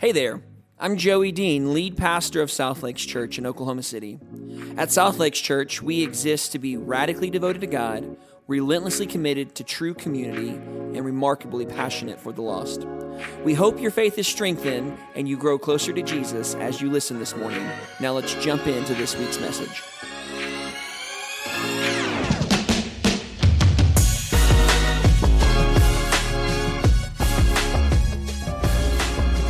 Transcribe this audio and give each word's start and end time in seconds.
Hey 0.00 0.12
there, 0.12 0.40
I'm 0.78 0.96
Joey 0.96 1.32
Dean, 1.32 1.74
lead 1.74 1.96
pastor 1.96 2.40
of 2.40 2.52
South 2.52 2.84
Lakes 2.84 3.04
Church 3.04 3.36
in 3.36 3.44
Oklahoma 3.44 3.82
City. 3.82 4.20
At 4.76 4.92
South 4.92 5.18
Lakes 5.18 5.40
Church, 5.40 5.82
we 5.82 6.04
exist 6.04 6.52
to 6.52 6.60
be 6.60 6.76
radically 6.76 7.30
devoted 7.30 7.62
to 7.62 7.66
God, 7.66 8.16
relentlessly 8.46 9.08
committed 9.08 9.56
to 9.56 9.64
true 9.64 9.94
community, 9.94 10.50
and 10.50 11.04
remarkably 11.04 11.66
passionate 11.66 12.20
for 12.20 12.32
the 12.32 12.42
lost. 12.42 12.86
We 13.42 13.54
hope 13.54 13.80
your 13.80 13.90
faith 13.90 14.16
is 14.18 14.28
strengthened 14.28 14.96
and 15.16 15.28
you 15.28 15.36
grow 15.36 15.58
closer 15.58 15.92
to 15.92 16.02
Jesus 16.02 16.54
as 16.54 16.80
you 16.80 16.92
listen 16.92 17.18
this 17.18 17.34
morning. 17.34 17.68
Now 17.98 18.12
let's 18.12 18.34
jump 18.34 18.68
into 18.68 18.94
this 18.94 19.18
week's 19.18 19.40
message. 19.40 19.82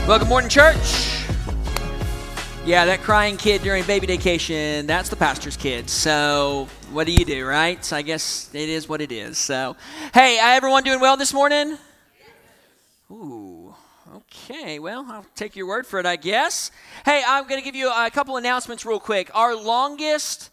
Well, 0.08 0.18
good 0.18 0.28
morning, 0.28 0.48
church. 0.48 1.20
Yeah, 2.64 2.86
that 2.86 3.00
crying 3.02 3.36
kid 3.36 3.60
during 3.60 3.84
baby 3.84 4.06
vacation, 4.06 4.86
that's 4.86 5.10
the 5.10 5.16
pastor's 5.16 5.54
kid. 5.54 5.90
So, 5.90 6.66
what 6.92 7.04
do 7.04 7.12
you 7.12 7.26
do, 7.26 7.44
right? 7.44 7.84
So 7.84 7.94
I 7.94 8.00
guess 8.00 8.48
it 8.54 8.70
is 8.70 8.88
what 8.88 9.02
it 9.02 9.12
is. 9.12 9.36
So, 9.36 9.76
hey, 10.14 10.38
everyone 10.40 10.82
doing 10.82 11.00
well 11.00 11.18
this 11.18 11.34
morning? 11.34 11.76
Ooh, 13.10 13.74
okay. 14.14 14.78
Well, 14.78 15.04
I'll 15.10 15.26
take 15.34 15.56
your 15.56 15.66
word 15.66 15.86
for 15.86 16.00
it, 16.00 16.06
I 16.06 16.16
guess. 16.16 16.70
Hey, 17.04 17.22
I'm 17.28 17.46
going 17.46 17.60
to 17.60 17.64
give 17.64 17.76
you 17.76 17.92
a 17.92 18.08
couple 18.10 18.38
announcements 18.38 18.86
real 18.86 19.00
quick. 19.00 19.30
Our 19.34 19.54
longest 19.54 20.48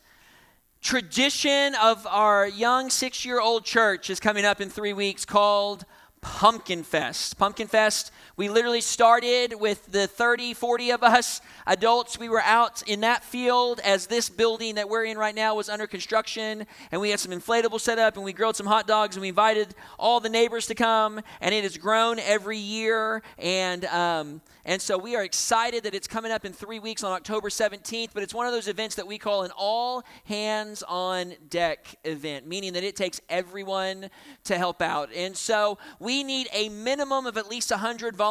tradition 0.81 1.75
of 1.75 2.05
our 2.07 2.45
young 2.45 2.89
six 2.89 3.23
year 3.23 3.39
old 3.39 3.63
church 3.63 4.09
is 4.09 4.19
coming 4.19 4.43
up 4.43 4.59
in 4.59 4.69
three 4.69 4.91
weeks 4.91 5.23
called 5.23 5.85
Pumpkin 6.19 6.83
Fest. 6.83 7.37
Pumpkin 7.37 7.67
Fest 7.67 8.11
we 8.37 8.49
literally 8.49 8.81
started 8.81 9.53
with 9.57 9.89
the 9.93 10.07
30, 10.07 10.53
40 10.53 10.91
of 10.91 11.03
us 11.03 11.39
adults. 11.65 12.19
We 12.19 12.27
were 12.27 12.41
out 12.41 12.83
in 12.85 12.99
that 13.01 13.23
field 13.23 13.79
as 13.79 14.07
this 14.07 14.29
building 14.29 14.75
that 14.75 14.89
we're 14.89 15.05
in 15.05 15.17
right 15.17 15.33
now 15.33 15.55
was 15.55 15.69
under 15.69 15.87
construction. 15.87 16.67
And 16.91 16.99
we 16.99 17.11
had 17.11 17.21
some 17.21 17.31
inflatable 17.31 17.79
set 17.79 17.97
up 17.97 18.17
and 18.17 18.25
we 18.25 18.33
grilled 18.33 18.57
some 18.57 18.65
hot 18.65 18.87
dogs 18.87 19.15
and 19.15 19.21
we 19.21 19.29
invited 19.29 19.73
all 19.97 20.19
the 20.19 20.27
neighbors 20.27 20.67
to 20.67 20.75
come. 20.75 21.21
And 21.39 21.55
it 21.55 21.63
has 21.63 21.77
grown 21.77 22.19
every 22.19 22.57
year. 22.57 23.23
And, 23.37 23.85
um, 23.85 24.41
and 24.65 24.81
so 24.81 24.97
we 24.97 25.15
are 25.15 25.23
excited 25.23 25.83
that 25.83 25.93
it's 25.93 26.07
coming 26.07 26.31
up 26.31 26.43
in 26.43 26.51
three 26.51 26.79
weeks 26.79 27.03
on 27.03 27.11
October 27.11 27.49
17th, 27.49 28.09
but 28.13 28.23
it's 28.23 28.33
one 28.33 28.47
of 28.47 28.51
those 28.51 28.67
events 28.67 28.95
that 28.95 29.05
we 29.05 29.19
call 29.19 29.43
an 29.43 29.51
all 29.55 30.03
hands 30.25 30.83
on 30.87 31.35
deck 31.49 31.95
event, 32.03 32.47
meaning 32.47 32.73
that 32.73 32.83
it 32.83 32.95
takes 32.95 33.21
everyone 33.29 34.09
to 34.45 34.57
help 34.57 34.81
out. 34.81 35.09
And 35.15 35.37
so 35.37 35.77
we 35.99 36.23
need 36.23 36.47
a 36.51 36.69
minimum 36.69 37.27
of 37.27 37.37
at 37.37 37.47
least 37.47 37.69
100 37.69 38.15
volunteers, 38.15 38.24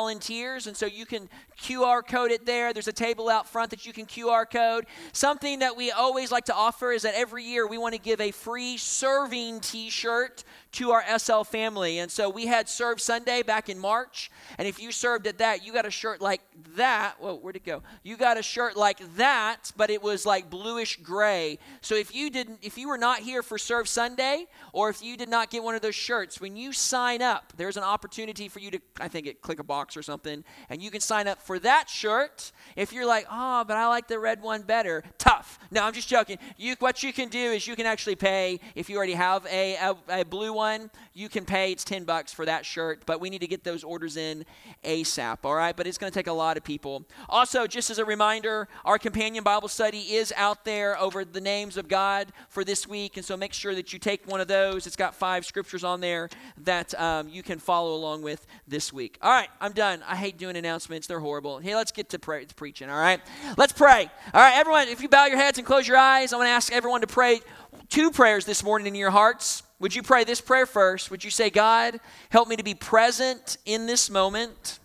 and 0.66 0.76
so 0.76 0.86
you 0.86 1.06
can 1.06 1.28
QR 1.60 2.06
code 2.06 2.30
it 2.30 2.44
there. 2.46 2.72
There's 2.72 2.88
a 2.88 2.92
table 2.92 3.28
out 3.28 3.48
front 3.48 3.70
that 3.70 3.86
you 3.86 3.92
can 3.92 4.06
QR 4.06 4.48
code. 4.50 4.86
Something 5.12 5.60
that 5.60 5.76
we 5.76 5.90
always 5.90 6.32
like 6.32 6.46
to 6.46 6.54
offer 6.54 6.92
is 6.92 7.02
that 7.02 7.14
every 7.14 7.44
year 7.44 7.66
we 7.66 7.78
want 7.78 7.94
to 7.94 8.00
give 8.00 8.20
a 8.20 8.30
free 8.30 8.76
serving 8.76 9.60
t 9.60 9.90
shirt 9.90 10.44
to 10.74 10.90
our 10.90 11.04
SL 11.18 11.42
family. 11.42 11.98
And 12.00 12.10
so 12.10 12.28
we 12.28 12.46
had 12.46 12.68
Serve 12.68 13.00
Sunday 13.00 13.42
back 13.42 13.68
in 13.68 13.78
March. 13.78 14.30
And 14.58 14.66
if 14.66 14.80
you 14.80 14.90
served 14.90 15.26
at 15.26 15.38
that, 15.38 15.64
you 15.64 15.72
got 15.72 15.86
a 15.86 15.90
shirt 15.90 16.20
like 16.20 16.40
that. 16.74 17.14
Whoa, 17.20 17.36
where'd 17.36 17.56
it 17.56 17.64
go? 17.64 17.82
You 18.02 18.16
got 18.16 18.38
a 18.38 18.42
shirt 18.42 18.76
like 18.76 18.98
that, 19.16 19.72
but 19.76 19.88
it 19.88 20.02
was 20.02 20.26
like 20.26 20.50
bluish 20.50 20.96
gray. 20.96 21.60
So 21.80 21.94
if 21.94 22.12
you 22.12 22.28
didn't, 22.28 22.58
if 22.62 22.76
you 22.76 22.88
were 22.88 22.98
not 22.98 23.20
here 23.20 23.42
for 23.42 23.56
Serve 23.56 23.88
Sunday, 23.88 24.46
or 24.72 24.90
if 24.90 25.02
you 25.02 25.16
did 25.16 25.28
not 25.28 25.50
get 25.50 25.62
one 25.62 25.76
of 25.76 25.80
those 25.80 25.94
shirts, 25.94 26.40
when 26.40 26.56
you 26.56 26.72
sign 26.72 27.22
up, 27.22 27.52
there's 27.56 27.76
an 27.76 27.84
opportunity 27.84 28.48
for 28.48 28.58
you 28.58 28.72
to, 28.72 28.80
I 29.00 29.06
think 29.06 29.28
it 29.28 29.42
click 29.42 29.60
a 29.60 29.64
box 29.64 29.96
or 29.96 30.02
something, 30.02 30.42
and 30.68 30.82
you 30.82 30.90
can 30.90 31.00
sign 31.00 31.28
up 31.28 31.40
for 31.40 31.60
that 31.60 31.88
shirt. 31.88 32.50
If 32.74 32.92
you're 32.92 33.06
like, 33.06 33.26
oh, 33.30 33.64
but 33.64 33.76
I 33.76 33.86
like 33.86 34.08
the 34.08 34.18
red 34.18 34.42
one 34.42 34.62
better, 34.62 35.04
tough. 35.18 35.60
No, 35.70 35.84
I'm 35.84 35.92
just 35.92 36.08
joking. 36.08 36.38
You, 36.56 36.74
what 36.80 37.04
you 37.04 37.12
can 37.12 37.28
do 37.28 37.38
is 37.38 37.68
you 37.68 37.76
can 37.76 37.86
actually 37.86 38.16
pay 38.16 38.58
if 38.74 38.90
you 38.90 38.96
already 38.96 39.14
have 39.14 39.46
a, 39.46 39.76
a, 39.76 39.96
a 40.08 40.24
blue 40.24 40.52
one. 40.52 40.63
You 41.12 41.28
can 41.28 41.44
pay. 41.44 41.72
It's 41.72 41.84
ten 41.84 42.04
bucks 42.04 42.32
for 42.32 42.44
that 42.44 42.66
shirt, 42.66 43.04
but 43.06 43.20
we 43.20 43.30
need 43.30 43.40
to 43.40 43.46
get 43.46 43.64
those 43.64 43.84
orders 43.84 44.16
in 44.16 44.44
ASAP. 44.84 45.38
All 45.44 45.54
right, 45.54 45.76
but 45.76 45.86
it's 45.86 45.98
going 45.98 46.10
to 46.10 46.18
take 46.18 46.26
a 46.26 46.32
lot 46.32 46.56
of 46.56 46.64
people. 46.64 47.04
Also, 47.28 47.66
just 47.66 47.90
as 47.90 47.98
a 47.98 48.04
reminder, 48.04 48.68
our 48.84 48.98
companion 48.98 49.44
Bible 49.44 49.68
study 49.68 50.00
is 50.14 50.32
out 50.36 50.64
there 50.64 50.98
over 50.98 51.24
the 51.24 51.40
names 51.40 51.76
of 51.76 51.88
God 51.88 52.32
for 52.48 52.64
this 52.64 52.86
week, 52.86 53.16
and 53.16 53.24
so 53.24 53.36
make 53.36 53.52
sure 53.52 53.74
that 53.74 53.92
you 53.92 53.98
take 53.98 54.26
one 54.26 54.40
of 54.40 54.48
those. 54.48 54.86
It's 54.86 54.96
got 54.96 55.14
five 55.14 55.46
scriptures 55.46 55.84
on 55.84 56.00
there 56.00 56.28
that 56.58 56.98
um, 57.00 57.28
you 57.28 57.42
can 57.42 57.58
follow 57.58 57.94
along 57.94 58.22
with 58.22 58.46
this 58.66 58.92
week. 58.92 59.18
All 59.22 59.30
right, 59.30 59.48
I'm 59.60 59.72
done. 59.72 60.02
I 60.06 60.16
hate 60.16 60.38
doing 60.38 60.56
announcements; 60.56 61.06
they're 61.06 61.20
horrible. 61.20 61.58
Hey, 61.58 61.74
let's 61.74 61.92
get 61.92 62.08
to, 62.10 62.18
pray, 62.18 62.44
to 62.44 62.54
preaching. 62.54 62.90
All 62.90 63.00
right, 63.00 63.20
let's 63.56 63.72
pray. 63.72 64.10
All 64.32 64.40
right, 64.40 64.56
everyone, 64.56 64.88
if 64.88 65.00
you 65.00 65.08
bow 65.08 65.26
your 65.26 65.36
heads 65.36 65.58
and 65.58 65.66
close 65.66 65.86
your 65.86 65.96
eyes, 65.96 66.32
I 66.32 66.36
want 66.36 66.46
to 66.46 66.52
ask 66.52 66.72
everyone 66.72 67.00
to 67.02 67.06
pray 67.06 67.40
two 67.88 68.10
prayers 68.10 68.44
this 68.44 68.62
morning 68.62 68.86
in 68.86 68.94
your 68.94 69.10
hearts. 69.10 69.62
Would 69.80 69.94
you 69.94 70.02
pray 70.02 70.24
this 70.24 70.40
prayer 70.40 70.66
first? 70.66 71.10
Would 71.10 71.24
you 71.24 71.30
say, 71.30 71.50
God, 71.50 72.00
help 72.30 72.48
me 72.48 72.56
to 72.56 72.62
be 72.62 72.74
present 72.74 73.58
in 73.64 73.86
this 73.86 74.10
moment? 74.10 74.78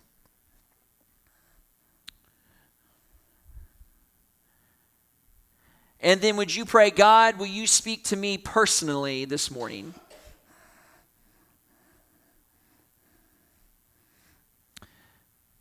And 6.02 6.22
then 6.22 6.38
would 6.38 6.56
you 6.56 6.66
pray, 6.66 6.92
God, 6.92 7.38
will 7.38 7.46
you 7.46 7.68
speak 7.68 8.06
to 8.06 8.16
me 8.16 8.38
personally 8.38 9.26
this 9.26 9.52
morning? 9.52 9.94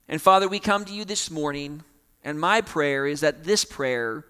And 0.09 0.23
Father, 0.23 0.49
we 0.49 0.59
come 0.59 0.85
to 0.87 0.93
you 0.93 1.05
this 1.05 1.31
morning, 1.31 1.83
and 2.25 2.41
my 2.41 2.61
prayer 2.61 3.07
is 3.07 3.21
that 3.21 3.45
this 3.45 3.65
prayer 3.65 4.25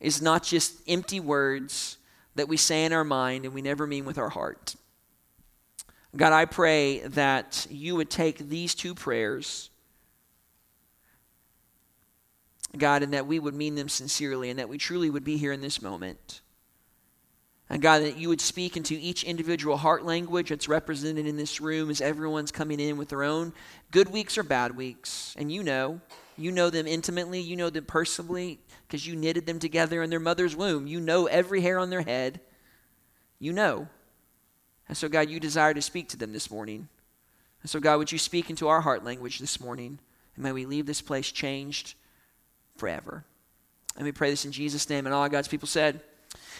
is 0.00 0.20
not 0.20 0.42
just 0.42 0.76
empty 0.88 1.20
words 1.20 1.98
that 2.34 2.48
we 2.48 2.56
say 2.56 2.84
in 2.84 2.92
our 2.92 3.04
mind 3.04 3.44
and 3.44 3.54
we 3.54 3.62
never 3.62 3.86
mean 3.86 4.04
with 4.04 4.18
our 4.18 4.28
heart. 4.28 4.76
God, 6.16 6.32
I 6.32 6.44
pray 6.44 7.00
that 7.00 7.66
you 7.70 7.94
would 7.96 8.10
take 8.10 8.38
these 8.38 8.74
two 8.74 8.94
prayers, 8.94 9.70
God, 12.76 13.02
and 13.02 13.12
that 13.14 13.26
we 13.26 13.38
would 13.38 13.54
mean 13.54 13.76
them 13.76 13.88
sincerely 13.88 14.50
and 14.50 14.58
that 14.58 14.68
we 14.68 14.78
truly 14.78 15.08
would 15.08 15.24
be 15.24 15.36
here 15.36 15.52
in 15.52 15.60
this 15.60 15.80
moment. 15.80 16.40
And 17.68 17.80
God, 17.80 18.02
that 18.02 18.16
you 18.16 18.28
would 18.28 18.40
speak 18.40 18.76
into 18.76 18.98
each 19.00 19.22
individual 19.22 19.76
heart 19.76 20.04
language 20.04 20.48
that's 20.48 20.68
represented 20.68 21.26
in 21.26 21.36
this 21.36 21.60
room 21.60 21.88
as 21.88 22.00
everyone's 22.00 22.50
coming 22.50 22.80
in 22.80 22.96
with 22.96 23.10
their 23.10 23.22
own 23.22 23.52
good 23.92 24.10
weeks 24.10 24.36
or 24.36 24.42
bad 24.42 24.76
weeks. 24.76 25.36
And 25.38 25.52
you 25.52 25.62
know, 25.62 26.00
you 26.36 26.50
know 26.50 26.70
them 26.70 26.88
intimately, 26.88 27.40
you 27.40 27.54
know 27.54 27.70
them 27.70 27.84
personally 27.84 28.58
because 28.90 29.06
you 29.06 29.14
knitted 29.14 29.46
them 29.46 29.60
together 29.60 30.02
in 30.02 30.10
their 30.10 30.18
mother's 30.18 30.56
womb. 30.56 30.88
You 30.88 30.98
know 30.98 31.26
every 31.26 31.60
hair 31.60 31.78
on 31.78 31.90
their 31.90 32.02
head. 32.02 32.40
You 33.38 33.52
know. 33.52 33.86
And 34.88 34.96
so, 34.96 35.08
God, 35.08 35.30
you 35.30 35.38
desire 35.38 35.72
to 35.72 35.80
speak 35.80 36.08
to 36.08 36.16
them 36.16 36.32
this 36.32 36.50
morning. 36.50 36.88
And 37.62 37.70
so, 37.70 37.78
God, 37.78 37.98
would 37.98 38.10
you 38.10 38.18
speak 38.18 38.50
into 38.50 38.66
our 38.66 38.80
heart 38.80 39.04
language 39.04 39.38
this 39.38 39.60
morning? 39.60 40.00
And 40.34 40.42
may 40.42 40.50
we 40.50 40.66
leave 40.66 40.86
this 40.86 41.00
place 41.00 41.30
changed 41.30 41.94
forever. 42.76 43.24
And 43.96 44.04
we 44.04 44.10
pray 44.10 44.28
this 44.28 44.44
in 44.44 44.50
Jesus' 44.50 44.90
name. 44.90 45.06
And 45.06 45.14
all 45.14 45.28
God's 45.28 45.46
people 45.46 45.68
said, 45.68 46.00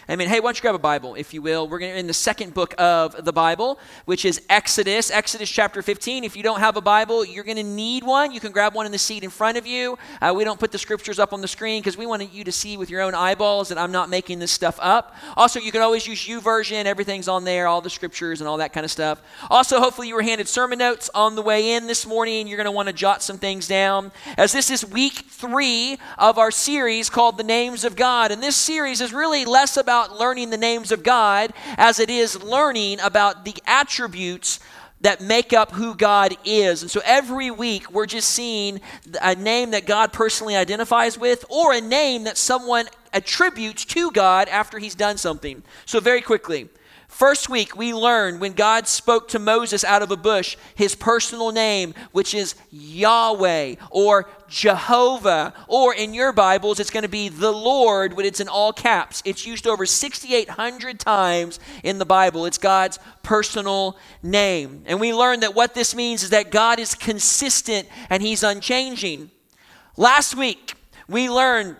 Amen. 0.08 0.28
Hey, 0.28 0.40
why 0.40 0.46
don't 0.46 0.56
you 0.56 0.62
grab 0.62 0.74
a 0.74 0.78
Bible, 0.78 1.14
if 1.14 1.34
you 1.34 1.42
will? 1.42 1.68
We're 1.68 1.78
going 1.78 1.92
to 1.92 1.98
in 1.98 2.06
the 2.06 2.14
second 2.14 2.54
book 2.54 2.74
of 2.78 3.22
the 3.24 3.32
Bible, 3.32 3.78
which 4.06 4.24
is 4.24 4.40
Exodus, 4.48 5.10
Exodus 5.10 5.50
chapter 5.50 5.82
15. 5.82 6.24
If 6.24 6.36
you 6.36 6.42
don't 6.42 6.60
have 6.60 6.76
a 6.76 6.80
Bible, 6.80 7.24
you're 7.24 7.44
going 7.44 7.58
to 7.58 7.62
need 7.62 8.02
one. 8.02 8.32
You 8.32 8.40
can 8.40 8.50
grab 8.50 8.74
one 8.74 8.86
in 8.86 8.92
the 8.92 8.98
seat 8.98 9.22
in 9.22 9.30
front 9.30 9.58
of 9.58 9.66
you. 9.66 9.98
Uh, 10.22 10.32
we 10.34 10.42
don't 10.42 10.58
put 10.58 10.72
the 10.72 10.78
scriptures 10.78 11.18
up 11.18 11.34
on 11.34 11.42
the 11.42 11.48
screen 11.48 11.82
because 11.82 11.98
we 11.98 12.06
want 12.06 12.32
you 12.32 12.44
to 12.44 12.52
see 12.52 12.78
with 12.78 12.88
your 12.88 13.02
own 13.02 13.14
eyeballs 13.14 13.68
that 13.68 13.76
I'm 13.76 13.92
not 13.92 14.08
making 14.08 14.38
this 14.38 14.50
stuff 14.50 14.78
up. 14.80 15.14
Also, 15.36 15.60
you 15.60 15.70
can 15.70 15.82
always 15.82 16.06
use 16.06 16.26
YouVersion. 16.26 16.86
Everything's 16.86 17.28
on 17.28 17.44
there, 17.44 17.66
all 17.66 17.82
the 17.82 17.90
scriptures 17.90 18.40
and 18.40 18.48
all 18.48 18.56
that 18.56 18.72
kind 18.72 18.84
of 18.84 18.90
stuff. 18.90 19.20
Also, 19.50 19.80
hopefully, 19.80 20.08
you 20.08 20.14
were 20.14 20.22
handed 20.22 20.48
sermon 20.48 20.78
notes 20.78 21.10
on 21.14 21.34
the 21.34 21.42
way 21.42 21.72
in 21.72 21.86
this 21.86 22.06
morning. 22.06 22.48
You're 22.48 22.56
going 22.56 22.64
to 22.64 22.72
want 22.72 22.88
to 22.88 22.94
jot 22.94 23.22
some 23.22 23.36
things 23.36 23.68
down, 23.68 24.12
as 24.38 24.52
this 24.52 24.70
is 24.70 24.84
week 24.84 25.24
three 25.28 25.98
of 26.16 26.38
our 26.38 26.50
series 26.50 27.10
called 27.10 27.36
The 27.36 27.44
Names 27.44 27.84
of 27.84 27.96
God. 27.96 28.32
And 28.32 28.42
this 28.42 28.56
series 28.56 29.02
is 29.02 29.12
really 29.12 29.44
less 29.44 29.76
about 29.76 29.89
about 29.90 30.20
learning 30.20 30.50
the 30.50 30.56
names 30.56 30.92
of 30.92 31.02
God 31.02 31.52
as 31.76 31.98
it 31.98 32.08
is 32.08 32.40
learning 32.44 33.00
about 33.00 33.44
the 33.44 33.56
attributes 33.66 34.60
that 35.00 35.20
make 35.20 35.52
up 35.52 35.72
who 35.72 35.96
God 35.96 36.36
is. 36.44 36.82
And 36.82 36.90
so 36.90 37.00
every 37.04 37.50
week 37.50 37.90
we're 37.90 38.06
just 38.06 38.30
seeing 38.30 38.80
a 39.20 39.34
name 39.34 39.72
that 39.72 39.86
God 39.86 40.12
personally 40.12 40.54
identifies 40.54 41.18
with 41.18 41.44
or 41.48 41.72
a 41.72 41.80
name 41.80 42.22
that 42.22 42.38
someone 42.38 42.86
attributes 43.12 43.84
to 43.86 44.12
God 44.12 44.46
after 44.46 44.78
he's 44.78 44.94
done 44.94 45.16
something. 45.16 45.60
So, 45.86 45.98
very 45.98 46.20
quickly, 46.20 46.68
First 47.20 47.50
week, 47.50 47.76
we 47.76 47.92
learned 47.92 48.40
when 48.40 48.54
God 48.54 48.88
spoke 48.88 49.28
to 49.28 49.38
Moses 49.38 49.84
out 49.84 50.00
of 50.00 50.10
a 50.10 50.16
bush 50.16 50.56
his 50.74 50.94
personal 50.94 51.52
name, 51.52 51.92
which 52.12 52.32
is 52.32 52.54
Yahweh 52.70 53.74
or 53.90 54.30
Jehovah, 54.48 55.52
or 55.68 55.94
in 55.94 56.14
your 56.14 56.32
Bibles, 56.32 56.80
it's 56.80 56.88
going 56.88 57.02
to 57.02 57.10
be 57.10 57.28
the 57.28 57.52
Lord 57.52 58.14
when 58.14 58.24
it's 58.24 58.40
in 58.40 58.48
all 58.48 58.72
caps. 58.72 59.22
It's 59.26 59.44
used 59.44 59.66
over 59.66 59.84
6,800 59.84 60.98
times 60.98 61.60
in 61.82 61.98
the 61.98 62.06
Bible. 62.06 62.46
It's 62.46 62.56
God's 62.56 62.98
personal 63.22 63.98
name. 64.22 64.84
And 64.86 64.98
we 64.98 65.12
learned 65.12 65.42
that 65.42 65.54
what 65.54 65.74
this 65.74 65.94
means 65.94 66.22
is 66.22 66.30
that 66.30 66.50
God 66.50 66.78
is 66.78 66.94
consistent 66.94 67.86
and 68.08 68.22
he's 68.22 68.42
unchanging. 68.42 69.30
Last 69.98 70.38
week, 70.38 70.72
we 71.06 71.28
learned 71.28 71.76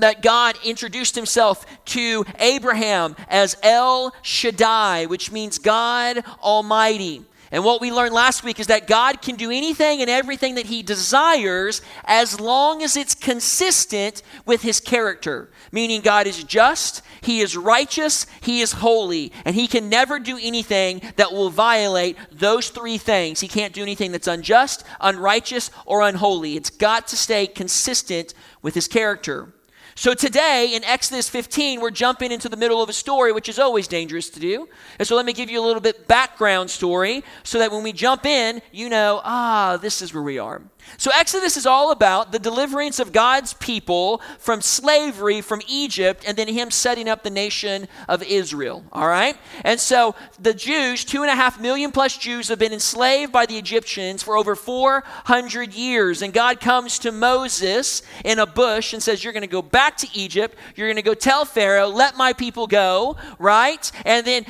that 0.00 0.22
God 0.22 0.58
introduced 0.64 1.14
himself 1.14 1.66
to 1.86 2.24
Abraham 2.38 3.16
as 3.28 3.56
El 3.62 4.14
Shaddai, 4.22 5.06
which 5.06 5.32
means 5.32 5.58
God 5.58 6.22
Almighty. 6.42 7.24
And 7.52 7.64
what 7.64 7.80
we 7.80 7.90
learned 7.90 8.14
last 8.14 8.44
week 8.44 8.60
is 8.60 8.68
that 8.68 8.86
God 8.86 9.22
can 9.22 9.34
do 9.34 9.50
anything 9.50 10.00
and 10.00 10.08
everything 10.08 10.54
that 10.54 10.66
He 10.66 10.82
desires 10.84 11.82
as 12.04 12.38
long 12.38 12.82
as 12.82 12.96
it's 12.96 13.14
consistent 13.14 14.22
with 14.46 14.62
His 14.62 14.78
character. 14.78 15.50
Meaning, 15.72 16.00
God 16.00 16.28
is 16.28 16.44
just, 16.44 17.02
He 17.22 17.40
is 17.40 17.56
righteous, 17.56 18.26
He 18.40 18.60
is 18.60 18.72
holy, 18.72 19.32
and 19.44 19.56
He 19.56 19.66
can 19.66 19.88
never 19.88 20.20
do 20.20 20.38
anything 20.40 21.02
that 21.16 21.32
will 21.32 21.50
violate 21.50 22.16
those 22.30 22.68
three 22.70 22.98
things. 22.98 23.40
He 23.40 23.48
can't 23.48 23.74
do 23.74 23.82
anything 23.82 24.12
that's 24.12 24.28
unjust, 24.28 24.84
unrighteous, 25.00 25.72
or 25.86 26.02
unholy. 26.02 26.56
It's 26.56 26.70
got 26.70 27.08
to 27.08 27.16
stay 27.16 27.48
consistent 27.48 28.32
with 28.62 28.74
His 28.74 28.86
character. 28.86 29.52
So 30.00 30.14
today 30.14 30.70
in 30.72 30.82
Exodus 30.82 31.28
15, 31.28 31.78
we're 31.78 31.90
jumping 31.90 32.32
into 32.32 32.48
the 32.48 32.56
middle 32.56 32.82
of 32.82 32.88
a 32.88 32.92
story, 32.94 33.32
which 33.32 33.50
is 33.50 33.58
always 33.58 33.86
dangerous 33.86 34.30
to 34.30 34.40
do. 34.40 34.66
And 34.98 35.06
so 35.06 35.14
let 35.14 35.26
me 35.26 35.34
give 35.34 35.50
you 35.50 35.60
a 35.60 35.66
little 35.66 35.82
bit 35.82 36.08
background 36.08 36.70
story 36.70 37.22
so 37.42 37.58
that 37.58 37.70
when 37.70 37.82
we 37.82 37.92
jump 37.92 38.24
in, 38.24 38.62
you 38.72 38.88
know, 38.88 39.20
ah, 39.24 39.76
this 39.76 40.00
is 40.00 40.14
where 40.14 40.22
we 40.22 40.38
are. 40.38 40.62
So, 40.96 41.10
Exodus 41.14 41.56
is 41.56 41.66
all 41.66 41.92
about 41.92 42.30
the 42.32 42.38
deliverance 42.38 42.98
of 42.98 43.12
God's 43.12 43.54
people 43.54 44.20
from 44.38 44.60
slavery 44.60 45.40
from 45.40 45.62
Egypt 45.66 46.24
and 46.26 46.36
then 46.36 46.48
Him 46.48 46.70
setting 46.70 47.08
up 47.08 47.22
the 47.22 47.30
nation 47.30 47.88
of 48.08 48.22
Israel. 48.22 48.84
All 48.92 49.08
right? 49.08 49.36
And 49.64 49.80
so, 49.80 50.14
the 50.38 50.52
Jews, 50.52 51.04
two 51.04 51.22
and 51.22 51.30
a 51.30 51.34
half 51.34 51.60
million 51.60 51.90
plus 51.90 52.16
Jews, 52.16 52.48
have 52.48 52.58
been 52.58 52.72
enslaved 52.72 53.32
by 53.32 53.46
the 53.46 53.56
Egyptians 53.56 54.22
for 54.22 54.36
over 54.36 54.54
400 54.54 55.74
years. 55.74 56.22
And 56.22 56.32
God 56.32 56.60
comes 56.60 56.98
to 57.00 57.12
Moses 57.12 58.02
in 58.24 58.38
a 58.38 58.46
bush 58.46 58.92
and 58.92 59.02
says, 59.02 59.24
You're 59.24 59.32
going 59.32 59.42
to 59.42 59.46
go 59.46 59.62
back 59.62 59.96
to 59.98 60.08
Egypt. 60.12 60.56
You're 60.76 60.88
going 60.88 60.96
to 60.96 61.02
go 61.02 61.14
tell 61.14 61.44
Pharaoh, 61.44 61.88
Let 61.88 62.16
my 62.16 62.32
people 62.32 62.66
go, 62.66 63.16
right? 63.38 63.90
And 64.04 64.26
then, 64.26 64.44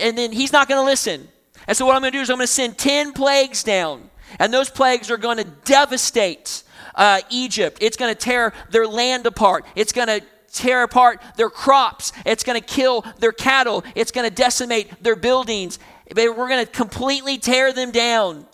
and 0.00 0.16
then 0.16 0.32
he's 0.32 0.52
not 0.52 0.68
going 0.68 0.80
to 0.80 0.84
listen. 0.84 1.28
And 1.66 1.76
so, 1.76 1.84
what 1.86 1.96
I'm 1.96 2.02
going 2.02 2.12
to 2.12 2.18
do 2.18 2.22
is 2.22 2.30
I'm 2.30 2.36
going 2.36 2.46
to 2.46 2.52
send 2.52 2.78
10 2.78 3.12
plagues 3.12 3.62
down. 3.62 4.10
And 4.38 4.52
those 4.52 4.70
plagues 4.70 5.10
are 5.10 5.16
going 5.16 5.38
to 5.38 5.44
devastate 5.44 6.62
uh, 6.94 7.20
Egypt. 7.30 7.78
It's 7.80 7.96
going 7.96 8.14
to 8.14 8.18
tear 8.18 8.52
their 8.70 8.86
land 8.86 9.26
apart. 9.26 9.64
It's 9.74 9.92
going 9.92 10.08
to 10.08 10.22
tear 10.52 10.82
apart 10.82 11.20
their 11.36 11.50
crops. 11.50 12.12
It's 12.24 12.42
going 12.42 12.60
to 12.60 12.66
kill 12.66 13.04
their 13.18 13.32
cattle. 13.32 13.84
It's 13.94 14.10
going 14.10 14.28
to 14.28 14.34
decimate 14.34 15.02
their 15.02 15.16
buildings. 15.16 15.78
We're 16.14 16.34
going 16.34 16.64
to 16.64 16.70
completely 16.70 17.38
tear 17.38 17.72
them 17.72 17.90
down. 17.90 18.46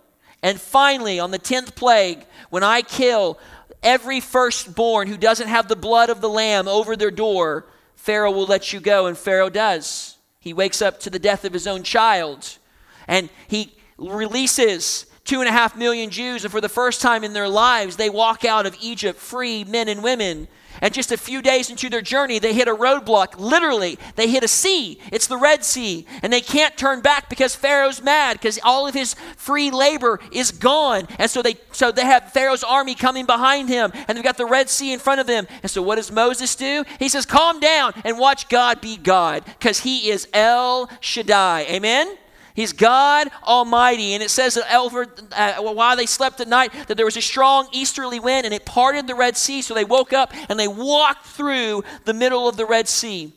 And 0.43 0.61
finally, 0.61 1.21
on 1.21 1.31
the 1.31 1.39
10th 1.39 1.77
plague, 1.77 2.27
when 2.51 2.65
I 2.65 2.83
kill 2.83 3.39
every 3.83 4.21
firstborn 4.21 5.07
who 5.07 5.17
doesn't 5.17 5.49
have 5.49 5.69
the 5.69 5.77
blood 5.77 6.11
of 6.11 6.21
the 6.21 6.29
lamb 6.29 6.67
over 6.67 6.97
their 6.97 7.11
door, 7.11 7.67
Pharaoh 7.95 8.33
will 8.33 8.47
let 8.47 8.73
you 8.73 8.81
go. 8.81 9.07
And 9.07 9.17
Pharaoh 9.17 9.51
does. 9.51 10.17
He 10.41 10.53
wakes 10.53 10.83
up 10.83 10.99
to 11.01 11.11
the 11.11 11.21
death 11.21 11.45
of 11.45 11.53
his 11.53 11.69
own 11.69 11.85
child. 11.85 12.59
And 13.07 13.29
he 13.47 13.75
releases 13.97 15.07
two 15.25 15.41
and 15.41 15.49
a 15.49 15.53
half 15.53 15.77
million 15.77 16.11
Jews, 16.11 16.45
and 16.45 16.53
for 16.53 16.61
the 16.61 16.69
first 16.69 17.01
time 17.01 17.25
in 17.25 17.33
their 17.33 17.49
lives, 17.49 17.97
they 17.97 18.11
walk 18.11 18.45
out 18.45 18.67
of 18.67 18.77
Egypt 18.81 19.19
free 19.19 19.65
men 19.65 19.89
and 19.89 20.03
women. 20.03 20.49
And 20.81 20.93
just 20.93 21.13
a 21.13 21.17
few 21.17 21.43
days 21.43 21.71
into 21.71 21.89
their 21.89 22.03
journey, 22.03 22.41
they 22.41 22.53
hit 22.53 22.67
a 22.67 22.75
roadblock. 22.75 23.39
Literally, 23.39 23.99
they 24.17 24.29
hit 24.29 24.43
a 24.43 24.49
sea. 24.49 24.99
It's 25.13 25.29
the 25.29 25.37
Red 25.37 25.65
Sea. 25.65 26.07
And 26.23 26.33
they 26.33 26.41
can't 26.41 26.77
turn 26.77 27.01
back 27.03 27.29
because 27.29 27.55
Pharaoh's 27.55 28.03
mad 28.03 28.35
because 28.35 28.59
all 28.65 28.89
of 28.89 28.95
his 28.95 29.15
free 29.37 29.71
labor 29.71 30.19
is 30.33 30.51
gone. 30.51 31.07
And 31.19 31.31
so 31.31 31.41
they 31.41 31.55
so 31.71 31.93
they 31.93 32.05
have 32.05 32.33
Pharaoh's 32.33 32.65
army 32.65 32.97
coming 32.97 33.27
behind 33.27 33.69
him, 33.69 33.93
and 34.09 34.17
they've 34.17 34.25
got 34.25 34.39
the 34.39 34.47
Red 34.47 34.69
Sea 34.69 34.93
in 34.93 34.99
front 34.99 35.21
of 35.21 35.29
them. 35.29 35.47
And 35.63 35.71
so 35.71 35.83
what 35.83 35.97
does 35.97 36.11
Moses 36.11 36.57
do? 36.57 36.85
He 36.99 37.09
says, 37.09 37.27
Calm 37.27 37.61
down 37.61 37.93
and 38.05 38.19
watch 38.19 38.49
God 38.49 38.81
be 38.81 38.97
God, 38.97 39.45
because 39.45 39.81
he 39.81 40.11
is 40.11 40.27
El 40.33 40.91
Shaddai. 41.01 41.67
Amen? 41.71 42.17
He's 42.55 42.73
God 42.73 43.29
Almighty. 43.43 44.15
And 44.15 44.23
it 44.23 44.31
says 44.31 44.55
that 44.55 44.75
over, 44.75 45.07
uh, 45.33 45.55
while 45.63 45.97
they 45.97 46.07
slept 46.07 46.41
at 46.41 46.49
night, 46.49 46.73
that 46.89 46.97
there 46.97 47.07
was 47.07 47.17
a 47.17 47.23
strong 47.23 47.69
easterly 47.73 48.21
wind 48.21 48.45
and 48.45 48.55
it 48.55 48.65
parted 48.65 49.07
the 49.07 49.15
Red 49.15 49.37
Sea. 49.37 49.63
So 49.63 49.75
they 49.75 49.85
woke 49.85 50.13
up 50.13 50.33
and 50.49 50.59
they 50.59 50.69
walked 50.69 51.27
through 51.27 51.85
the 52.05 52.15
middle 52.15 52.49
of 52.49 52.57
the 52.57 52.67
Red 52.67 52.89
Sea. 52.89 53.33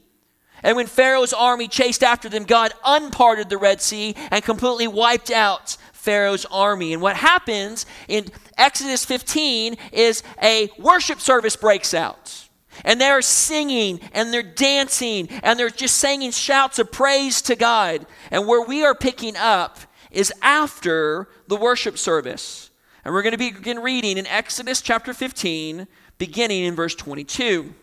And 0.64 0.76
when 0.76 0.88
Pharaoh's 0.88 1.34
army 1.34 1.68
chased 1.68 2.04
after 2.04 2.28
them, 2.28 2.44
God 2.44 2.74
unparted 2.84 3.50
the 3.50 3.58
Red 3.58 3.82
Sea 3.82 4.16
and 4.32 4.44
completely 4.44 4.88
wiped 4.88 5.30
out 5.30 5.78
Pharaoh's 5.94 6.46
army. 6.46 6.94
And 6.94 7.02
what 7.02 7.16
happens 7.16 7.86
in 8.08 8.28
Exodus 8.58 9.06
15 9.06 9.76
is 9.92 10.24
a 10.42 10.70
worship 10.80 11.20
service 11.20 11.56
breaks 11.56 11.94
out. 11.94 12.45
And 12.84 13.00
they're 13.00 13.22
singing 13.22 14.00
and 14.14 14.34
they're 14.34 14.44
dancing 14.44 15.30
and 15.44 15.58
they're 15.58 15.70
just 15.70 15.98
singing 15.98 16.32
shouts 16.32 16.80
of 16.80 16.92
praise 16.92 17.42
to 17.44 17.56
God. 17.56 18.06
And 18.32 18.48
where 18.48 18.62
we 18.62 18.84
are 18.84 18.96
picking 18.96 19.36
up 19.38 19.80
is 20.12 20.34
after 20.42 21.30
the 21.48 21.56
worship 21.56 21.98
service. 21.98 22.70
And 23.04 23.14
we're 23.14 23.22
going 23.22 23.32
to 23.34 23.38
begin 23.38 23.80
reading 23.80 24.18
in 24.18 24.26
Exodus 24.26 24.82
chapter 24.82 25.14
15, 25.14 25.88
beginning 26.18 26.64
in 26.64 26.76
verse 26.76 26.96
22. 26.96 27.74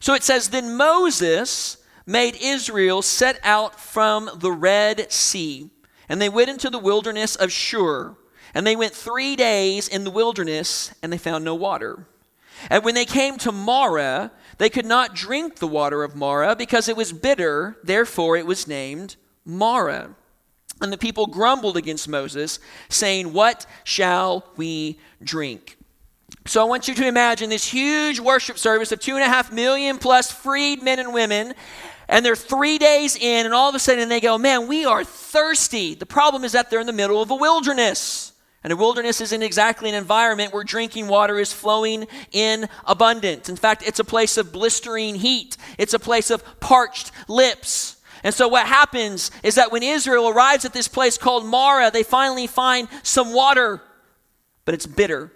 So 0.00 0.14
it 0.14 0.22
says, 0.22 0.50
Then 0.50 0.76
Moses 0.76 1.78
made 2.06 2.36
Israel 2.40 3.02
set 3.02 3.40
out 3.42 3.78
from 3.78 4.30
the 4.36 4.52
Red 4.52 5.10
Sea, 5.10 5.70
and 6.08 6.22
they 6.22 6.28
went 6.28 6.48
into 6.48 6.70
the 6.70 6.78
wilderness 6.78 7.36
of 7.36 7.52
Shur. 7.52 8.16
And 8.54 8.66
they 8.66 8.76
went 8.76 8.94
three 8.94 9.36
days 9.36 9.88
in 9.88 10.04
the 10.04 10.10
wilderness, 10.10 10.94
and 11.02 11.12
they 11.12 11.18
found 11.18 11.44
no 11.44 11.54
water. 11.54 12.06
And 12.70 12.84
when 12.84 12.94
they 12.94 13.04
came 13.04 13.38
to 13.38 13.52
Marah, 13.52 14.30
they 14.58 14.70
could 14.70 14.86
not 14.86 15.14
drink 15.14 15.56
the 15.56 15.66
water 15.66 16.02
of 16.02 16.16
Marah 16.16 16.56
because 16.56 16.88
it 16.88 16.96
was 16.96 17.12
bitter, 17.12 17.78
therefore 17.82 18.36
it 18.36 18.46
was 18.46 18.66
named 18.66 19.16
Marah. 19.44 20.14
And 20.80 20.92
the 20.92 20.98
people 20.98 21.26
grumbled 21.26 21.76
against 21.76 22.08
Moses, 22.08 22.60
saying, 22.88 23.32
What 23.32 23.66
shall 23.84 24.44
we 24.56 24.98
drink? 25.22 25.76
So 26.46 26.60
I 26.60 26.64
want 26.64 26.88
you 26.88 26.94
to 26.94 27.06
imagine 27.06 27.50
this 27.50 27.66
huge 27.66 28.20
worship 28.20 28.58
service 28.58 28.92
of 28.92 29.00
two 29.00 29.14
and 29.14 29.22
a 29.22 29.28
half 29.28 29.52
million 29.52 29.98
plus 29.98 30.30
freed 30.30 30.82
men 30.82 30.98
and 30.98 31.12
women. 31.12 31.54
And 32.08 32.24
they're 32.24 32.36
three 32.36 32.78
days 32.78 33.16
in, 33.16 33.44
and 33.44 33.54
all 33.54 33.68
of 33.68 33.74
a 33.74 33.78
sudden 33.78 34.08
they 34.08 34.20
go, 34.20 34.38
Man, 34.38 34.66
we 34.66 34.84
are 34.84 35.04
thirsty. 35.04 35.94
The 35.94 36.06
problem 36.06 36.44
is 36.44 36.52
that 36.52 36.70
they're 36.70 36.80
in 36.80 36.86
the 36.86 36.92
middle 36.92 37.20
of 37.20 37.30
a 37.30 37.36
wilderness. 37.36 38.32
And 38.64 38.72
a 38.72 38.76
wilderness 38.76 39.20
isn't 39.20 39.42
exactly 39.42 39.88
an 39.88 39.94
environment 39.94 40.52
where 40.52 40.64
drinking 40.64 41.06
water 41.06 41.38
is 41.38 41.52
flowing 41.52 42.06
in 42.32 42.68
abundance. 42.84 43.48
In 43.48 43.56
fact, 43.56 43.84
it's 43.86 44.00
a 44.00 44.04
place 44.04 44.36
of 44.36 44.52
blistering 44.52 45.14
heat, 45.14 45.56
it's 45.78 45.94
a 45.94 45.98
place 45.98 46.30
of 46.30 46.42
parched 46.60 47.12
lips. 47.28 47.96
And 48.24 48.34
so, 48.34 48.48
what 48.48 48.66
happens 48.66 49.30
is 49.44 49.54
that 49.54 49.70
when 49.70 49.84
Israel 49.84 50.28
arrives 50.28 50.64
at 50.64 50.72
this 50.72 50.88
place 50.88 51.16
called 51.16 51.46
Marah, 51.46 51.92
they 51.92 52.02
finally 52.02 52.48
find 52.48 52.88
some 53.04 53.32
water, 53.32 53.80
but 54.64 54.74
it's 54.74 54.86
bitter. 54.86 55.30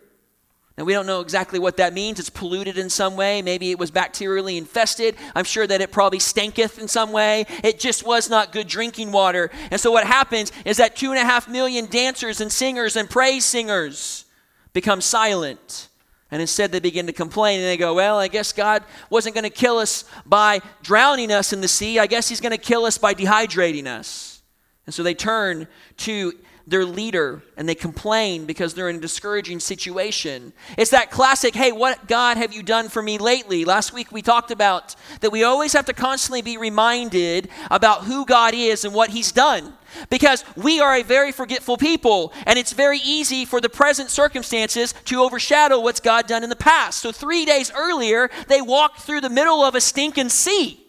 And 0.77 0.87
we 0.87 0.95
don't 0.95 1.07
know 1.07 1.21
exactly 1.21 1.59
what 1.59 1.77
that 1.77 1.93
means. 1.93 2.19
It's 2.19 2.31
polluted 2.31 2.79
in 2.79 2.89
some 2.89 3.15
way. 3.15 3.43
Maybe 3.43 3.71
it 3.71 3.79
was 3.79 3.91
bacterially 3.91 4.57
infested. 4.57 5.17
I'm 5.35 5.45
sure 5.45 5.67
that 5.67 5.83
it 5.83 5.93
probably 5.93 6.19
stanketh 6.19 6.79
in 6.79 6.89
some 6.89 7.13
way. 7.13 7.45
It 7.63 7.79
just 7.79 8.07
was 8.07 8.31
not 8.31 8.53
good 8.53 8.69
drinking 8.69 9.13
water. 9.13 9.51
And 9.71 9.79
so 9.79 9.91
what 9.91 10.07
happens 10.07 10.51
is 10.65 10.79
that 10.79 10.97
two 10.97 11.11
and 11.11 11.19
a 11.19 11.25
half 11.25 11.47
million 11.47 11.87
dancers 11.87 12.41
and 12.41 12.51
singers 12.51 12.97
and 12.97 13.09
praise 13.09 13.45
singers 13.45 14.25
become 14.73 15.03
silent. 15.03 15.89
And 16.31 16.41
instead 16.41 16.73
they 16.73 16.81
begin 16.81 17.07
to 17.07 17.13
complain 17.13 17.61
and 17.61 17.69
they 17.69 17.77
go, 17.77 17.93
Well, 17.93 18.19
I 18.19 18.29
guess 18.29 18.53
God 18.55 18.83
wasn't 19.11 19.35
going 19.35 19.45
to 19.45 19.51
kill 19.51 19.77
us 19.77 20.07
by 20.25 20.63
drowning 20.83 21.31
us 21.31 21.53
in 21.53 21.61
the 21.61 21.69
sea. 21.69 21.99
I 21.99 22.07
guess 22.07 22.31
He's 22.31 22.41
going 22.41 22.53
to 22.53 22.59
kill 22.59 22.87
us 22.87 22.97
by 22.97 23.13
dehydrating 23.13 23.87
us. 23.87 24.43
And 24.87 24.95
so 24.95 25.03
they 25.03 25.15
turn 25.15 25.69
to 25.99 26.33
their 26.67 26.85
leader 26.85 27.43
and 27.57 27.69
they 27.69 27.75
complain 27.75 28.47
because 28.47 28.75
they're 28.75 28.89
in 28.89 28.97
a 28.97 29.01
discouraging 29.01 29.61
situation. 29.61 30.53
It's 30.79 30.91
that 30.91 31.11
classic, 31.11 31.55
hey, 31.55 31.73
what 31.73 32.07
God 32.07 32.37
have 32.37 32.53
you 32.53 32.63
done 32.63 32.89
for 32.89 33.03
me 33.03 33.19
lately? 33.19 33.65
Last 33.65 33.93
week 33.93 34.13
we 34.13 34.23
talked 34.23 34.51
about 34.51 34.95
that 35.21 35.33
we 35.33 35.45
always 35.45 35.73
have 35.73 35.87
to 35.87 35.93
constantly 35.93 36.43
be 36.43 36.57
reminded 36.57 37.49
about 37.71 38.05
who 38.05 38.25
God 38.25 38.55
is 38.55 38.85
and 38.85 38.95
what 38.95 39.11
He's 39.11 39.33
done. 39.33 39.75
Because 40.09 40.43
we 40.57 40.81
are 40.81 40.97
a 40.97 41.03
very 41.03 41.33
forgetful 41.33 41.77
people, 41.77 42.33
and 42.47 42.59
it's 42.59 42.73
very 42.73 42.99
easy 43.05 43.45
for 43.45 43.61
the 43.61 43.69
present 43.69 44.09
circumstances 44.09 44.95
to 45.05 45.21
overshadow 45.21 45.81
what's 45.81 46.01
God 46.01 46.27
done 46.27 46.43
in 46.43 46.49
the 46.49 46.57
past. 46.57 47.01
So, 47.01 47.13
three 47.13 47.45
days 47.45 47.71
earlier, 47.77 48.31
they 48.49 48.63
walked 48.63 49.01
through 49.01 49.21
the 49.21 49.29
middle 49.29 49.63
of 49.63 49.75
a 49.75 49.83
stinking 49.83 50.31
sea, 50.31 50.83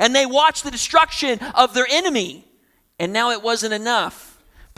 and 0.00 0.16
they 0.16 0.26
watched 0.26 0.64
the 0.64 0.72
destruction 0.72 1.38
of 1.54 1.74
their 1.74 1.86
enemy. 1.88 2.44
And 2.98 3.12
now 3.12 3.30
it 3.30 3.40
wasn't 3.40 3.72
enough 3.72 4.29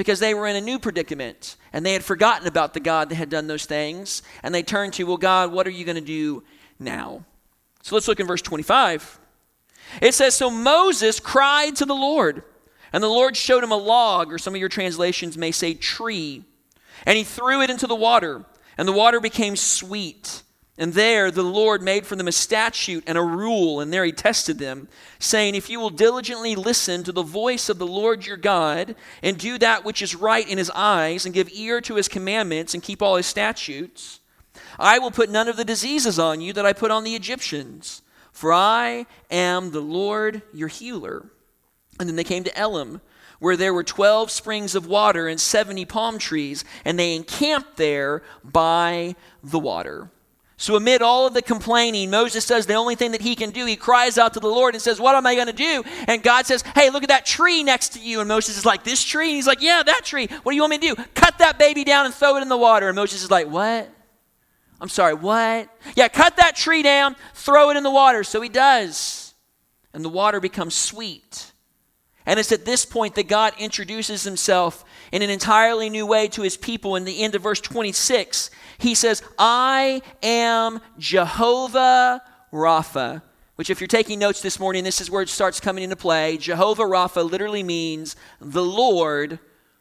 because 0.03 0.19
they 0.19 0.35
were 0.35 0.49
in 0.49 0.57
a 0.57 0.61
new 0.61 0.81
predicament 0.81 1.55
and 1.73 1.87
they 1.87 1.93
had 1.93 2.03
forgotten 2.03 2.49
about 2.49 2.75
the 2.75 2.81
God 2.81 3.09
that 3.09 3.15
had 3.15 3.31
done 3.31 3.47
those 3.47 3.67
things. 3.67 4.25
And 4.43 4.53
they 4.53 4.65
turned 4.65 4.95
to, 4.95 5.05
Well, 5.05 5.17
God, 5.17 5.53
what 5.53 5.65
are 5.65 5.71
you 5.71 5.85
going 5.85 5.95
to 5.95 6.01
do 6.01 6.43
now? 6.81 7.25
So 7.85 7.95
let's 7.95 8.09
look 8.09 8.19
in 8.19 8.27
verse 8.27 8.43
25. 8.43 9.21
It 10.01 10.13
says, 10.13 10.35
So 10.35 10.51
Moses 10.51 11.21
cried 11.21 11.77
to 11.77 11.85
the 11.85 11.95
Lord, 11.95 12.43
and 12.93 13.01
the 13.01 13.09
Lord 13.09 13.37
showed 13.37 13.63
him 13.63 13.71
a 13.71 13.77
log, 13.77 14.33
or 14.33 14.39
some 14.39 14.57
of 14.57 14.59
your 14.59 14.69
translations 14.69 15.39
may 15.39 15.53
say 15.53 15.73
tree, 15.73 16.43
and 17.07 17.17
he 17.17 17.23
threw 17.23 17.63
it 17.63 17.71
into 17.71 17.87
the 17.87 17.95
water. 17.95 18.45
And 18.77 18.89
the 18.89 18.93
water 18.93 19.21
became 19.21 19.55
sweet. 19.55 20.43
And 20.79 20.95
there 20.95 21.31
the 21.31 21.43
Lord 21.43 21.83
made 21.83 22.07
for 22.07 22.17
them 22.17 22.29
a 22.29 22.33
statute 22.33 23.05
and 23.07 23.19
a 23.19 23.23
rule, 23.23 23.81
and 23.81 23.93
there 23.93 24.05
he 24.05 24.13
tested 24.13 24.59
them, 24.59 24.89
saying, 25.19 25.55
If 25.55 25.69
you 25.69 25.79
will 25.79 25.91
diligently 25.91 26.57
listen 26.57 27.03
to 27.05 27.13
the 27.13 27.23
voice 27.23 27.69
of 27.69 27.79
the 27.79 27.87
Lord 27.87 28.25
your 28.25 28.39
God, 28.39 28.95
and 29.23 29.37
do 29.37 29.59
that 29.59 29.85
which 29.85 30.01
is 30.01 30.15
right 30.15 30.49
in 30.49 30.57
his 30.57 30.71
eyes, 30.71 31.27
and 31.27 31.35
give 31.35 31.51
ear 31.53 31.83
to 31.83 31.97
his 31.97 32.09
commandments, 32.09 32.73
and 32.73 32.83
keep 32.83 33.03
all 33.03 33.17
his 33.17 33.27
statutes, 33.27 34.21
I 34.79 34.99
will 34.99 35.11
put 35.11 35.31
none 35.31 35.49
of 35.49 35.57
the 35.57 35.65
diseases 35.65 36.19
on 36.19 36.41
you 36.41 36.55
that 36.55 36.67
I 36.67 36.73
put 36.73 36.91
on 36.91 37.05
the 37.05 37.15
Egyptians, 37.15 38.01
for 38.33 38.53
I 38.53 39.05
am 39.31 39.71
the 39.71 39.81
Lord 39.81 40.41
your 40.55 40.69
healer. 40.69 41.27
And 42.01 42.09
then 42.09 42.17
they 42.17 42.25
came 42.25 42.45
to 42.45 42.59
Elim, 42.59 43.03
where 43.39 43.57
there 43.59 43.75
were 43.75 43.85
12 43.85 44.31
springs 44.31 44.75
of 44.75 44.87
water 44.87 45.29
and 45.29 45.39
70 45.39 45.85
palm 45.85 46.19
trees, 46.19 46.65
and 46.85 46.99
they 46.99 47.15
encamped 47.15 47.77
there 47.77 48.23
by 48.43 49.17
the 49.43 49.59
water. 49.59 50.11
So, 50.63 50.77
amid 50.77 51.03
all 51.03 51.27
of 51.27 51.35
the 51.35 51.43
complaining, 51.43 52.09
Moses 52.09 52.45
says 52.45 52.67
the 52.67 52.75
only 52.75 52.95
thing 52.95 53.11
that 53.11 53.21
he 53.21 53.35
can 53.35 53.51
do. 53.51 53.67
He 53.67 53.75
cries 53.75 54.17
out 54.17 54.35
to 54.35 54.39
the 54.39 54.47
Lord 54.47 54.77
and 54.77 54.81
says, 54.81 55.01
What 55.01 55.17
am 55.17 55.27
I 55.27 55.35
going 55.35 55.49
to 55.49 55.53
do? 55.53 55.83
And 56.07 56.23
God 56.23 56.47
says, 56.47 56.63
Hey, 56.77 56.89
look 56.89 57.03
at 57.03 57.09
that 57.09 57.27
tree 57.27 57.65
next 57.65 57.95
to 57.95 57.99
you. 57.99 58.21
And 58.21 58.29
Moses 58.29 58.59
is 58.59 58.65
like, 58.65 58.85
This 58.85 59.03
tree? 59.03 59.27
And 59.27 59.35
he's 59.35 59.47
like, 59.49 59.61
Yeah, 59.61 59.83
that 59.85 60.05
tree. 60.05 60.29
What 60.45 60.53
do 60.53 60.55
you 60.55 60.63
want 60.63 60.71
me 60.71 60.79
to 60.79 60.95
do? 60.95 61.05
Cut 61.15 61.39
that 61.39 61.59
baby 61.59 61.83
down 61.83 62.07
and 62.07 62.15
throw 62.15 62.37
it 62.37 62.43
in 62.43 62.49
the 62.49 62.57
water. 62.57 62.87
And 62.87 62.95
Moses 62.95 63.25
is 63.25 63.31
like, 63.31 63.49
What? 63.49 63.91
I'm 64.81 64.89
sorry, 64.89 65.15
what? 65.15 65.69
Yeah, 65.97 66.07
cut 66.07 66.37
that 66.37 66.55
tree 66.55 66.85
down, 66.85 67.17
throw 67.35 67.71
it 67.71 67.77
in 67.77 67.83
the 67.83 67.91
water. 67.91 68.23
So 68.23 68.41
he 68.41 68.49
does. 68.49 69.35
And 69.93 70.05
the 70.05 70.11
water 70.11 70.39
becomes 70.39 70.77
sweet. 70.77 71.51
And 72.25 72.39
it's 72.39 72.53
at 72.53 72.65
this 72.65 72.85
point 72.85 73.17
that 73.17 73.27
God 73.27 73.53
introduces 73.59 74.23
himself 74.23 74.85
in 75.13 75.23
an 75.23 75.31
entirely 75.31 75.91
new 75.91 76.07
way 76.07 76.27
to 76.29 76.43
his 76.43 76.57
people. 76.57 76.97
In 76.97 77.05
the 77.05 77.23
end 77.23 77.35
of 77.35 77.43
verse 77.43 77.61
26, 77.61 78.51
he 78.79 78.95
says, 78.95 79.23
I 79.39 80.03
am 80.23 80.81
Jehovah 80.99 82.23
Rapha. 82.53 83.23
Which, 83.57 83.69
if 83.69 83.81
you're 83.81 83.89
taking 83.89 84.19
notes 84.19 84.41
this 84.41 84.59
morning, 84.59 84.83
this 84.83 85.01
is 85.01 85.11
where 85.11 85.23
it 85.23 85.29
starts 85.29 85.61
coming 85.61 85.85
into 85.85 85.95
play. 85.95 86.39
Jehovah 86.39 86.85
Rapha 86.85 87.31
literally 87.31 87.63
means 87.63 88.17
the 88.41 88.65
Lord 88.65 89.39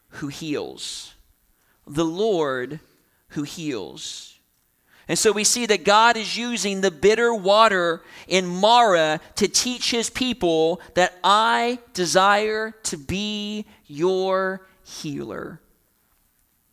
who 0.09 0.27
heals. 0.27 1.15
The 1.87 2.05
Lord 2.05 2.81
who 3.29 3.43
heals. 3.43 4.37
And 5.07 5.17
so 5.17 5.31
we 5.31 5.45
see 5.45 5.65
that 5.65 5.83
God 5.83 6.15
is 6.15 6.37
using 6.37 6.81
the 6.81 6.91
bitter 6.91 7.33
water 7.33 8.01
in 8.27 8.45
Marah 8.45 9.19
to 9.35 9.47
teach 9.47 9.91
his 9.91 10.09
people 10.09 10.81
that 10.93 11.17
I 11.23 11.79
desire 11.93 12.71
to 12.83 12.97
be 12.97 13.65
your 13.87 14.61
healer. 14.91 15.61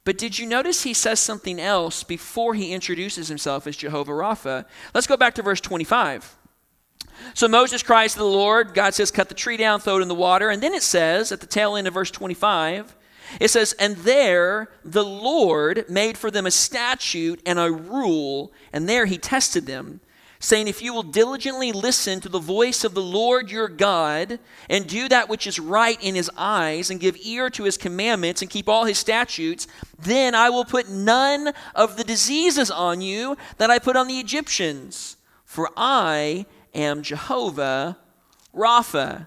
But 0.04 0.18
did 0.18 0.38
you 0.38 0.46
notice 0.46 0.84
he 0.84 0.94
says 0.94 1.20
something 1.20 1.60
else 1.60 2.02
before 2.02 2.54
he 2.54 2.72
introduces 2.72 3.28
himself 3.28 3.66
as 3.66 3.76
Jehovah 3.76 4.12
Rapha? 4.12 4.64
Let's 4.94 5.06
go 5.06 5.16
back 5.16 5.34
to 5.34 5.42
verse 5.42 5.60
25. 5.60 6.36
So 7.34 7.48
Moses 7.48 7.82
cries 7.82 8.12
to 8.12 8.20
the 8.20 8.24
Lord. 8.24 8.74
God 8.74 8.94
says, 8.94 9.10
Cut 9.10 9.28
the 9.28 9.34
tree 9.34 9.56
down, 9.56 9.80
throw 9.80 9.98
it 9.98 10.02
in 10.02 10.08
the 10.08 10.14
water. 10.14 10.48
And 10.48 10.62
then 10.62 10.72
it 10.72 10.82
says 10.82 11.30
at 11.30 11.40
the 11.40 11.46
tail 11.46 11.76
end 11.76 11.86
of 11.86 11.94
verse 11.94 12.10
25, 12.10 12.96
it 13.40 13.48
says, 13.48 13.74
And 13.74 13.96
there 13.96 14.70
the 14.84 15.04
Lord 15.04 15.84
made 15.88 16.16
for 16.16 16.30
them 16.30 16.46
a 16.46 16.50
statute 16.50 17.42
and 17.44 17.58
a 17.58 17.70
rule, 17.70 18.52
and 18.72 18.88
there 18.88 19.06
he 19.06 19.18
tested 19.18 19.66
them, 19.66 20.00
saying, 20.40 20.68
If 20.68 20.82
you 20.82 20.92
will 20.94 21.02
diligently 21.02 21.72
listen 21.72 22.20
to 22.20 22.28
the 22.28 22.38
voice 22.38 22.84
of 22.84 22.94
the 22.94 23.02
Lord 23.02 23.50
your 23.50 23.68
God, 23.68 24.38
and 24.68 24.86
do 24.86 25.08
that 25.08 25.28
which 25.28 25.46
is 25.46 25.58
right 25.58 26.02
in 26.02 26.14
his 26.14 26.30
eyes, 26.36 26.90
and 26.90 27.00
give 27.00 27.16
ear 27.22 27.50
to 27.50 27.64
his 27.64 27.76
commandments, 27.76 28.42
and 28.42 28.50
keep 28.50 28.68
all 28.68 28.84
his 28.84 28.98
statutes, 28.98 29.66
then 29.98 30.34
I 30.34 30.50
will 30.50 30.64
put 30.64 30.88
none 30.88 31.52
of 31.74 31.96
the 31.96 32.04
diseases 32.04 32.70
on 32.70 33.00
you 33.00 33.36
that 33.58 33.70
I 33.70 33.78
put 33.78 33.96
on 33.96 34.08
the 34.08 34.20
Egyptians, 34.20 35.16
for 35.44 35.70
I 35.76 36.46
am 36.74 37.02
Jehovah 37.02 37.98
Rapha 38.54 39.26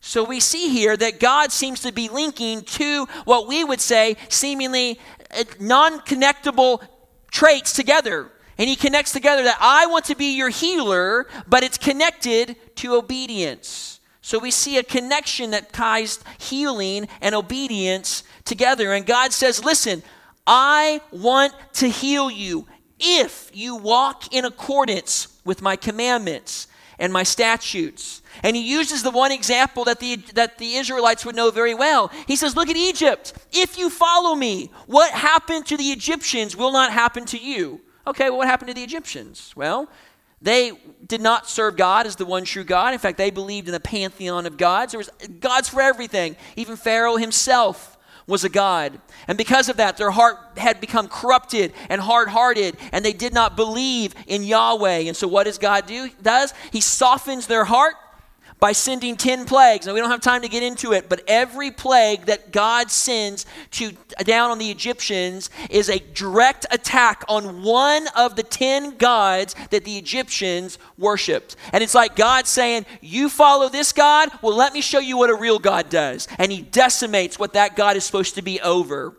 so 0.00 0.24
we 0.24 0.40
see 0.40 0.68
here 0.68 0.96
that 0.96 1.20
God 1.20 1.52
seems 1.52 1.80
to 1.82 1.92
be 1.92 2.08
linking 2.08 2.62
two, 2.62 3.06
what 3.24 3.48
we 3.48 3.64
would 3.64 3.80
say, 3.80 4.16
seemingly 4.28 4.98
uh, 5.36 5.44
non 5.58 6.00
connectable 6.00 6.82
traits 7.30 7.72
together. 7.72 8.30
And 8.58 8.68
he 8.68 8.74
connects 8.74 9.12
together 9.12 9.44
that 9.44 9.58
I 9.60 9.86
want 9.86 10.04
to 10.06 10.16
be 10.16 10.36
your 10.36 10.48
healer, 10.48 11.28
but 11.46 11.62
it's 11.62 11.78
connected 11.78 12.56
to 12.76 12.96
obedience. 12.96 14.00
So 14.20 14.38
we 14.38 14.50
see 14.50 14.76
a 14.76 14.82
connection 14.82 15.52
that 15.52 15.72
ties 15.72 16.18
healing 16.38 17.08
and 17.20 17.34
obedience 17.34 18.24
together. 18.44 18.92
And 18.92 19.06
God 19.06 19.32
says, 19.32 19.64
Listen, 19.64 20.02
I 20.46 21.00
want 21.12 21.54
to 21.74 21.88
heal 21.88 22.30
you 22.30 22.66
if 22.98 23.50
you 23.54 23.76
walk 23.76 24.34
in 24.34 24.44
accordance 24.44 25.40
with 25.44 25.62
my 25.62 25.76
commandments 25.76 26.66
and 26.98 27.12
my 27.12 27.22
statutes. 27.22 28.22
And 28.42 28.56
he 28.56 28.62
uses 28.62 29.02
the 29.02 29.10
one 29.10 29.32
example 29.32 29.84
that 29.84 30.00
the, 30.00 30.16
that 30.34 30.58
the 30.58 30.74
Israelites 30.74 31.24
would 31.24 31.36
know 31.36 31.50
very 31.50 31.74
well. 31.74 32.10
He 32.26 32.36
says, 32.36 32.56
Look 32.56 32.68
at 32.68 32.76
Egypt. 32.76 33.32
If 33.52 33.78
you 33.78 33.88
follow 33.88 34.34
me, 34.34 34.70
what 34.86 35.12
happened 35.12 35.66
to 35.66 35.76
the 35.76 35.90
Egyptians 35.90 36.56
will 36.56 36.72
not 36.72 36.92
happen 36.92 37.24
to 37.26 37.38
you. 37.38 37.80
Okay, 38.08 38.30
well, 38.30 38.38
what 38.38 38.48
happened 38.48 38.68
to 38.68 38.74
the 38.74 38.82
Egyptians? 38.82 39.52
Well, 39.54 39.86
they 40.40 40.72
did 41.06 41.20
not 41.20 41.46
serve 41.46 41.76
God 41.76 42.06
as 42.06 42.16
the 42.16 42.24
one 42.24 42.44
true 42.44 42.64
God. 42.64 42.94
In 42.94 42.98
fact, 42.98 43.18
they 43.18 43.30
believed 43.30 43.68
in 43.68 43.74
a 43.74 43.80
pantheon 43.80 44.46
of 44.46 44.56
gods. 44.56 44.92
There 44.92 44.98
was 44.98 45.10
gods 45.40 45.68
for 45.68 45.82
everything. 45.82 46.36
Even 46.56 46.76
Pharaoh 46.76 47.16
himself 47.16 47.98
was 48.26 48.44
a 48.44 48.48
God. 48.48 48.98
And 49.26 49.36
because 49.36 49.68
of 49.68 49.76
that, 49.76 49.98
their 49.98 50.10
heart 50.10 50.38
had 50.56 50.80
become 50.80 51.08
corrupted 51.08 51.74
and 51.90 52.00
hard 52.00 52.28
hearted, 52.28 52.78
and 52.92 53.04
they 53.04 53.12
did 53.12 53.34
not 53.34 53.56
believe 53.56 54.14
in 54.26 54.42
Yahweh. 54.42 55.00
And 55.00 55.16
so, 55.16 55.28
what 55.28 55.44
does 55.44 55.58
God 55.58 55.86
do? 55.86 56.08
Does 56.22 56.54
He 56.72 56.80
softens 56.80 57.46
their 57.46 57.64
heart 57.64 57.94
by 58.60 58.72
sending 58.72 59.16
10 59.16 59.44
plagues. 59.44 59.86
Now, 59.86 59.94
we 59.94 60.00
don't 60.00 60.10
have 60.10 60.20
time 60.20 60.42
to 60.42 60.48
get 60.48 60.62
into 60.62 60.92
it, 60.92 61.08
but 61.08 61.22
every 61.28 61.70
plague 61.70 62.26
that 62.26 62.50
God 62.50 62.90
sends 62.90 63.46
to, 63.72 63.92
down 64.24 64.50
on 64.50 64.58
the 64.58 64.70
Egyptians 64.70 65.50
is 65.70 65.88
a 65.88 65.98
direct 66.14 66.66
attack 66.70 67.24
on 67.28 67.62
one 67.62 68.08
of 68.16 68.34
the 68.34 68.42
10 68.42 68.96
gods 68.96 69.54
that 69.70 69.84
the 69.84 69.96
Egyptians 69.96 70.78
worshiped. 70.96 71.54
And 71.72 71.84
it's 71.84 71.94
like 71.94 72.16
God 72.16 72.46
saying, 72.46 72.86
You 73.00 73.28
follow 73.28 73.68
this 73.68 73.92
God? 73.92 74.30
Well, 74.42 74.56
let 74.56 74.72
me 74.72 74.80
show 74.80 74.98
you 74.98 75.16
what 75.16 75.30
a 75.30 75.34
real 75.34 75.58
God 75.58 75.88
does. 75.88 76.26
And 76.38 76.50
He 76.50 76.62
decimates 76.62 77.38
what 77.38 77.52
that 77.52 77.76
God 77.76 77.96
is 77.96 78.04
supposed 78.04 78.34
to 78.34 78.42
be 78.42 78.60
over. 78.60 79.16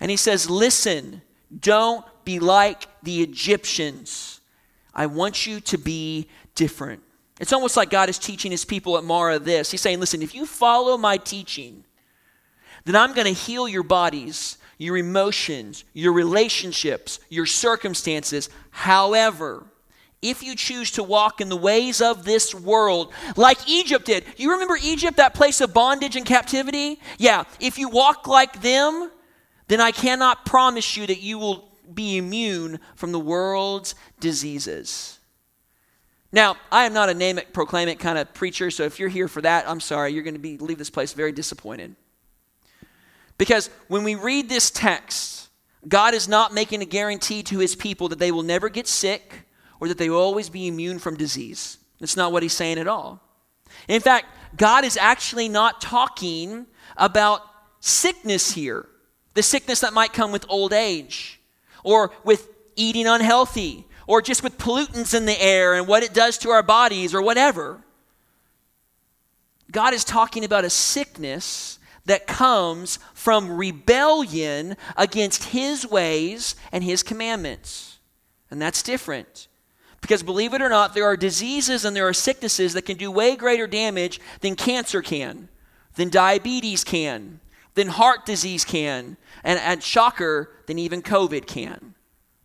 And 0.00 0.10
He 0.10 0.16
says, 0.16 0.48
Listen, 0.48 1.20
don't 1.60 2.04
be 2.24 2.38
like 2.38 2.86
the 3.02 3.22
Egyptians. 3.22 4.40
I 4.94 5.06
want 5.06 5.46
you 5.46 5.60
to 5.60 5.76
be 5.76 6.28
different. 6.54 7.02
It's 7.40 7.52
almost 7.52 7.76
like 7.76 7.90
God 7.90 8.08
is 8.08 8.18
teaching 8.18 8.50
his 8.50 8.64
people 8.64 8.96
at 8.96 9.04
Marah 9.04 9.38
this. 9.38 9.70
He's 9.70 9.80
saying, 9.80 10.00
listen, 10.00 10.22
if 10.22 10.34
you 10.34 10.46
follow 10.46 10.96
my 10.96 11.16
teaching, 11.16 11.84
then 12.84 12.96
I'm 12.96 13.12
going 13.12 13.26
to 13.26 13.32
heal 13.32 13.66
your 13.66 13.82
bodies, 13.82 14.58
your 14.78 14.96
emotions, 14.96 15.84
your 15.94 16.12
relationships, 16.12 17.18
your 17.28 17.46
circumstances. 17.46 18.50
However, 18.70 19.64
if 20.22 20.42
you 20.42 20.54
choose 20.54 20.90
to 20.92 21.02
walk 21.02 21.40
in 21.40 21.48
the 21.48 21.56
ways 21.56 22.00
of 22.00 22.24
this 22.24 22.54
world, 22.54 23.12
like 23.36 23.68
Egypt 23.68 24.06
did, 24.06 24.24
you 24.36 24.52
remember 24.52 24.78
Egypt, 24.82 25.16
that 25.16 25.34
place 25.34 25.60
of 25.60 25.74
bondage 25.74 26.16
and 26.16 26.24
captivity? 26.24 27.00
Yeah, 27.18 27.44
if 27.60 27.78
you 27.78 27.88
walk 27.88 28.26
like 28.26 28.62
them, 28.62 29.10
then 29.68 29.80
I 29.80 29.90
cannot 29.90 30.46
promise 30.46 30.96
you 30.96 31.06
that 31.06 31.20
you 31.20 31.38
will 31.38 31.68
be 31.92 32.16
immune 32.16 32.80
from 32.94 33.12
the 33.12 33.18
world's 33.18 33.94
diseases. 34.20 35.13
Now, 36.34 36.56
I 36.72 36.84
am 36.84 36.92
not 36.92 37.08
a 37.08 37.14
name 37.14 37.38
it, 37.38 37.52
proclaim 37.52 37.86
it 37.86 38.00
kind 38.00 38.18
of 38.18 38.34
preacher, 38.34 38.68
so 38.68 38.82
if 38.82 38.98
you're 38.98 39.08
here 39.08 39.28
for 39.28 39.40
that, 39.42 39.68
I'm 39.68 39.78
sorry, 39.78 40.12
you're 40.12 40.24
going 40.24 40.34
to 40.34 40.40
be 40.40 40.58
leave 40.58 40.78
this 40.78 40.90
place 40.90 41.12
very 41.12 41.30
disappointed. 41.30 41.94
Because 43.38 43.70
when 43.86 44.02
we 44.02 44.16
read 44.16 44.48
this 44.48 44.68
text, 44.68 45.48
God 45.86 46.12
is 46.12 46.26
not 46.26 46.52
making 46.52 46.82
a 46.82 46.86
guarantee 46.86 47.44
to 47.44 47.60
his 47.60 47.76
people 47.76 48.08
that 48.08 48.18
they 48.18 48.32
will 48.32 48.42
never 48.42 48.68
get 48.68 48.88
sick 48.88 49.46
or 49.78 49.86
that 49.86 49.96
they 49.96 50.10
will 50.10 50.18
always 50.18 50.48
be 50.48 50.66
immune 50.66 50.98
from 50.98 51.16
disease. 51.16 51.78
That's 52.00 52.16
not 52.16 52.32
what 52.32 52.42
he's 52.42 52.52
saying 52.52 52.78
at 52.78 52.88
all. 52.88 53.22
In 53.86 54.00
fact, 54.00 54.26
God 54.56 54.84
is 54.84 54.96
actually 54.96 55.48
not 55.48 55.80
talking 55.80 56.66
about 56.96 57.42
sickness 57.78 58.50
here, 58.50 58.88
the 59.34 59.42
sickness 59.44 59.78
that 59.80 59.92
might 59.92 60.12
come 60.12 60.32
with 60.32 60.46
old 60.48 60.72
age 60.72 61.40
or 61.84 62.10
with 62.24 62.48
eating 62.74 63.06
unhealthy 63.06 63.86
or 64.06 64.22
just 64.22 64.42
with 64.42 64.58
pollutants 64.58 65.14
in 65.14 65.26
the 65.26 65.40
air 65.42 65.74
and 65.74 65.86
what 65.86 66.02
it 66.02 66.14
does 66.14 66.38
to 66.38 66.50
our 66.50 66.62
bodies 66.62 67.14
or 67.14 67.22
whatever. 67.22 67.80
God 69.70 69.94
is 69.94 70.04
talking 70.04 70.44
about 70.44 70.64
a 70.64 70.70
sickness 70.70 71.78
that 72.06 72.26
comes 72.26 72.98
from 73.14 73.56
rebellion 73.56 74.76
against 74.96 75.44
His 75.44 75.86
ways 75.86 76.54
and 76.70 76.84
His 76.84 77.02
commandments. 77.02 77.98
And 78.50 78.60
that's 78.60 78.82
different. 78.82 79.48
Because 80.00 80.22
believe 80.22 80.52
it 80.52 80.60
or 80.60 80.68
not, 80.68 80.94
there 80.94 81.06
are 81.06 81.16
diseases 81.16 81.84
and 81.84 81.96
there 81.96 82.06
are 82.06 82.12
sicknesses 82.12 82.74
that 82.74 82.82
can 82.82 82.98
do 82.98 83.10
way 83.10 83.36
greater 83.36 83.66
damage 83.66 84.20
than 84.40 84.54
cancer 84.54 85.00
can, 85.00 85.48
than 85.96 86.10
diabetes 86.10 86.84
can, 86.84 87.40
than 87.74 87.88
heart 87.88 88.26
disease 88.26 88.66
can, 88.66 89.16
and, 89.42 89.58
and 89.58 89.82
shocker, 89.82 90.50
than 90.66 90.78
even 90.78 91.00
COVID 91.00 91.46
can. 91.46 91.93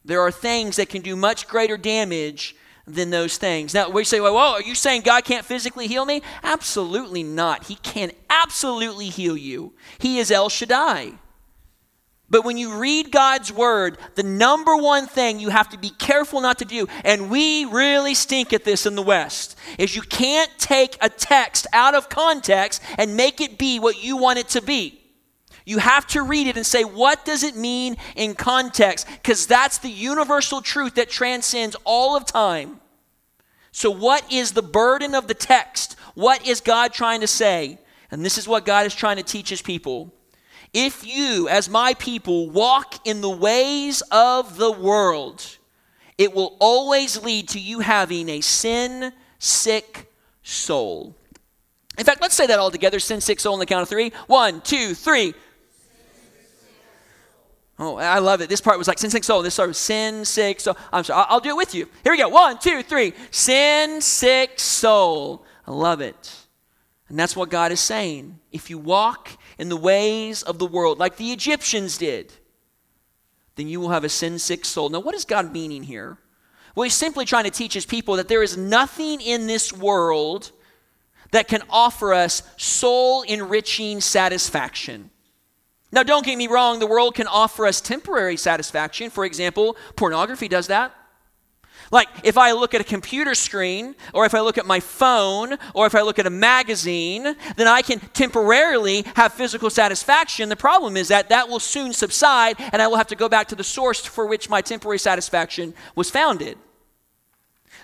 There 0.10 0.22
are 0.22 0.32
things 0.32 0.78
that 0.78 0.90
can 0.90 1.04
do 1.04 1.16
much 1.16 1.48
greater 1.48 1.78
damage 1.78 2.56
than 2.88 3.12
those 3.12 3.38
things. 3.38 3.76
Now, 3.76 3.92
we 3.92 4.04
say, 4.04 4.20
well, 4.20 4.34
whoa, 4.34 4.54
are 4.54 4.62
you 4.64 4.74
saying 4.74 5.04
God 5.04 5.24
can't 5.24 5.46
physically 5.46 5.86
heal 5.86 6.04
me? 6.04 6.24
Absolutely 6.42 7.22
not. 7.22 7.66
He 7.66 7.76
can 7.76 8.12
absolutely 8.28 9.10
heal 9.10 9.38
you. 9.38 9.74
He 10.00 10.18
is 10.18 10.32
El 10.32 10.50
Shaddai. 10.50 11.14
But 12.28 12.44
when 12.44 12.58
you 12.58 12.80
read 12.80 13.12
God's 13.12 13.54
word, 13.54 14.00
the 14.16 14.24
number 14.24 14.76
one 14.76 15.06
thing 15.06 15.40
you 15.40 15.50
have 15.50 15.70
to 15.70 15.78
be 15.78 15.92
careful 15.92 16.42
not 16.42 16.58
to 16.58 16.66
do, 16.66 16.88
and 17.06 17.30
we 17.30 17.66
really 17.66 18.16
stink 18.16 18.52
at 18.52 18.64
this 18.64 18.88
in 18.88 18.96
the 18.96 19.04
West, 19.04 19.56
is 19.78 19.96
you 19.96 20.02
can't 20.02 20.50
take 20.58 20.98
a 21.02 21.10
text 21.10 21.68
out 21.72 21.94
of 21.94 22.10
context 22.10 22.82
and 22.98 23.16
make 23.16 23.42
it 23.42 23.60
be 23.60 23.80
what 23.80 24.04
you 24.04 24.18
want 24.18 24.40
it 24.40 24.50
to 24.50 24.62
be. 24.64 24.99
You 25.70 25.78
have 25.78 26.08
to 26.08 26.24
read 26.24 26.48
it 26.48 26.58
and 26.58 26.66
say, 26.66 26.84
what 26.84 27.26
does 27.26 27.44
it 27.44 27.56
mean 27.56 27.96
in 28.16 28.34
context? 28.34 29.06
Because 29.08 29.46
that's 29.46 29.78
the 29.78 29.92
universal 29.92 30.64
truth 30.64 30.96
that 30.96 31.12
transcends 31.12 31.76
all 31.84 32.18
of 32.18 32.26
time. 32.26 32.80
So, 33.72 33.92
what 33.92 34.34
is 34.34 34.54
the 34.54 34.64
burden 34.64 35.14
of 35.14 35.28
the 35.28 35.36
text? 35.36 35.96
What 36.16 36.48
is 36.48 36.60
God 36.60 36.92
trying 36.92 37.22
to 37.22 37.28
say? 37.28 37.78
And 38.10 38.26
this 38.26 38.40
is 38.40 38.48
what 38.48 38.66
God 38.66 38.88
is 38.88 38.96
trying 38.96 39.18
to 39.18 39.24
teach 39.24 39.50
his 39.50 39.62
people. 39.62 40.12
If 40.74 41.06
you, 41.06 41.48
as 41.48 41.70
my 41.70 41.94
people, 41.94 42.50
walk 42.50 43.08
in 43.08 43.22
the 43.22 43.30
ways 43.30 44.02
of 44.12 44.58
the 44.58 44.72
world, 44.72 45.58
it 46.18 46.34
will 46.34 46.58
always 46.60 47.22
lead 47.22 47.48
to 47.50 47.60
you 47.60 47.82
having 47.82 48.28
a 48.28 48.42
sin 48.42 49.14
sick 49.38 50.12
soul. 50.42 51.16
In 52.00 52.06
fact, 52.06 52.24
let's 52.24 52.34
say 52.34 52.48
that 52.48 52.58
all 52.58 52.72
together 52.72 53.00
sin 53.00 53.22
sick 53.22 53.40
soul 53.40 53.54
on 53.54 53.60
the 53.60 53.68
count 53.68 53.84
of 53.84 53.90
three. 53.90 54.12
One, 54.26 54.62
two, 54.62 54.96
three. 54.96 55.36
Oh, 57.82 57.96
I 57.96 58.20
love 58.20 58.42
it. 58.42 58.50
This 58.50 58.60
part 58.60 58.78
was 58.78 58.90
like 58.90 59.00
sin 59.00 59.10
sick 59.10 59.24
soul. 59.24 59.42
This 59.42 59.56
part 59.56 59.70
was 59.70 59.78
sin 59.78 60.26
sick 60.26 60.60
soul. 60.60 60.76
I'm 60.92 61.06
sorry. 61.06 61.26
I'll 61.30 61.40
do 61.40 61.50
it 61.50 61.56
with 61.56 61.74
you. 61.74 61.88
Here 62.04 62.12
we 62.12 62.18
go. 62.18 62.28
One, 62.28 62.60
two, 62.60 62.84
three. 62.84 63.14
Sin 63.32 64.02
sick 64.02 64.60
soul. 64.60 65.46
I 65.66 65.72
love 65.72 66.02
it. 66.02 66.36
And 67.08 67.18
that's 67.18 67.38
what 67.38 67.50
God 67.50 67.72
is 67.72 67.80
saying. 67.80 68.40
If 68.52 68.70
you 68.70 68.78
walk 68.78 69.30
in 69.58 69.70
the 69.70 69.78
ways 69.78 70.44
of 70.44 70.60
the 70.60 70.66
world, 70.66 71.00
like 71.00 71.16
the 71.16 71.32
Egyptians 71.32 71.98
did, 71.98 72.34
then 73.56 73.70
you 73.70 73.80
will 73.80 73.90
have 73.90 74.04
a 74.04 74.10
sin 74.10 74.40
sick 74.40 74.66
soul. 74.66 74.90
Now, 74.90 75.00
what 75.00 75.16
is 75.16 75.24
God 75.24 75.54
meaning 75.54 75.84
here? 75.84 76.18
Well, 76.76 76.84
he's 76.84 76.94
simply 76.94 77.26
trying 77.26 77.46
to 77.46 77.50
teach 77.50 77.74
his 77.74 77.86
people 77.86 78.18
that 78.18 78.28
there 78.28 78.44
is 78.44 78.58
nothing 78.58 79.22
in 79.22 79.48
this 79.48 79.72
world 79.72 80.52
that 81.32 81.48
can 81.48 81.64
offer 81.70 82.14
us 82.14 82.44
soul 82.58 83.22
enriching 83.22 84.02
satisfaction. 84.02 85.12
Now, 85.92 86.04
don't 86.04 86.26
get 86.26 86.38
me 86.38 86.48
wrong, 86.48 86.80
the 86.80 86.88
world 86.88 87.16
can 87.16 87.28
offer 87.28 87.66
us 87.66 87.82
temporary 87.82 88.38
satisfaction. 88.38 89.10
For 89.10 89.26
example, 89.26 89.76
pornography 89.96 90.48
does 90.48 90.68
that. 90.68 90.94
Like 91.92 92.08
if 92.24 92.38
I 92.38 92.52
look 92.52 92.74
at 92.74 92.82
a 92.82 92.84
computer 92.84 93.34
screen, 93.34 93.96
or 94.14 94.26
if 94.26 94.36
I 94.36 94.42
look 94.42 94.58
at 94.58 94.66
my 94.66 94.80
phone, 94.80 95.58
or 95.74 95.88
if 95.88 95.96
I 95.96 96.02
look 96.02 96.20
at 96.20 96.28
a 96.28 96.30
magazine, 96.32 97.36
then 97.56 97.68
I 97.68 97.82
can 97.82 98.00
temporarily 98.00 99.06
have 99.16 99.34
physical 99.34 99.70
satisfaction. 99.70 100.50
The 100.50 100.56
problem 100.56 100.98
is 100.98 101.08
that 101.08 101.30
that 101.30 101.50
will 101.50 101.60
soon 101.60 101.94
subside, 101.94 102.58
and 102.72 102.82
I 102.82 102.88
will 102.88 102.98
have 102.98 103.08
to 103.08 103.16
go 103.16 103.28
back 103.28 103.48
to 103.48 103.56
the 103.56 103.64
source 103.64 104.06
for 104.06 104.26
which 104.26 104.50
my 104.50 104.62
temporary 104.62 105.00
satisfaction 105.00 105.74
was 105.96 106.10
founded. 106.10 106.58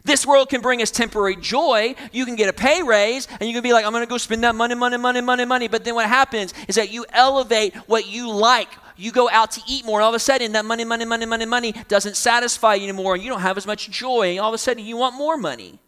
This 0.05 0.25
world 0.25 0.49
can 0.49 0.61
bring 0.61 0.83
us 0.83 0.91
temporary 0.91 1.35
joy. 1.35 1.95
You 2.11 2.25
can 2.25 2.35
get 2.35 2.47
a 2.47 2.53
pay 2.53 2.83
raise 2.83 3.27
and 3.39 3.49
you 3.49 3.53
can 3.53 3.63
be 3.63 3.73
like, 3.73 3.85
I'm 3.85 3.91
going 3.91 4.03
to 4.03 4.09
go 4.09 4.19
spend 4.19 4.43
that 4.43 4.53
money, 4.53 4.75
money, 4.75 4.97
money, 4.97 5.19
money, 5.19 5.45
money. 5.45 5.67
But 5.67 5.83
then 5.83 5.95
what 5.95 6.05
happens 6.05 6.53
is 6.67 6.75
that 6.75 6.91
you 6.91 7.05
elevate 7.11 7.75
what 7.87 8.07
you 8.07 8.31
like, 8.31 8.69
you 8.95 9.11
go 9.11 9.27
out 9.31 9.49
to 9.51 9.61
eat 9.67 9.83
more, 9.83 9.99
and 9.99 10.03
all 10.03 10.11
of 10.11 10.15
a 10.15 10.19
sudden 10.19 10.51
that 10.51 10.63
money, 10.63 10.85
money, 10.85 11.05
money, 11.05 11.25
money, 11.25 11.45
money 11.45 11.73
doesn't 11.87 12.15
satisfy 12.15 12.75
you 12.75 12.83
anymore, 12.83 13.15
and 13.15 13.23
you 13.23 13.29
don't 13.29 13.41
have 13.41 13.57
as 13.57 13.65
much 13.65 13.89
joy, 13.89 14.29
and 14.29 14.39
all 14.39 14.49
of 14.49 14.53
a 14.53 14.59
sudden 14.59 14.85
you 14.85 14.95
want 14.95 15.15
more 15.15 15.37
money. 15.37 15.79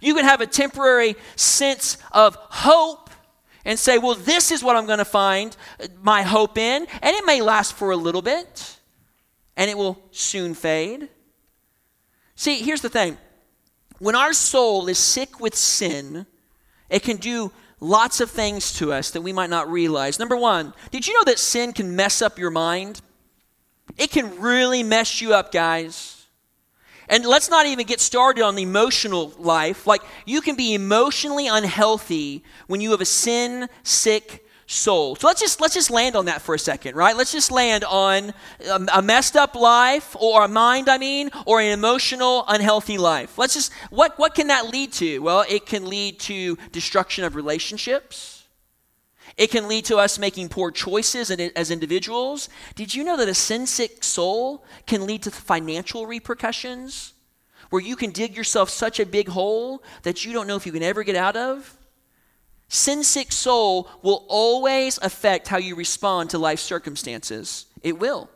You 0.00 0.14
can 0.14 0.24
have 0.24 0.40
a 0.40 0.46
temporary 0.46 1.16
sense 1.34 1.98
of 2.12 2.36
hope 2.36 3.10
and 3.64 3.78
say, 3.78 3.98
well, 3.98 4.14
this 4.14 4.52
is 4.52 4.62
what 4.62 4.76
I'm 4.76 4.86
going 4.86 4.98
to 4.98 5.04
find 5.04 5.56
my 6.02 6.22
hope 6.22 6.56
in, 6.56 6.86
and 7.02 7.16
it 7.16 7.26
may 7.26 7.42
last 7.42 7.74
for 7.74 7.90
a 7.90 7.96
little 7.96 8.22
bit, 8.22 8.78
and 9.56 9.68
it 9.68 9.76
will 9.76 10.00
soon 10.12 10.54
fade. 10.54 11.08
See, 12.36 12.62
here's 12.62 12.80
the 12.80 12.88
thing 12.88 13.16
when 13.98 14.14
our 14.14 14.32
soul 14.32 14.88
is 14.88 14.98
sick 14.98 15.40
with 15.40 15.54
sin, 15.54 16.26
it 16.90 17.02
can 17.02 17.16
do 17.16 17.52
lots 17.80 18.20
of 18.20 18.30
things 18.30 18.72
to 18.74 18.92
us 18.92 19.10
that 19.12 19.22
we 19.22 19.32
might 19.32 19.50
not 19.50 19.70
realize. 19.70 20.18
Number 20.18 20.36
one, 20.36 20.74
did 20.90 21.06
you 21.06 21.14
know 21.14 21.24
that 21.24 21.38
sin 21.38 21.72
can 21.72 21.94
mess 21.94 22.22
up 22.22 22.38
your 22.38 22.50
mind? 22.50 23.00
It 23.96 24.10
can 24.10 24.40
really 24.40 24.82
mess 24.82 25.20
you 25.20 25.34
up, 25.34 25.52
guys. 25.52 26.26
And 27.08 27.24
let's 27.26 27.50
not 27.50 27.66
even 27.66 27.86
get 27.86 28.00
started 28.00 28.42
on 28.42 28.54
the 28.54 28.62
emotional 28.62 29.32
life. 29.38 29.86
Like, 29.86 30.02
you 30.24 30.40
can 30.40 30.56
be 30.56 30.74
emotionally 30.74 31.46
unhealthy 31.46 32.42
when 32.66 32.80
you 32.80 32.92
have 32.92 33.02
a 33.02 33.06
sin 33.06 33.68
sick 33.82 34.43
soul. 34.66 35.16
So 35.16 35.26
let's 35.26 35.40
just 35.40 35.60
let's 35.60 35.74
just 35.74 35.90
land 35.90 36.16
on 36.16 36.26
that 36.26 36.42
for 36.42 36.54
a 36.54 36.58
second, 36.58 36.96
right? 36.96 37.16
Let's 37.16 37.32
just 37.32 37.50
land 37.50 37.84
on 37.84 38.32
a, 38.66 38.86
a, 38.94 39.02
messed 39.02 39.36
up 39.36 39.54
life 39.54 40.16
or 40.18 40.44
a 40.44 40.48
mind, 40.48 40.88
I 40.88 40.98
mean, 40.98 41.30
or 41.46 41.60
an 41.60 41.70
emotional 41.70 42.44
unhealthy 42.48 42.98
life. 42.98 43.36
Let's 43.38 43.54
just 43.54 43.72
what 43.90 44.18
what 44.18 44.34
can 44.34 44.48
that 44.48 44.68
lead 44.68 44.92
to? 44.94 45.18
Well, 45.20 45.44
it 45.48 45.66
can 45.66 45.88
lead 45.88 46.18
to 46.20 46.56
destruction 46.72 47.24
of 47.24 47.34
relationships. 47.34 48.46
It 49.36 49.50
can 49.50 49.66
lead 49.66 49.84
to 49.86 49.96
us 49.96 50.18
making 50.18 50.50
poor 50.50 50.70
choices 50.70 51.30
as 51.30 51.70
individuals. 51.70 52.48
Did 52.76 52.94
you 52.94 53.02
know 53.02 53.16
that 53.16 53.28
a 53.28 53.34
sin 53.34 53.66
sick 53.66 54.04
soul 54.04 54.64
can 54.86 55.06
lead 55.06 55.22
to 55.24 55.30
financial 55.30 56.06
repercussions? 56.06 57.14
Where 57.70 57.82
you 57.82 57.96
can 57.96 58.12
dig 58.12 58.36
yourself 58.36 58.70
such 58.70 59.00
a 59.00 59.06
big 59.06 59.28
hole 59.28 59.82
that 60.02 60.24
you 60.24 60.32
don't 60.32 60.46
know 60.46 60.54
if 60.54 60.66
you 60.66 60.72
can 60.72 60.84
ever 60.84 61.02
get 61.02 61.16
out 61.16 61.34
of? 61.34 61.76
Sin 62.74 63.04
sick 63.04 63.30
soul 63.30 63.88
will 64.02 64.24
always 64.26 64.98
affect 65.00 65.46
how 65.46 65.58
you 65.58 65.76
respond 65.76 66.30
to 66.30 66.38
life 66.38 66.58
circumstances. 66.58 67.66
It 67.84 68.00
will. 68.00 68.28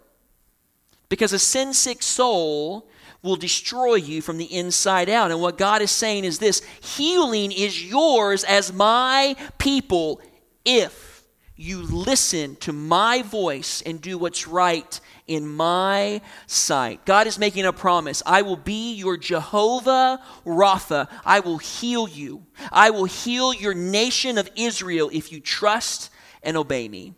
Because 1.09 1.33
a 1.33 1.41
sin 1.41 1.75
sick 1.75 2.05
soul 2.05 2.89
will 3.21 3.35
destroy 3.35 3.97
you 3.97 4.23
from 4.23 4.39
the 4.39 4.45
inside 4.45 5.09
out. 5.09 5.33
And 5.33 5.41
what 5.41 5.59
God 5.59 5.83
is 5.83 5.91
saying 5.91 6.25
is 6.25 6.39
this 6.39 6.63
healing 6.81 7.51
is 7.51 7.85
yours 7.85 8.45
as 8.45 8.73
my 8.73 9.35
people 9.59 10.21
if 10.65 11.25
you 11.57 11.83
listen 11.83 12.55
to 12.61 12.73
my 12.73 13.23
voice 13.23 13.83
and 13.83 14.01
do 14.01 14.19
what's 14.19 14.47
right 14.47 15.01
in 15.29 15.47
my 15.47 16.21
sight. 16.47 17.05
God 17.05 17.27
is 17.27 17.39
making 17.39 17.67
a 17.67 17.73
promise. 17.73 18.23
I 18.27 18.43
will 18.43 18.57
be 18.57 18.95
your 18.95 19.17
Jehovah 19.17 20.21
Rapha. 20.45 21.09
I 21.25 21.41
will 21.41 21.59
heal 21.59 22.09
you. 22.09 22.47
I 22.73 22.91
will 22.91 23.05
heal 23.05 23.55
your 23.55 23.75
nation 23.75 24.39
of 24.39 24.51
Israel 24.57 25.11
if 25.13 25.31
you 25.31 25.39
trust 25.39 26.11
and 26.43 26.57
obey 26.57 26.89
me. 26.89 27.15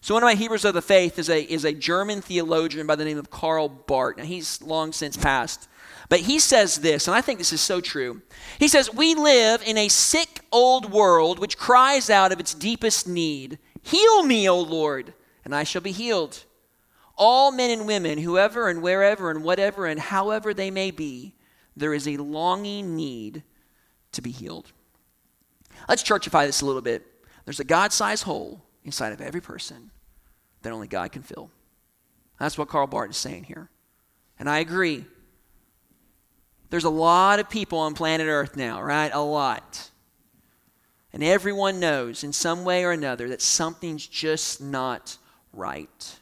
So, 0.00 0.14
one 0.14 0.22
of 0.22 0.26
my 0.26 0.34
Hebrews 0.34 0.64
of 0.64 0.74
the 0.74 0.82
faith 0.82 1.18
is 1.18 1.30
a, 1.30 1.42
is 1.42 1.64
a 1.64 1.72
German 1.72 2.20
theologian 2.20 2.86
by 2.86 2.94
the 2.94 3.04
name 3.04 3.18
of 3.18 3.30
Karl 3.30 3.68
Barth. 3.68 4.18
Now, 4.18 4.24
he's 4.24 4.62
long 4.62 4.92
since 4.92 5.16
passed. 5.16 5.68
But 6.08 6.20
he 6.20 6.38
says 6.38 6.76
this, 6.76 7.08
and 7.08 7.16
I 7.16 7.20
think 7.20 7.38
this 7.38 7.52
is 7.52 7.60
so 7.60 7.80
true. 7.80 8.22
He 8.60 8.68
says, 8.68 8.94
We 8.94 9.14
live 9.14 9.62
in 9.66 9.76
a 9.76 9.88
sick 9.88 10.40
old 10.52 10.92
world 10.92 11.40
which 11.40 11.58
cries 11.58 12.08
out 12.08 12.30
of 12.30 12.38
its 12.38 12.54
deepest 12.54 13.08
need 13.08 13.58
Heal 13.82 14.24
me, 14.24 14.48
O 14.48 14.60
Lord, 14.60 15.14
and 15.44 15.54
I 15.54 15.62
shall 15.62 15.82
be 15.82 15.92
healed 15.92 16.44
all 17.16 17.50
men 17.50 17.70
and 17.70 17.86
women, 17.86 18.18
whoever 18.18 18.68
and 18.68 18.82
wherever 18.82 19.30
and 19.30 19.42
whatever 19.42 19.86
and 19.86 19.98
however 19.98 20.52
they 20.52 20.70
may 20.70 20.90
be, 20.90 21.34
there 21.76 21.94
is 21.94 22.06
a 22.06 22.16
longing 22.16 22.96
need 22.96 23.42
to 24.12 24.22
be 24.22 24.30
healed. 24.30 24.72
Let's 25.88 26.02
churchify 26.02 26.46
this 26.46 26.60
a 26.60 26.66
little 26.66 26.82
bit. 26.82 27.06
There's 27.44 27.60
a 27.60 27.64
God 27.64 27.92
sized 27.92 28.24
hole 28.24 28.64
inside 28.84 29.12
of 29.12 29.20
every 29.20 29.40
person 29.40 29.90
that 30.62 30.72
only 30.72 30.88
God 30.88 31.12
can 31.12 31.22
fill. 31.22 31.50
That's 32.38 32.58
what 32.58 32.68
Karl 32.68 32.86
Barth 32.86 33.10
is 33.10 33.16
saying 33.16 33.44
here. 33.44 33.70
And 34.38 34.48
I 34.48 34.58
agree. 34.58 35.04
There's 36.70 36.84
a 36.84 36.90
lot 36.90 37.38
of 37.38 37.48
people 37.48 37.78
on 37.78 37.94
planet 37.94 38.26
Earth 38.26 38.56
now, 38.56 38.82
right? 38.82 39.10
A 39.12 39.20
lot. 39.20 39.90
And 41.12 41.22
everyone 41.22 41.80
knows 41.80 42.24
in 42.24 42.32
some 42.32 42.64
way 42.64 42.84
or 42.84 42.90
another 42.90 43.28
that 43.28 43.40
something's 43.40 44.06
just 44.06 44.60
not 44.60 45.16
right. 45.52 46.18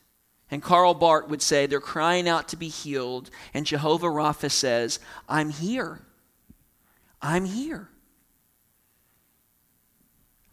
And 0.50 0.62
Karl 0.62 0.94
Barth 0.94 1.28
would 1.28 1.42
say 1.42 1.66
they're 1.66 1.80
crying 1.80 2.28
out 2.28 2.48
to 2.48 2.56
be 2.56 2.68
healed. 2.68 3.30
And 3.52 3.66
Jehovah 3.66 4.08
Rapha 4.08 4.50
says, 4.50 5.00
I'm 5.28 5.50
here. 5.50 6.00
I'm 7.20 7.44
here. 7.44 7.88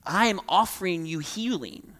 I 0.06 0.28
am 0.28 0.40
offering 0.48 1.06
you 1.06 1.20
healing. 1.20 1.94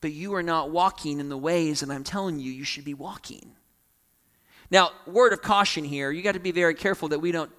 But 0.00 0.12
you 0.12 0.34
are 0.34 0.42
not 0.42 0.70
walking 0.70 1.20
in 1.20 1.28
the 1.28 1.38
ways 1.38 1.80
that 1.80 1.90
I'm 1.90 2.04
telling 2.04 2.38
you 2.38 2.50
you 2.50 2.64
should 2.64 2.84
be 2.84 2.94
walking. 2.94 3.52
Now, 4.70 4.90
word 5.06 5.32
of 5.32 5.40
caution 5.40 5.84
here, 5.84 6.10
you 6.10 6.22
got 6.22 6.32
to 6.32 6.40
be 6.40 6.52
very 6.52 6.74
careful 6.74 7.08
that 7.08 7.20
we 7.20 7.32
don't 7.32 7.50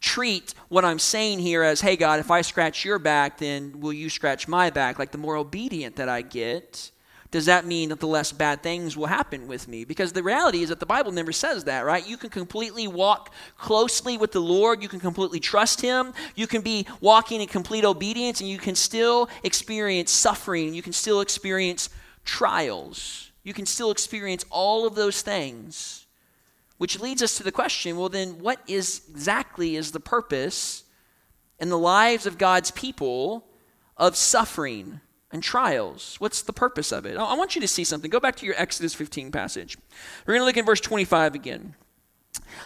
treat 0.00 0.54
what 0.68 0.84
I'm 0.84 0.98
saying 0.98 1.40
here 1.40 1.62
as, 1.62 1.80
hey, 1.80 1.96
God, 1.96 2.20
if 2.20 2.30
I 2.30 2.42
scratch 2.42 2.84
your 2.84 2.98
back, 2.98 3.38
then 3.38 3.80
will 3.80 3.92
you 3.92 4.08
scratch 4.08 4.48
my 4.48 4.70
back? 4.70 4.98
Like 4.98 5.10
the 5.10 5.18
more 5.18 5.36
obedient 5.36 5.96
that 5.96 6.08
I 6.08 6.22
get, 6.22 6.90
does 7.32 7.46
that 7.46 7.64
mean 7.64 7.88
that 7.88 7.98
the 7.98 8.06
less 8.06 8.30
bad 8.30 8.62
things 8.62 8.96
will 8.96 9.06
happen 9.06 9.48
with 9.48 9.66
me? 9.66 9.84
Because 9.84 10.12
the 10.12 10.22
reality 10.22 10.62
is 10.62 10.68
that 10.68 10.80
the 10.80 10.86
Bible 10.86 11.10
never 11.10 11.32
says 11.32 11.64
that, 11.64 11.80
right? 11.80 12.06
You 12.06 12.18
can 12.18 12.30
completely 12.30 12.86
walk 12.86 13.32
closely 13.56 14.18
with 14.18 14.32
the 14.32 14.40
Lord. 14.40 14.82
You 14.82 14.88
can 14.88 15.00
completely 15.00 15.40
trust 15.40 15.80
Him. 15.80 16.12
You 16.36 16.46
can 16.46 16.60
be 16.60 16.86
walking 17.00 17.40
in 17.40 17.48
complete 17.48 17.84
obedience, 17.86 18.40
and 18.40 18.50
you 18.50 18.58
can 18.58 18.74
still 18.74 19.30
experience 19.42 20.12
suffering. 20.12 20.74
You 20.74 20.82
can 20.82 20.92
still 20.92 21.22
experience 21.22 21.88
trials. 22.24 23.32
You 23.42 23.54
can 23.54 23.64
still 23.64 23.90
experience 23.90 24.44
all 24.50 24.86
of 24.86 24.94
those 24.94 25.22
things 25.22 26.02
which 26.82 26.98
leads 26.98 27.22
us 27.22 27.36
to 27.36 27.44
the 27.44 27.52
question 27.52 27.96
well, 27.96 28.08
then, 28.08 28.40
what 28.40 28.58
is 28.66 29.02
exactly 29.08 29.76
is 29.76 29.92
the 29.92 30.00
purpose 30.00 30.82
in 31.60 31.68
the 31.68 31.78
lives 31.78 32.26
of 32.26 32.38
God's 32.38 32.72
people 32.72 33.46
of 33.96 34.16
suffering 34.16 35.00
and 35.32 35.42
trials? 35.42 36.16
What's 36.18 36.42
the 36.42 36.52
purpose 36.52 36.92
of 36.92 37.06
it? 37.06 37.16
I 37.16 37.34
want 37.34 37.54
you 37.54 37.60
to 37.60 37.68
see 37.68 37.84
something. 37.84 38.10
Go 38.10 38.20
back 38.20 38.36
to 38.36 38.46
your 38.46 38.54
Exodus 38.56 38.94
15 38.94 39.32
passage. 39.32 39.76
We're 40.26 40.34
going 40.34 40.42
to 40.42 40.46
look 40.46 40.56
in 40.56 40.64
verse 40.64 40.80
25 40.80 41.34
again. 41.34 41.74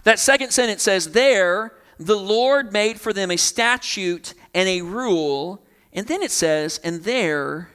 That 0.04 0.18
second 0.18 0.50
sentence 0.50 0.82
says, 0.82 1.12
There 1.12 1.74
the 1.98 2.16
Lord 2.16 2.72
made 2.72 3.00
for 3.00 3.12
them 3.12 3.30
a 3.30 3.36
statute 3.36 4.34
and 4.54 4.68
a 4.68 4.82
rule. 4.82 5.64
And 5.92 6.06
then 6.06 6.22
it 6.22 6.30
says, 6.30 6.78
And 6.82 7.04
there 7.04 7.70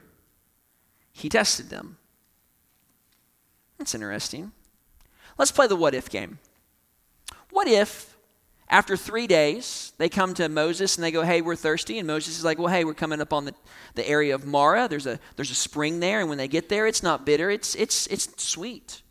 he 1.12 1.28
tested 1.28 1.70
them. 1.70 1.98
That's 3.78 3.94
interesting. 3.94 4.52
Let's 5.38 5.52
play 5.52 5.66
the 5.66 5.76
what 5.76 5.94
if 5.94 6.08
game. 6.08 6.38
What 7.50 7.66
if 7.66 8.11
after 8.72 8.96
three 8.96 9.26
days 9.26 9.92
they 9.98 10.08
come 10.08 10.32
to 10.34 10.48
Moses 10.48 10.96
and 10.96 11.04
they 11.04 11.12
go, 11.12 11.22
Hey, 11.22 11.42
we're 11.42 11.54
thirsty? 11.54 11.98
And 11.98 12.08
Moses 12.08 12.38
is 12.38 12.44
like, 12.44 12.58
Well, 12.58 12.68
hey, 12.68 12.84
we're 12.84 12.94
coming 12.94 13.20
up 13.20 13.32
on 13.32 13.44
the, 13.44 13.54
the 13.94 14.08
area 14.08 14.34
of 14.34 14.46
Marah. 14.46 14.88
There's 14.88 15.06
a, 15.06 15.20
there's 15.36 15.50
a 15.50 15.54
spring 15.54 16.00
there. 16.00 16.20
And 16.20 16.28
when 16.28 16.38
they 16.38 16.48
get 16.48 16.68
there, 16.68 16.86
it's 16.86 17.02
not 17.02 17.26
bitter, 17.26 17.50
it's, 17.50 17.74
it's, 17.76 18.08
it's 18.08 18.42
sweet. 18.42 19.02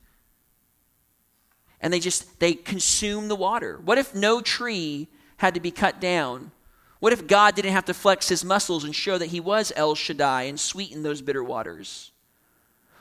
And 1.80 1.93
they 1.93 2.00
just, 2.00 2.39
they 2.39 2.54
consume 2.54 3.28
the 3.28 3.36
water. 3.36 3.80
What 3.84 3.97
if 3.97 4.13
no 4.13 4.41
tree 4.41 5.08
had 5.38 5.54
to 5.54 5.60
be 5.60 5.71
cut 5.71 6.02
down? 6.02 6.52
What 7.00 7.13
if 7.13 7.26
God 7.26 7.56
didn't 7.56 7.71
have 7.71 7.86
to 7.86 7.93
flex 7.93 8.30
his 8.30 8.45
muscles 8.45 8.84
and 8.84 8.95
show 8.95 9.17
that 9.17 9.28
he 9.28 9.39
was 9.39 9.71
El 9.76 9.95
Shaddai 9.95 10.43
and 10.43 10.60
sweeten 10.60 11.02
those 11.02 11.21
bitter 11.21 11.43
waters? 11.43 12.12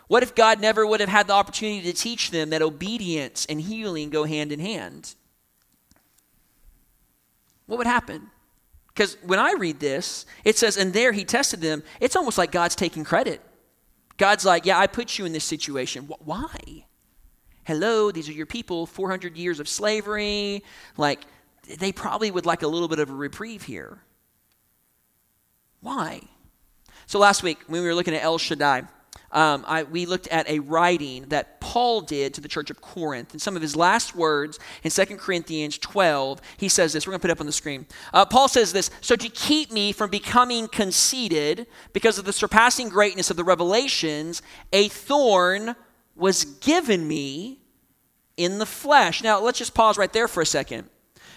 What 0.09 0.23
if 0.23 0.35
God 0.35 0.61
never 0.61 0.87
would 0.87 1.01
have 1.01 1.09
had 1.09 1.27
the 1.27 1.35
opportunity 1.35 1.83
to 1.83 1.93
teach 1.97 2.31
them 2.31 2.51
that 2.51 2.63
obedience 2.63 3.47
and 3.47 3.61
healing 3.61 4.11
go 4.11 4.25
hand 4.25 4.53
in 4.53 4.61
hand? 4.61 5.15
What 7.71 7.77
would 7.79 7.87
happen? 7.87 8.33
Because 8.89 9.17
when 9.23 9.39
I 9.39 9.53
read 9.53 9.79
this, 9.79 10.27
it 10.45 10.59
says, 10.59 10.77
and 10.77 10.93
there 10.93 11.13
he 11.13 11.25
tested 11.25 11.61
them. 11.61 11.85
It's 12.01 12.17
almost 12.17 12.37
like 12.37 12.51
God's 12.51 12.75
taking 12.75 13.05
credit. 13.05 13.41
God's 14.17 14.45
like, 14.45 14.67
yeah, 14.67 14.77
I 14.77 14.89
put 14.89 15.19
you 15.21 15.25
in 15.25 15.33
this 15.33 15.45
situation. 15.45 16.11
Why? 16.25 16.87
Hello, 17.63 18.11
these 18.11 18.29
are 18.29 18.33
your 18.33 18.47
people, 18.47 18.87
400 18.87 19.37
years 19.37 19.61
of 19.61 19.69
slavery. 19.69 20.65
Like, 20.97 21.21
they 21.79 21.93
probably 21.93 22.33
would 22.33 22.45
like 22.45 22.63
a 22.63 22.67
little 22.67 22.89
bit 22.89 22.99
of 22.99 23.09
a 23.09 23.15
reprieve 23.15 23.63
here. 23.63 24.03
Why? 25.81 26.23
So 27.07 27.21
last 27.21 27.45
week, 27.45 27.59
when 27.69 27.83
we 27.83 27.87
were 27.87 27.95
looking 27.95 28.17
at 28.17 28.25
El 28.25 28.39
Shaddai, 28.39 28.83
um, 29.33 29.65
I, 29.67 29.85
we 29.85 30.07
looked 30.07 30.27
at 30.29 30.49
a 30.49 30.59
writing 30.59 31.27
that 31.29 31.61
Paul 31.61 32.01
did 32.01 32.35
to 32.35 32.41
the 32.41 32.49
church 32.49 32.71
of 32.71 32.81
Corinth. 32.81 33.33
And 33.33 33.41
some 33.41 33.55
of 33.55 33.63
his 33.63 33.77
last 33.77 34.17
words 34.17 34.59
in 34.83 34.91
2 34.91 35.17
Corinthians 35.17 35.79
12, 35.79 36.41
he 36.57 36.69
says 36.69 36.93
this. 36.93 37.07
We're 37.07 37.13
going 37.13 37.21
to 37.21 37.23
put 37.23 37.31
it 37.31 37.35
up 37.35 37.41
on 37.41 37.47
the 37.47 37.53
screen. 37.53 37.87
Uh, 38.13 38.25
Paul 38.25 38.49
says 38.49 38.73
this 38.73 38.91
So 39.01 39.15
to 39.15 39.29
keep 39.29 39.71
me 39.71 39.93
from 39.93 40.11
becoming 40.11 40.67
conceited 40.67 41.67
because 41.93 42.19
of 42.19 42.25
the 42.25 42.33
surpassing 42.33 42.89
greatness 42.89 43.31
of 43.31 43.37
the 43.37 43.45
revelations, 43.45 44.43
a 44.73 44.89
thorn 44.89 45.77
was 46.17 46.45
given 46.45 47.07
me 47.07 47.61
in 48.37 48.59
the 48.59 48.67
flesh. 48.67 49.23
Now, 49.23 49.41
let's 49.41 49.59
just 49.59 49.75
pause 49.75 49.97
right 49.97 50.13
there 50.13 50.29
for 50.29 50.41
a 50.41 50.47
second. 50.47 50.89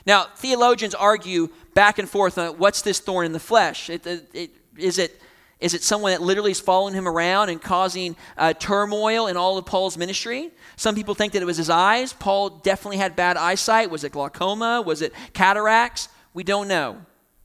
Now, 0.06 0.28
theologians 0.36 0.96
argue 0.96 1.50
back 1.74 2.00
and 2.00 2.10
forth 2.10 2.38
on 2.38 2.58
what's 2.58 2.82
this 2.82 3.00
thorn 3.00 3.26
in 3.26 3.34
the 3.34 3.40
flesh? 3.40 3.90
It, 3.90 4.06
it, 4.06 4.30
it, 4.34 4.52
is 4.78 4.98
it 4.98 5.22
is 5.64 5.74
it 5.74 5.82
someone 5.82 6.12
that 6.12 6.22
literally 6.22 6.52
is 6.52 6.60
following 6.60 6.94
him 6.94 7.08
around 7.08 7.48
and 7.48 7.62
causing 7.62 8.18
uh, 8.38 8.52
turmoil 8.52 9.28
in 9.28 9.38
all 9.38 9.58
of 9.58 9.66
Paul's 9.66 9.98
ministry? 9.98 10.52
Some 10.76 10.94
people 10.94 11.16
think 11.16 11.32
that 11.32 11.42
it 11.42 11.46
was 11.46 11.56
his 11.56 11.70
eyes. 11.70 12.12
Paul 12.12 12.50
definitely 12.50 12.98
had 12.98 13.16
bad 13.16 13.38
eyesight. 13.38 13.90
Was 13.90 14.04
it 14.04 14.12
glaucoma? 14.12 14.84
Was 14.86 15.02
it 15.02 15.14
cataracts? 15.32 16.10
We 16.34 16.44
don't 16.44 16.68
know. 16.68 16.98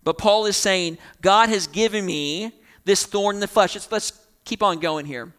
But 0.02 0.18
Paul 0.18 0.46
is 0.46 0.56
saying, 0.56 0.98
God 1.20 1.48
has 1.48 1.68
given 1.68 2.04
me 2.04 2.52
this 2.84 3.06
thorn 3.06 3.36
in 3.36 3.40
the 3.40 3.46
flesh. 3.46 3.76
Let's, 3.76 3.92
let's 3.92 4.26
keep 4.44 4.64
on 4.64 4.80
going 4.80 5.06
here. 5.06 5.32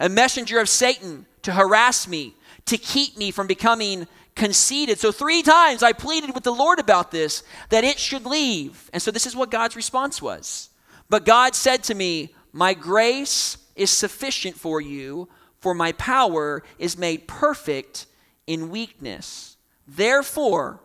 A 0.00 0.08
messenger 0.08 0.60
of 0.60 0.68
Satan 0.70 1.26
to 1.42 1.52
harass 1.52 2.08
me, 2.08 2.34
to 2.64 2.78
keep 2.78 3.18
me 3.18 3.30
from 3.30 3.46
becoming 3.46 4.06
conceited. 4.34 4.98
So, 4.98 5.12
three 5.12 5.42
times 5.42 5.82
I 5.82 5.92
pleaded 5.92 6.34
with 6.34 6.44
the 6.44 6.54
Lord 6.54 6.78
about 6.78 7.10
this, 7.10 7.42
that 7.68 7.84
it 7.84 7.98
should 7.98 8.24
leave. 8.24 8.88
And 8.94 9.02
so, 9.02 9.10
this 9.10 9.26
is 9.26 9.36
what 9.36 9.50
God's 9.50 9.76
response 9.76 10.22
was 10.22 10.67
but 11.08 11.24
God 11.24 11.54
said 11.54 11.82
to 11.84 11.94
me, 11.94 12.34
My 12.52 12.74
grace 12.74 13.58
is 13.76 13.90
sufficient 13.90 14.56
for 14.56 14.80
you, 14.80 15.28
for 15.60 15.74
my 15.74 15.92
power 15.92 16.62
is 16.78 16.98
made 16.98 17.28
perfect 17.28 18.06
in 18.46 18.70
weakness. 18.70 19.56
Therefore, 19.86 20.80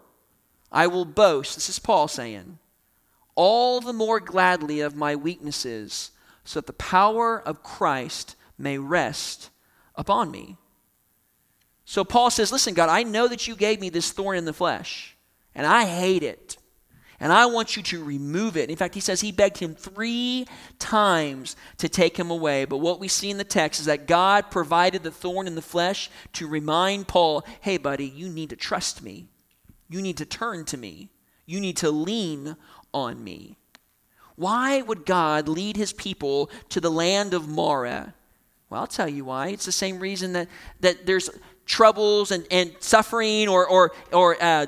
I 0.71 0.87
will 0.87 1.05
boast, 1.05 1.55
this 1.55 1.69
is 1.69 1.79
Paul 1.79 2.07
saying, 2.07 2.57
all 3.35 3.81
the 3.81 3.93
more 3.93 4.19
gladly 4.19 4.79
of 4.79 4.95
my 4.95 5.15
weaknesses, 5.15 6.11
so 6.43 6.59
that 6.59 6.67
the 6.67 6.73
power 6.73 7.41
of 7.41 7.63
Christ 7.63 8.35
may 8.57 8.77
rest 8.77 9.49
upon 9.95 10.31
me. 10.31 10.57
So 11.85 12.03
Paul 12.03 12.29
says, 12.29 12.51
Listen, 12.51 12.73
God, 12.73 12.89
I 12.89 13.03
know 13.03 13.27
that 13.27 13.47
you 13.47 13.55
gave 13.55 13.79
me 13.79 13.89
this 13.89 14.11
thorn 14.11 14.37
in 14.37 14.45
the 14.45 14.53
flesh, 14.53 15.15
and 15.53 15.65
I 15.65 15.85
hate 15.85 16.23
it. 16.23 16.57
And 17.23 17.31
I 17.31 17.45
want 17.45 17.77
you 17.77 17.83
to 17.83 18.03
remove 18.03 18.57
it. 18.57 18.69
In 18.69 18.75
fact, 18.75 18.93
he 18.93 18.99
says 18.99 19.21
he 19.21 19.31
begged 19.31 19.57
him 19.57 19.75
three 19.75 20.45
times 20.77 21.55
to 21.77 21.87
take 21.87 22.17
him 22.17 22.29
away. 22.29 22.65
But 22.65 22.79
what 22.79 22.99
we 22.99 23.07
see 23.07 23.29
in 23.29 23.37
the 23.37 23.45
text 23.45 23.79
is 23.79 23.85
that 23.85 24.07
God 24.07 24.51
provided 24.51 25.03
the 25.03 25.09
thorn 25.09 25.47
in 25.47 25.55
the 25.55 25.61
flesh 25.61 26.09
to 26.33 26.49
remind 26.49 27.07
Paul 27.07 27.45
hey, 27.61 27.77
buddy, 27.77 28.05
you 28.05 28.27
need 28.27 28.49
to 28.49 28.57
trust 28.57 29.01
me. 29.01 29.27
You 29.87 30.01
need 30.01 30.17
to 30.17 30.25
turn 30.25 30.65
to 30.65 30.75
me. 30.75 31.11
You 31.45 31.61
need 31.61 31.77
to 31.77 31.91
lean 31.91 32.57
on 32.93 33.23
me. 33.23 33.55
Why 34.35 34.81
would 34.81 35.05
God 35.05 35.47
lead 35.47 35.77
his 35.77 35.93
people 35.93 36.51
to 36.67 36.81
the 36.81 36.91
land 36.91 37.33
of 37.33 37.47
Marah? 37.47 38.13
Well, 38.69 38.81
I'll 38.81 38.87
tell 38.87 39.07
you 39.07 39.23
why. 39.23 39.47
It's 39.47 39.65
the 39.65 39.71
same 39.71 39.99
reason 39.99 40.33
that, 40.33 40.49
that 40.81 41.05
there's 41.05 41.29
troubles 41.65 42.31
and, 42.31 42.45
and 42.51 42.75
suffering 42.81 43.47
or, 43.47 43.65
or, 43.65 43.93
or 44.11 44.35
uh, 44.43 44.65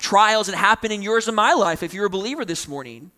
trials 0.00 0.48
that 0.48 0.56
happen 0.56 0.90
in 0.90 1.02
yours 1.02 1.28
and 1.28 1.36
my 1.36 1.52
life 1.52 1.82
if 1.82 1.94
you're 1.94 2.06
a 2.06 2.10
believer 2.10 2.44
this 2.44 2.66
morning. 2.66 3.12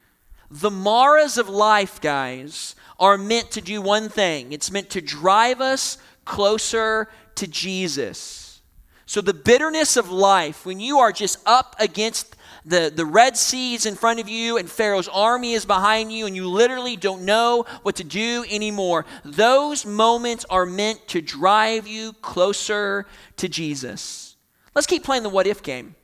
The 0.50 0.70
Maras 0.70 1.38
of 1.38 1.48
life, 1.48 2.00
guys, 2.00 2.74
are 2.98 3.16
meant 3.16 3.50
to 3.52 3.62
do 3.62 3.80
one 3.80 4.10
thing 4.10 4.52
it's 4.52 4.70
meant 4.70 4.90
to 4.90 5.00
drive 5.00 5.62
us 5.62 5.96
closer 6.26 7.08
to 7.36 7.46
Jesus. 7.46 8.60
So, 9.06 9.20
the 9.20 9.34
bitterness 9.34 9.96
of 9.96 10.10
life, 10.10 10.66
when 10.66 10.80
you 10.80 10.98
are 10.98 11.12
just 11.12 11.38
up 11.46 11.74
against 11.78 12.36
the, 12.64 12.92
the 12.94 13.06
Red 13.06 13.36
Sea 13.36 13.74
is 13.74 13.86
in 13.86 13.94
front 13.94 14.20
of 14.20 14.28
you 14.28 14.56
and 14.56 14.70
Pharaoh's 14.70 15.08
army 15.08 15.52
is 15.52 15.64
behind 15.64 16.12
you 16.12 16.26
and 16.26 16.36
you 16.36 16.48
literally 16.48 16.96
don't 16.96 17.22
know 17.22 17.64
what 17.82 17.96
to 17.96 18.04
do 18.04 18.44
anymore, 18.50 19.04
those 19.24 19.84
moments 19.84 20.44
are 20.48 20.66
meant 20.66 21.08
to 21.08 21.20
drive 21.20 21.86
you 21.86 22.12
closer 22.14 23.06
to 23.38 23.48
Jesus. 23.48 24.36
Let's 24.74 24.86
keep 24.86 25.02
playing 25.02 25.24
the 25.24 25.28
what 25.28 25.46
if 25.46 25.62
game. 25.62 25.96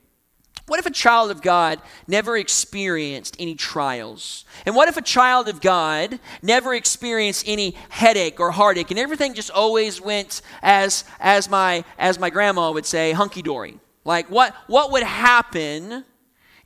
What 0.69 0.79
if 0.79 0.85
a 0.85 0.91
child 0.91 1.31
of 1.31 1.41
God 1.41 1.81
never 2.07 2.37
experienced 2.37 3.35
any 3.39 3.55
trials? 3.55 4.45
And 4.67 4.75
what 4.75 4.87
if 4.87 4.97
a 4.97 5.01
child 5.01 5.47
of 5.47 5.61
God 5.61 6.19
never 6.43 6.75
experienced 6.75 7.45
any 7.47 7.75
headache 7.89 8.39
or 8.39 8.51
heartache 8.51 8.91
and 8.91 8.99
everything 8.99 9.33
just 9.33 9.49
always 9.49 9.99
went 9.99 10.43
as 10.61 11.05
as 11.19 11.49
my 11.49 11.83
as 11.97 12.19
my 12.19 12.29
grandma 12.29 12.71
would 12.71 12.85
say 12.85 13.13
hunky 13.13 13.41
dory? 13.41 13.79
Like 14.05 14.29
what 14.29 14.53
what 14.67 14.91
would 14.91 15.01
happen 15.01 16.05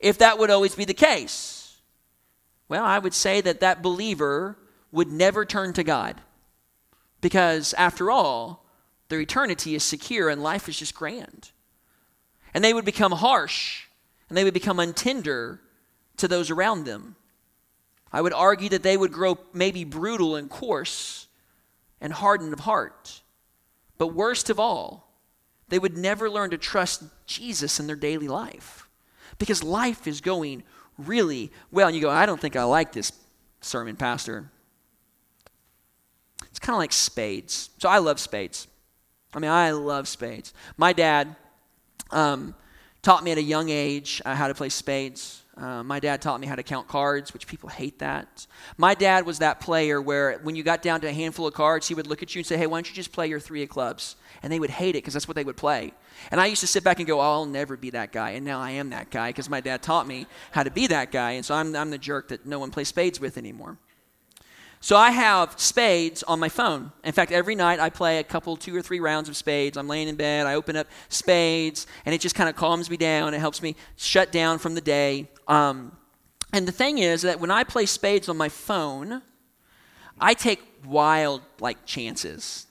if 0.00 0.18
that 0.18 0.38
would 0.38 0.50
always 0.50 0.74
be 0.74 0.84
the 0.84 0.92
case? 0.92 1.80
Well, 2.68 2.84
I 2.84 2.98
would 2.98 3.14
say 3.14 3.40
that 3.40 3.60
that 3.60 3.82
believer 3.82 4.58
would 4.92 5.08
never 5.10 5.46
turn 5.46 5.72
to 5.72 5.82
God. 5.82 6.20
Because 7.22 7.72
after 7.78 8.10
all, 8.10 8.66
their 9.08 9.20
eternity 9.20 9.74
is 9.74 9.82
secure 9.82 10.28
and 10.28 10.42
life 10.42 10.68
is 10.68 10.78
just 10.78 10.94
grand. 10.94 11.52
And 12.52 12.62
they 12.62 12.74
would 12.74 12.84
become 12.84 13.12
harsh 13.12 13.83
and 14.28 14.36
they 14.36 14.44
would 14.44 14.54
become 14.54 14.78
untender 14.78 15.58
to 16.16 16.28
those 16.28 16.50
around 16.50 16.84
them. 16.84 17.16
I 18.12 18.20
would 18.20 18.32
argue 18.32 18.68
that 18.68 18.82
they 18.82 18.96
would 18.96 19.12
grow 19.12 19.38
maybe 19.52 19.84
brutal 19.84 20.36
and 20.36 20.48
coarse 20.48 21.26
and 22.00 22.12
hardened 22.12 22.52
of 22.52 22.60
heart. 22.60 23.22
But 23.98 24.08
worst 24.08 24.50
of 24.50 24.60
all, 24.60 25.12
they 25.68 25.78
would 25.78 25.96
never 25.96 26.30
learn 26.30 26.50
to 26.50 26.58
trust 26.58 27.02
Jesus 27.26 27.80
in 27.80 27.86
their 27.86 27.96
daily 27.96 28.28
life. 28.28 28.88
because 29.38 29.62
life 29.62 30.06
is 30.06 30.20
going 30.20 30.62
really 30.98 31.50
well. 31.70 31.88
And 31.88 31.96
you 31.96 32.02
go, 32.02 32.10
I 32.10 32.26
don't 32.26 32.40
think 32.40 32.56
I 32.56 32.64
like 32.64 32.92
this 32.92 33.12
sermon, 33.60 33.96
Pastor. 33.96 34.50
It's 36.46 36.58
kind 36.58 36.74
of 36.74 36.78
like 36.78 36.92
spades. 36.92 37.70
So 37.78 37.88
I 37.88 37.98
love 37.98 38.20
spades. 38.20 38.68
I 39.34 39.40
mean, 39.40 39.50
I 39.50 39.72
love 39.72 40.06
spades. 40.06 40.54
My 40.76 40.92
dad 40.92 41.34
um, 42.10 42.54
taught 43.04 43.22
me 43.22 43.30
at 43.30 43.38
a 43.38 43.42
young 43.42 43.68
age 43.68 44.22
uh, 44.24 44.34
how 44.34 44.48
to 44.48 44.54
play 44.54 44.70
spades. 44.70 45.42
Uh, 45.56 45.84
my 45.84 46.00
dad 46.00 46.20
taught 46.20 46.40
me 46.40 46.48
how 46.48 46.56
to 46.56 46.64
count 46.64 46.88
cards, 46.88 47.32
which 47.32 47.46
people 47.46 47.68
hate 47.68 48.00
that. 48.00 48.46
My 48.76 48.94
dad 48.94 49.24
was 49.24 49.38
that 49.38 49.60
player 49.60 50.02
where 50.02 50.38
when 50.42 50.56
you 50.56 50.64
got 50.64 50.82
down 50.82 51.00
to 51.02 51.06
a 51.06 51.12
handful 51.12 51.46
of 51.46 51.54
cards, 51.54 51.86
he 51.86 51.94
would 51.94 52.08
look 52.08 52.22
at 52.22 52.34
you 52.34 52.40
and 52.40 52.46
say, 52.46 52.56
Hey, 52.56 52.66
why 52.66 52.78
don't 52.78 52.88
you 52.88 52.94
just 52.94 53.12
play 53.12 53.28
your 53.28 53.38
three 53.38 53.62
of 53.62 53.68
clubs? 53.68 54.16
And 54.42 54.52
they 54.52 54.58
would 54.58 54.70
hate 54.70 54.90
it 54.90 54.98
because 54.98 55.14
that's 55.14 55.28
what 55.28 55.36
they 55.36 55.44
would 55.44 55.56
play. 55.56 55.92
And 56.30 56.40
I 56.40 56.46
used 56.46 56.60
to 56.62 56.66
sit 56.66 56.82
back 56.82 56.98
and 56.98 57.06
go, 57.06 57.20
oh, 57.20 57.22
I'll 57.22 57.46
never 57.46 57.76
be 57.76 57.90
that 57.90 58.12
guy. 58.12 58.30
And 58.30 58.44
now 58.44 58.60
I 58.60 58.72
am 58.72 58.90
that 58.90 59.10
guy 59.10 59.28
because 59.28 59.48
my 59.48 59.60
dad 59.60 59.82
taught 59.82 60.06
me 60.06 60.26
how 60.50 60.62
to 60.62 60.70
be 60.70 60.86
that 60.88 61.12
guy. 61.12 61.32
And 61.32 61.44
so 61.44 61.54
I'm, 61.54 61.74
I'm 61.76 61.90
the 61.90 61.98
jerk 61.98 62.28
that 62.28 62.46
no 62.46 62.58
one 62.58 62.70
plays 62.70 62.88
spades 62.88 63.20
with 63.20 63.38
anymore. 63.38 63.78
So 64.84 64.98
I 64.98 65.12
have 65.12 65.58
spades 65.58 66.22
on 66.24 66.38
my 66.38 66.50
phone. 66.50 66.92
In 67.04 67.12
fact, 67.12 67.32
every 67.32 67.54
night 67.54 67.80
I 67.80 67.88
play 67.88 68.18
a 68.18 68.22
couple, 68.22 68.54
two 68.54 68.76
or 68.76 68.82
three 68.82 69.00
rounds 69.00 69.30
of 69.30 69.34
spades. 69.34 69.78
I'm 69.78 69.88
laying 69.88 70.08
in 70.08 70.14
bed, 70.14 70.46
I 70.46 70.56
open 70.56 70.76
up 70.76 70.88
spades, 71.08 71.86
and 72.04 72.14
it 72.14 72.20
just 72.20 72.34
kind 72.34 72.50
of 72.50 72.54
calms 72.54 72.90
me 72.90 72.98
down. 72.98 73.32
It 73.32 73.38
helps 73.38 73.62
me 73.62 73.76
shut 73.96 74.30
down 74.30 74.58
from 74.58 74.74
the 74.74 74.82
day. 74.82 75.30
Um, 75.48 75.96
and 76.52 76.68
the 76.68 76.72
thing 76.72 76.98
is 76.98 77.22
that 77.22 77.40
when 77.40 77.50
I 77.50 77.64
play 77.64 77.86
spades 77.86 78.28
on 78.28 78.36
my 78.36 78.50
phone, 78.50 79.22
I 80.20 80.34
take 80.34 80.60
wild 80.84 81.40
like 81.60 81.86
chances. 81.86 82.66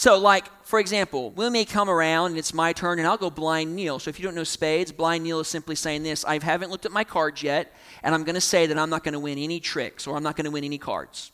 So, 0.00 0.18
like, 0.18 0.46
for 0.64 0.80
example, 0.80 1.30
we 1.32 1.50
may 1.50 1.66
come 1.66 1.90
around 1.90 2.30
and 2.30 2.38
it's 2.38 2.54
my 2.54 2.72
turn 2.72 2.98
and 2.98 3.06
I'll 3.06 3.18
go 3.18 3.28
blind 3.28 3.76
nil. 3.76 3.98
So, 3.98 4.08
if 4.08 4.18
you 4.18 4.24
don't 4.24 4.34
know 4.34 4.44
spades, 4.44 4.92
blind 4.92 5.24
nil 5.24 5.40
is 5.40 5.48
simply 5.48 5.76
saying 5.76 6.04
this 6.04 6.24
I 6.24 6.42
haven't 6.42 6.70
looked 6.70 6.86
at 6.86 6.90
my 6.90 7.04
cards 7.04 7.42
yet, 7.42 7.76
and 8.02 8.14
I'm 8.14 8.24
going 8.24 8.34
to 8.34 8.40
say 8.40 8.64
that 8.64 8.78
I'm 8.78 8.88
not 8.88 9.04
going 9.04 9.12
to 9.12 9.20
win 9.20 9.36
any 9.36 9.60
tricks 9.60 10.06
or 10.06 10.16
I'm 10.16 10.22
not 10.22 10.36
going 10.36 10.46
to 10.46 10.50
win 10.50 10.64
any 10.64 10.78
cards. 10.78 11.32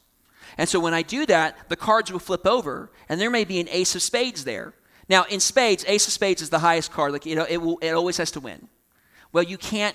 And 0.58 0.68
so, 0.68 0.80
when 0.80 0.94
I 0.94 1.02
do 1.02 1.26
that, 1.26 1.68
the 1.68 1.76
cards 1.76 2.10
will 2.10 2.18
flip 2.18 2.44
over 2.44 2.90
and 3.08 3.20
there 3.20 3.30
may 3.30 3.44
be 3.44 3.60
an 3.60 3.68
ace 3.70 3.94
of 3.94 4.02
spades 4.02 4.42
there. 4.42 4.74
Now, 5.08 5.26
in 5.30 5.38
spades, 5.38 5.84
ace 5.86 6.08
of 6.08 6.12
spades 6.12 6.42
is 6.42 6.50
the 6.50 6.58
highest 6.58 6.90
card. 6.90 7.12
Like, 7.12 7.24
you 7.24 7.36
know, 7.36 7.46
it, 7.48 7.58
will, 7.58 7.78
it 7.78 7.92
always 7.92 8.16
has 8.16 8.32
to 8.32 8.40
win. 8.40 8.66
Well, 9.32 9.44
you 9.44 9.58
can't 9.58 9.94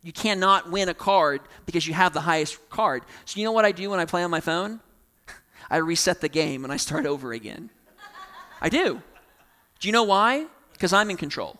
you 0.00 0.12
cannot 0.12 0.70
win 0.70 0.88
a 0.88 0.94
card 0.94 1.40
because 1.66 1.88
you 1.88 1.94
have 1.94 2.14
the 2.14 2.20
highest 2.20 2.70
card. 2.70 3.02
So, 3.24 3.40
you 3.40 3.44
know 3.44 3.50
what 3.50 3.64
I 3.64 3.72
do 3.72 3.90
when 3.90 3.98
I 3.98 4.04
play 4.04 4.22
on 4.22 4.30
my 4.30 4.38
phone? 4.38 4.78
I 5.70 5.78
reset 5.78 6.20
the 6.20 6.28
game 6.28 6.64
and 6.64 6.72
I 6.72 6.76
start 6.76 7.06
over 7.06 7.32
again. 7.32 7.70
I 8.60 8.68
do. 8.68 9.02
Do 9.80 9.88
you 9.88 9.92
know 9.92 10.04
why? 10.04 10.46
Because 10.72 10.92
I'm 10.92 11.10
in 11.10 11.16
control. 11.16 11.56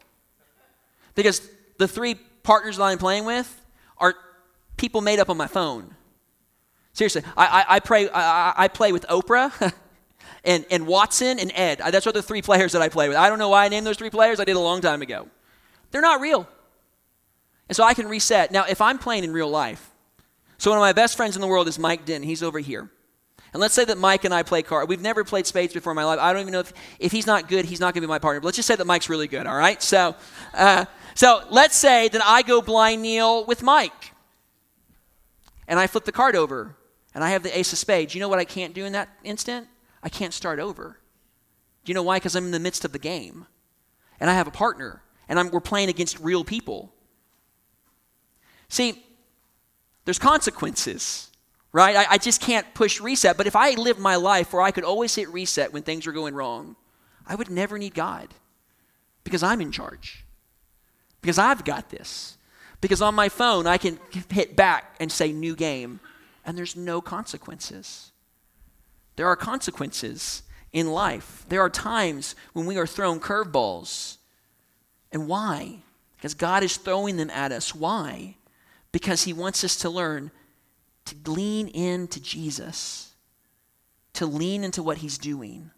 Because 1.15 1.49
the 1.79 1.89
three 1.89 2.15
partners 2.43 2.77
that 2.77 2.85
I'm 2.85 2.99
playing 2.99 3.25
with 3.25 3.65
are 3.99 4.15
people 4.77 5.01
made 5.01 5.19
up 5.19 5.29
on 5.31 5.37
my 5.37 5.47
phone. 5.47 5.95
Seriously, 6.93 7.23
I, 7.37 7.47
I, 7.47 7.77
I, 7.77 7.81
pray, 7.81 8.09
I, 8.09 8.55
I 8.57 8.69
play 8.69 8.93
with 8.93 9.07
Oprah 9.09 9.73
and, 10.45 10.65
and 10.71 10.87
Watson 10.87 11.39
and 11.39 11.53
Ed. 11.55 11.81
That's 11.91 12.07
what 12.07 12.15
the 12.15 12.23
three 12.23 12.43
players 12.43 12.73
that 12.73 12.83
I 12.83 12.89
play 12.89 13.09
with. 13.09 13.17
I 13.17 13.29
don't 13.29 13.39
know 13.39 13.51
why 13.51 13.65
I 13.65 13.69
named 13.69 13.87
those 13.87 13.97
three 13.97 14.11
players. 14.11 14.41
I 14.41 14.45
did 14.45 14.57
a 14.57 14.61
long 14.61 14.81
time 14.81 15.03
ago. 15.03 15.29
They're 15.91 16.03
not 16.03 16.21
real. 16.21 16.49
And 17.69 17.77
so 17.77 17.85
I 17.85 17.95
can 17.95 18.09
reset. 18.09 18.51
Now, 18.51 18.65
if 18.65 18.81
I'm 18.81 18.99
playing 18.99 19.25
in 19.25 19.33
real 19.33 19.51
life, 19.51 19.91
so 20.57 20.71
one 20.71 20.79
of 20.79 20.83
my 20.83 20.93
best 20.93 21.17
friends 21.17 21.37
in 21.37 21.41
the 21.41 21.47
world 21.47 21.69
is 21.69 21.79
Mike 21.79 22.05
Denton. 22.05 22.29
He's 22.29 22.43
over 22.43 22.59
here. 22.59 22.91
And 23.53 23.61
let's 23.61 23.75
say 23.75 23.85
that 23.85 23.99
Mike 23.99 24.25
and 24.25 24.35
I 24.35 24.43
play 24.43 24.63
cards. 24.63 24.89
We've 24.89 25.01
never 25.01 25.25
played 25.25 25.47
spades 25.47 25.73
before 25.73 25.93
in 25.93 25.97
my 25.97 26.05
life. 26.05 26.19
I 26.19 26.33
don't 26.33 26.43
even 26.43 26.53
know 26.53 26.61
if, 26.61 26.73
if 26.99 27.13
he's 27.13 27.27
not 27.27 27.49
good, 27.49 27.65
he's 27.65 27.81
not 27.81 27.95
going 27.95 28.03
to 28.03 28.07
be 28.07 28.11
my 28.11 28.19
partner. 28.19 28.41
But 28.41 28.47
let's 28.47 28.57
just 28.57 28.69
say 28.69 28.77
that 28.77 28.87
Mike's 28.87 29.09
really 29.09 29.29
good, 29.29 29.47
all 29.47 29.57
right? 29.57 29.83
So, 29.83 30.15
uh, 30.55 30.85
so 31.15 31.43
let's 31.51 31.77
say 31.77 32.09
that 32.09 32.23
I 32.25 32.43
go 32.43 32.61
blind 32.61 33.03
nil 33.03 33.45
with 33.47 33.63
Mike. 33.63 34.13
And 35.67 35.79
I 35.79 35.87
flip 35.87 36.05
the 36.05 36.13
card 36.13 36.37
over. 36.37 36.77
And 37.15 37.25
I 37.25 37.31
have 37.31 37.43
the 37.43 37.59
ace 37.59 37.73
of 37.73 37.79
spades. 37.79 38.15
You 38.15 38.21
know 38.21 38.29
what 38.29 38.39
I 38.39 38.45
can't 38.45 38.75
do 38.75 38.85
in 38.85 38.93
that 38.93 39.09
instant? 39.25 39.67
I 40.03 40.09
can't 40.09 40.35
start 40.35 40.61
over. 40.61 41.01
Do 41.85 41.91
you 41.91 41.95
know 41.95 42.03
why? 42.03 42.17
Because 42.17 42.37
I'm 42.37 42.45
in 42.45 42.51
the 42.51 42.61
midst 42.61 42.85
of 42.85 42.93
the 42.93 42.99
game. 42.99 43.47
And 44.21 44.29
I 44.29 44.35
have 44.35 44.47
a 44.47 44.53
partner. 44.53 45.03
And 45.29 45.39
I'm, 45.39 45.51
we're 45.51 45.61
playing 45.61 45.89
against 45.89 46.21
real 46.21 46.45
people. 46.45 46.93
See, 48.69 49.03
there's 50.05 50.19
consequences 50.19 51.28
right? 51.79 51.97
I, 51.97 52.15
I, 52.15 52.19
just 52.19 52.41
can't 52.41 52.67
push 52.75 53.01
reset. 53.01 53.37
But 53.37 53.47
if 53.47 53.55
I 53.55 53.71
lived 53.71 54.01
my 54.01 54.17
life 54.17 54.53
where 54.53 54.63
I 54.63 54.71
could 54.71 54.85
always 54.85 55.15
hit 55.15 55.29
reset 55.29 55.73
when 55.73 55.83
things 55.83 56.07
were 56.07 56.13
going 56.13 56.35
wrong, 56.35 56.77
I 57.27 57.35
would 57.35 57.51
never 57.51 57.79
need 57.79 57.95
God 57.95 58.35
because 59.23 59.43
I'm 59.43 59.61
in 59.61 59.71
charge, 59.71 60.25
because 61.21 61.39
I've 61.39 61.65
got 61.65 61.91
this. 61.91 62.37
Because 62.81 63.03
on 63.03 63.15
my 63.15 63.29
phone, 63.29 63.67
I 63.67 63.77
can 63.77 63.99
hit 64.31 64.57
back 64.57 64.97
and 65.01 65.11
say 65.11 65.33
new 65.33 65.57
game, 65.57 66.01
and 66.45 66.57
there's 66.57 66.77
no 66.77 67.01
consequences. 67.01 68.13
There 69.17 69.27
are 69.27 69.37
consequences 69.37 70.43
in 70.73 70.89
life. 70.89 71.45
There 71.49 71.61
are 71.61 71.71
times 71.71 72.37
when 72.53 72.67
we 72.67 72.77
are 72.77 72.87
thrown 72.87 73.21
curveballs. 73.21 74.19
And 75.11 75.27
why? 75.27 75.79
Because 76.17 76.35
God 76.35 76.63
is 76.63 76.77
throwing 76.77 77.17
them 77.17 77.31
at 77.31 77.53
us. 77.53 77.75
Why? 77.75 78.37
Because 78.93 79.25
He 79.25 79.33
wants 79.33 79.65
us 79.65 79.77
to 79.77 79.91
learn 79.91 80.31
to 81.09 81.31
lean 81.31 81.69
into 81.69 82.21
Jesus, 82.21 83.15
to 84.15 84.27
lean 84.27 84.65
into 84.65 84.83
what 84.83 84.99
he's 84.99 85.19
doing. 85.19 85.71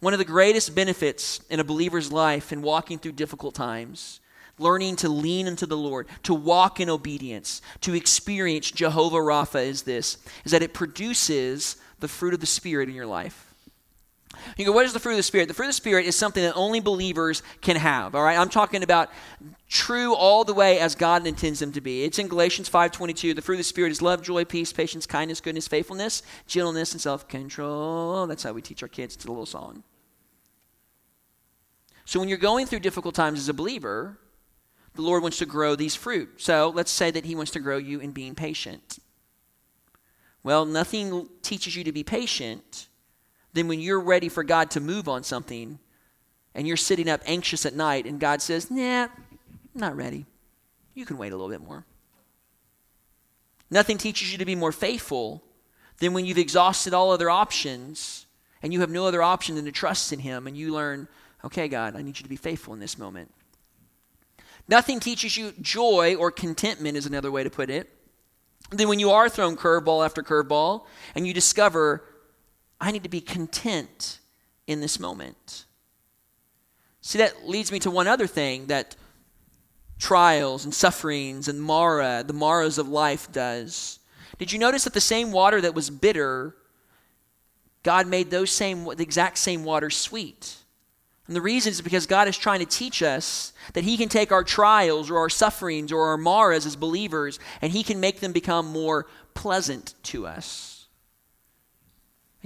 One 0.00 0.12
of 0.12 0.18
the 0.18 0.24
greatest 0.24 0.74
benefits 0.74 1.40
in 1.48 1.60
a 1.60 1.64
believer's 1.64 2.12
life 2.12 2.52
in 2.52 2.62
walking 2.62 2.98
through 2.98 3.12
difficult 3.12 3.54
times, 3.54 4.20
learning 4.58 4.96
to 4.96 5.08
lean 5.08 5.46
into 5.46 5.66
the 5.66 5.76
Lord, 5.76 6.06
to 6.24 6.34
walk 6.34 6.80
in 6.80 6.90
obedience, 6.90 7.62
to 7.82 7.94
experience 7.94 8.70
Jehovah 8.70 9.16
Rapha 9.16 9.64
is 9.64 9.82
this, 9.82 10.18
is 10.44 10.52
that 10.52 10.62
it 10.62 10.74
produces 10.74 11.76
the 12.00 12.08
fruit 12.08 12.34
of 12.34 12.40
the 12.40 12.46
Spirit 12.46 12.88
in 12.88 12.94
your 12.94 13.06
life. 13.06 13.45
You 14.56 14.64
go, 14.64 14.72
what 14.72 14.84
is 14.84 14.92
the 14.92 15.00
fruit 15.00 15.12
of 15.12 15.16
the 15.18 15.22
Spirit? 15.22 15.48
The 15.48 15.54
fruit 15.54 15.66
of 15.66 15.70
the 15.70 15.74
Spirit 15.74 16.06
is 16.06 16.16
something 16.16 16.42
that 16.42 16.54
only 16.54 16.80
believers 16.80 17.42
can 17.60 17.76
have. 17.76 18.14
All 18.14 18.22
right, 18.22 18.38
I'm 18.38 18.48
talking 18.48 18.82
about 18.82 19.10
true 19.68 20.14
all 20.14 20.44
the 20.44 20.54
way 20.54 20.78
as 20.78 20.94
God 20.94 21.26
intends 21.26 21.58
them 21.58 21.72
to 21.72 21.80
be. 21.80 22.04
It's 22.04 22.18
in 22.18 22.28
Galatians 22.28 22.68
5:22. 22.68 23.34
The 23.34 23.42
fruit 23.42 23.56
of 23.56 23.60
the 23.60 23.64
Spirit 23.64 23.92
is 23.92 24.00
love, 24.02 24.22
joy, 24.22 24.44
peace, 24.44 24.72
patience, 24.72 25.06
kindness, 25.06 25.40
goodness, 25.40 25.68
faithfulness, 25.68 26.22
gentleness, 26.46 26.92
and 26.92 27.00
self-control. 27.00 28.26
That's 28.26 28.42
how 28.42 28.52
we 28.52 28.62
teach 28.62 28.82
our 28.82 28.88
kids. 28.88 29.14
It's 29.14 29.24
a 29.24 29.28
little 29.28 29.46
song. 29.46 29.82
So 32.04 32.20
when 32.20 32.28
you're 32.28 32.38
going 32.38 32.66
through 32.66 32.80
difficult 32.80 33.14
times 33.14 33.40
as 33.40 33.48
a 33.48 33.54
believer, 33.54 34.18
the 34.94 35.02
Lord 35.02 35.22
wants 35.22 35.38
to 35.38 35.46
grow 35.46 35.74
these 35.74 35.94
fruit. 35.94 36.40
So 36.40 36.72
let's 36.74 36.90
say 36.90 37.10
that 37.10 37.24
He 37.24 37.34
wants 37.34 37.50
to 37.52 37.60
grow 37.60 37.76
you 37.76 38.00
in 38.00 38.12
being 38.12 38.34
patient. 38.34 38.98
Well, 40.42 40.64
nothing 40.64 41.28
teaches 41.42 41.74
you 41.74 41.82
to 41.82 41.90
be 41.90 42.04
patient 42.04 42.86
then 43.56 43.68
when 43.68 43.80
you're 43.80 44.00
ready 44.00 44.28
for 44.28 44.44
God 44.44 44.70
to 44.72 44.80
move 44.80 45.08
on 45.08 45.24
something 45.24 45.78
and 46.54 46.66
you're 46.66 46.76
sitting 46.76 47.08
up 47.08 47.22
anxious 47.26 47.64
at 47.64 47.74
night 47.74 48.06
and 48.06 48.20
God 48.20 48.42
says, 48.42 48.70
nah, 48.70 49.08
not 49.74 49.96
ready. 49.96 50.26
You 50.94 51.06
can 51.06 51.18
wait 51.18 51.32
a 51.32 51.36
little 51.36 51.50
bit 51.50 51.66
more. 51.66 51.84
Nothing 53.70 53.98
teaches 53.98 54.30
you 54.30 54.38
to 54.38 54.44
be 54.44 54.54
more 54.54 54.72
faithful 54.72 55.42
than 55.98 56.12
when 56.12 56.26
you've 56.26 56.38
exhausted 56.38 56.92
all 56.92 57.10
other 57.10 57.30
options 57.30 58.26
and 58.62 58.72
you 58.72 58.80
have 58.80 58.90
no 58.90 59.06
other 59.06 59.22
option 59.22 59.54
than 59.56 59.64
to 59.64 59.72
trust 59.72 60.12
in 60.12 60.18
Him 60.18 60.46
and 60.46 60.56
you 60.56 60.72
learn, 60.72 61.08
okay, 61.44 61.66
God, 61.68 61.96
I 61.96 62.02
need 62.02 62.18
you 62.18 62.22
to 62.22 62.28
be 62.28 62.36
faithful 62.36 62.74
in 62.74 62.80
this 62.80 62.98
moment. 62.98 63.32
Nothing 64.68 65.00
teaches 65.00 65.36
you 65.36 65.52
joy 65.60 66.14
or 66.16 66.30
contentment, 66.30 66.96
is 66.96 67.06
another 67.06 67.30
way 67.30 67.44
to 67.44 67.50
put 67.50 67.70
it. 67.70 67.90
Then, 68.70 68.88
when 68.88 68.98
you 68.98 69.10
are 69.10 69.28
thrown 69.28 69.56
curveball 69.56 70.04
after 70.04 70.22
curveball 70.22 70.86
and 71.14 71.26
you 71.26 71.32
discover 71.32 72.02
I 72.80 72.90
need 72.90 73.02
to 73.04 73.08
be 73.08 73.20
content 73.20 74.18
in 74.66 74.80
this 74.80 74.98
moment. 74.98 75.64
See, 77.00 77.18
that 77.18 77.46
leads 77.48 77.70
me 77.70 77.78
to 77.80 77.90
one 77.90 78.08
other 78.08 78.26
thing 78.26 78.66
that 78.66 78.96
trials 79.98 80.64
and 80.64 80.74
sufferings 80.74 81.48
and 81.48 81.60
Marah, 81.60 82.24
the 82.26 82.32
Maras 82.32 82.78
of 82.78 82.88
life, 82.88 83.30
does. 83.32 83.98
Did 84.38 84.52
you 84.52 84.58
notice 84.58 84.84
that 84.84 84.92
the 84.92 85.00
same 85.00 85.32
water 85.32 85.60
that 85.60 85.74
was 85.74 85.88
bitter, 85.88 86.54
God 87.82 88.06
made 88.06 88.30
those 88.30 88.50
same, 88.50 88.84
the 88.84 89.02
exact 89.02 89.38
same 89.38 89.64
water 89.64 89.88
sweet? 89.88 90.56
And 91.26 91.34
the 91.34 91.40
reason 91.40 91.70
is 91.70 91.80
because 91.80 92.06
God 92.06 92.28
is 92.28 92.36
trying 92.36 92.60
to 92.60 92.66
teach 92.66 93.02
us 93.02 93.52
that 93.72 93.84
He 93.84 93.96
can 93.96 94.08
take 94.08 94.30
our 94.30 94.44
trials 94.44 95.10
or 95.10 95.18
our 95.18 95.30
sufferings 95.30 95.90
or 95.90 96.08
our 96.08 96.16
Maras 96.16 96.66
as 96.66 96.76
believers 96.76 97.40
and 97.62 97.72
He 97.72 97.82
can 97.82 97.98
make 97.98 98.20
them 98.20 98.32
become 98.32 98.66
more 98.66 99.06
pleasant 99.34 99.94
to 100.04 100.26
us. 100.26 100.75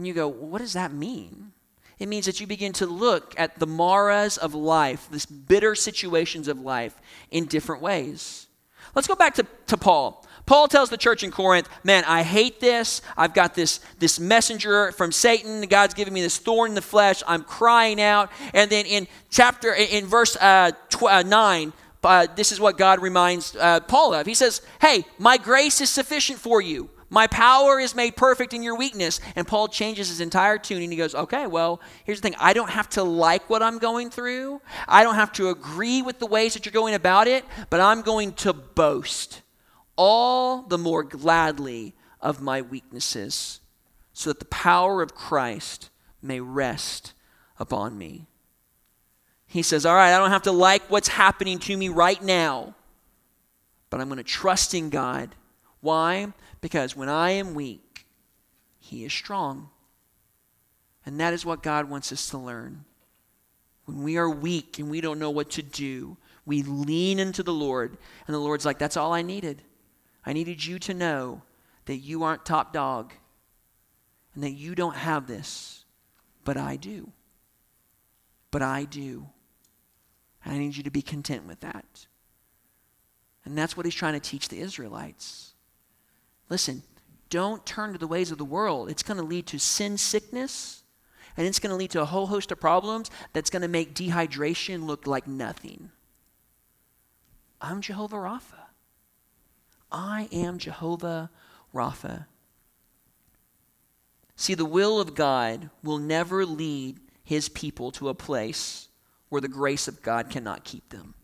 And 0.00 0.06
you 0.06 0.14
go, 0.14 0.28
what 0.28 0.62
does 0.62 0.72
that 0.72 0.94
mean? 0.94 1.52
It 1.98 2.08
means 2.08 2.24
that 2.24 2.40
you 2.40 2.46
begin 2.46 2.72
to 2.72 2.86
look 2.86 3.34
at 3.36 3.58
the 3.58 3.66
maras 3.66 4.38
of 4.38 4.54
life, 4.54 5.06
these 5.12 5.26
bitter 5.26 5.74
situations 5.74 6.48
of 6.48 6.58
life, 6.58 6.94
in 7.30 7.44
different 7.44 7.82
ways. 7.82 8.46
Let's 8.94 9.06
go 9.06 9.14
back 9.14 9.34
to, 9.34 9.46
to 9.66 9.76
Paul. 9.76 10.24
Paul 10.46 10.68
tells 10.68 10.88
the 10.88 10.96
church 10.96 11.22
in 11.22 11.30
Corinth, 11.30 11.68
Man, 11.84 12.04
I 12.06 12.22
hate 12.22 12.60
this. 12.60 13.02
I've 13.14 13.34
got 13.34 13.54
this, 13.54 13.80
this 13.98 14.18
messenger 14.18 14.90
from 14.92 15.12
Satan. 15.12 15.60
God's 15.68 15.92
giving 15.92 16.14
me 16.14 16.22
this 16.22 16.38
thorn 16.38 16.70
in 16.70 16.74
the 16.74 16.80
flesh. 16.80 17.22
I'm 17.26 17.42
crying 17.42 18.00
out. 18.00 18.30
And 18.54 18.70
then 18.70 18.86
in 18.86 19.06
chapter, 19.28 19.74
in 19.74 20.06
verse 20.06 20.34
uh, 20.36 20.70
tw- 20.88 21.02
uh, 21.02 21.22
9, 21.24 21.74
uh, 22.04 22.26
this 22.34 22.52
is 22.52 22.58
what 22.58 22.78
God 22.78 23.02
reminds 23.02 23.54
uh, 23.54 23.80
Paul 23.80 24.14
of. 24.14 24.26
He 24.26 24.32
says, 24.32 24.62
Hey, 24.80 25.04
my 25.18 25.36
grace 25.36 25.82
is 25.82 25.90
sufficient 25.90 26.38
for 26.38 26.62
you. 26.62 26.88
My 27.10 27.26
power 27.26 27.80
is 27.80 27.94
made 27.96 28.16
perfect 28.16 28.54
in 28.54 28.62
your 28.62 28.76
weakness. 28.76 29.20
And 29.34 29.46
Paul 29.46 29.66
changes 29.66 30.08
his 30.08 30.20
entire 30.20 30.58
tune 30.58 30.82
and 30.82 30.92
he 30.92 30.96
goes, 30.96 31.14
Okay, 31.14 31.46
well, 31.46 31.80
here's 32.04 32.20
the 32.20 32.28
thing. 32.28 32.38
I 32.38 32.52
don't 32.52 32.70
have 32.70 32.88
to 32.90 33.02
like 33.02 33.50
what 33.50 33.62
I'm 33.62 33.78
going 33.78 34.10
through, 34.10 34.62
I 34.88 35.02
don't 35.02 35.16
have 35.16 35.32
to 35.32 35.50
agree 35.50 36.00
with 36.00 36.20
the 36.20 36.26
ways 36.26 36.54
that 36.54 36.64
you're 36.64 36.72
going 36.72 36.94
about 36.94 37.26
it, 37.26 37.44
but 37.68 37.80
I'm 37.80 38.02
going 38.02 38.32
to 38.34 38.52
boast 38.52 39.42
all 39.96 40.62
the 40.62 40.78
more 40.78 41.02
gladly 41.02 41.94
of 42.20 42.40
my 42.40 42.62
weaknesses 42.62 43.60
so 44.12 44.30
that 44.30 44.38
the 44.38 44.46
power 44.46 45.02
of 45.02 45.14
Christ 45.14 45.90
may 46.22 46.40
rest 46.40 47.12
upon 47.58 47.98
me. 47.98 48.26
He 49.46 49.62
says, 49.62 49.84
All 49.84 49.94
right, 49.94 50.14
I 50.14 50.18
don't 50.18 50.30
have 50.30 50.42
to 50.42 50.52
like 50.52 50.82
what's 50.90 51.08
happening 51.08 51.58
to 51.60 51.76
me 51.76 51.88
right 51.88 52.22
now, 52.22 52.74
but 53.90 54.00
I'm 54.00 54.08
going 54.08 54.18
to 54.18 54.24
trust 54.24 54.74
in 54.74 54.90
God. 54.90 55.34
Why? 55.80 56.32
Because 56.60 56.96
when 56.96 57.08
I 57.08 57.30
am 57.30 57.54
weak, 57.54 58.06
He 58.78 59.04
is 59.04 59.12
strong. 59.12 59.70
And 61.06 61.18
that 61.20 61.32
is 61.32 61.46
what 61.46 61.62
God 61.62 61.88
wants 61.88 62.12
us 62.12 62.28
to 62.30 62.38
learn. 62.38 62.84
When 63.86 64.02
we 64.02 64.16
are 64.18 64.28
weak 64.28 64.78
and 64.78 64.90
we 64.90 65.00
don't 65.00 65.18
know 65.18 65.30
what 65.30 65.50
to 65.50 65.62
do, 65.62 66.16
we 66.46 66.62
lean 66.62 67.18
into 67.18 67.42
the 67.42 67.52
Lord, 67.52 67.96
and 68.26 68.34
the 68.34 68.40
Lord's 68.40 68.66
like, 68.66 68.78
That's 68.78 68.96
all 68.96 69.12
I 69.12 69.22
needed. 69.22 69.62
I 70.24 70.32
needed 70.32 70.64
you 70.64 70.78
to 70.80 70.94
know 70.94 71.42
that 71.86 71.96
you 71.96 72.22
aren't 72.22 72.44
top 72.44 72.72
dog 72.72 73.12
and 74.34 74.44
that 74.44 74.50
you 74.50 74.74
don't 74.74 74.96
have 74.96 75.26
this, 75.26 75.84
but 76.44 76.56
I 76.56 76.76
do. 76.76 77.12
But 78.50 78.62
I 78.62 78.84
do. 78.84 79.28
And 80.44 80.54
I 80.54 80.58
need 80.58 80.76
you 80.76 80.82
to 80.82 80.90
be 80.90 81.02
content 81.02 81.46
with 81.46 81.60
that. 81.60 82.06
And 83.44 83.56
that's 83.56 83.76
what 83.76 83.86
he's 83.86 83.94
trying 83.94 84.14
to 84.14 84.20
teach 84.20 84.48
the 84.48 84.60
Israelites. 84.60 85.49
Listen, 86.50 86.82
don't 87.30 87.64
turn 87.64 87.92
to 87.92 87.98
the 87.98 88.08
ways 88.08 88.32
of 88.32 88.38
the 88.38 88.44
world. 88.44 88.90
It's 88.90 89.04
going 89.04 89.18
to 89.18 89.24
lead 89.24 89.46
to 89.46 89.58
sin 89.58 89.96
sickness, 89.96 90.82
and 91.36 91.46
it's 91.46 91.60
going 91.60 91.70
to 91.70 91.76
lead 91.76 91.92
to 91.92 92.02
a 92.02 92.06
whole 92.06 92.26
host 92.26 92.50
of 92.50 92.60
problems 92.60 93.08
that's 93.32 93.50
going 93.50 93.62
to 93.62 93.68
make 93.68 93.94
dehydration 93.94 94.84
look 94.84 95.06
like 95.06 95.28
nothing. 95.28 95.90
I'm 97.60 97.80
Jehovah 97.80 98.16
Rapha. 98.16 98.66
I 99.92 100.28
am 100.32 100.58
Jehovah 100.58 101.30
Rapha. 101.72 102.26
See, 104.34 104.54
the 104.54 104.64
will 104.64 105.00
of 105.00 105.14
God 105.14 105.70
will 105.84 105.98
never 105.98 106.44
lead 106.44 106.98
his 107.22 107.48
people 107.48 107.90
to 107.92 108.08
a 108.08 108.14
place 108.14 108.88
where 109.28 109.40
the 109.40 109.48
grace 109.48 109.86
of 109.86 110.02
God 110.02 110.30
cannot 110.30 110.64
keep 110.64 110.88
them. 110.88 111.14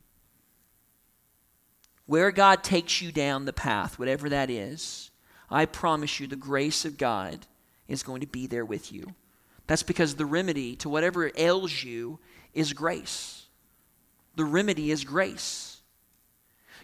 Where 2.04 2.30
God 2.30 2.62
takes 2.62 3.02
you 3.02 3.10
down 3.10 3.44
the 3.44 3.52
path, 3.52 3.98
whatever 3.98 4.28
that 4.28 4.50
is, 4.50 5.10
I 5.50 5.66
promise 5.66 6.18
you 6.20 6.26
the 6.26 6.36
grace 6.36 6.84
of 6.84 6.98
God 6.98 7.46
is 7.88 8.02
going 8.02 8.20
to 8.20 8.26
be 8.26 8.46
there 8.46 8.64
with 8.64 8.92
you. 8.92 9.14
That's 9.66 9.82
because 9.82 10.14
the 10.14 10.26
remedy 10.26 10.76
to 10.76 10.88
whatever 10.88 11.30
ails 11.36 11.82
you 11.82 12.18
is 12.54 12.72
grace. 12.72 13.46
The 14.36 14.44
remedy 14.44 14.90
is 14.90 15.04
grace. 15.04 15.78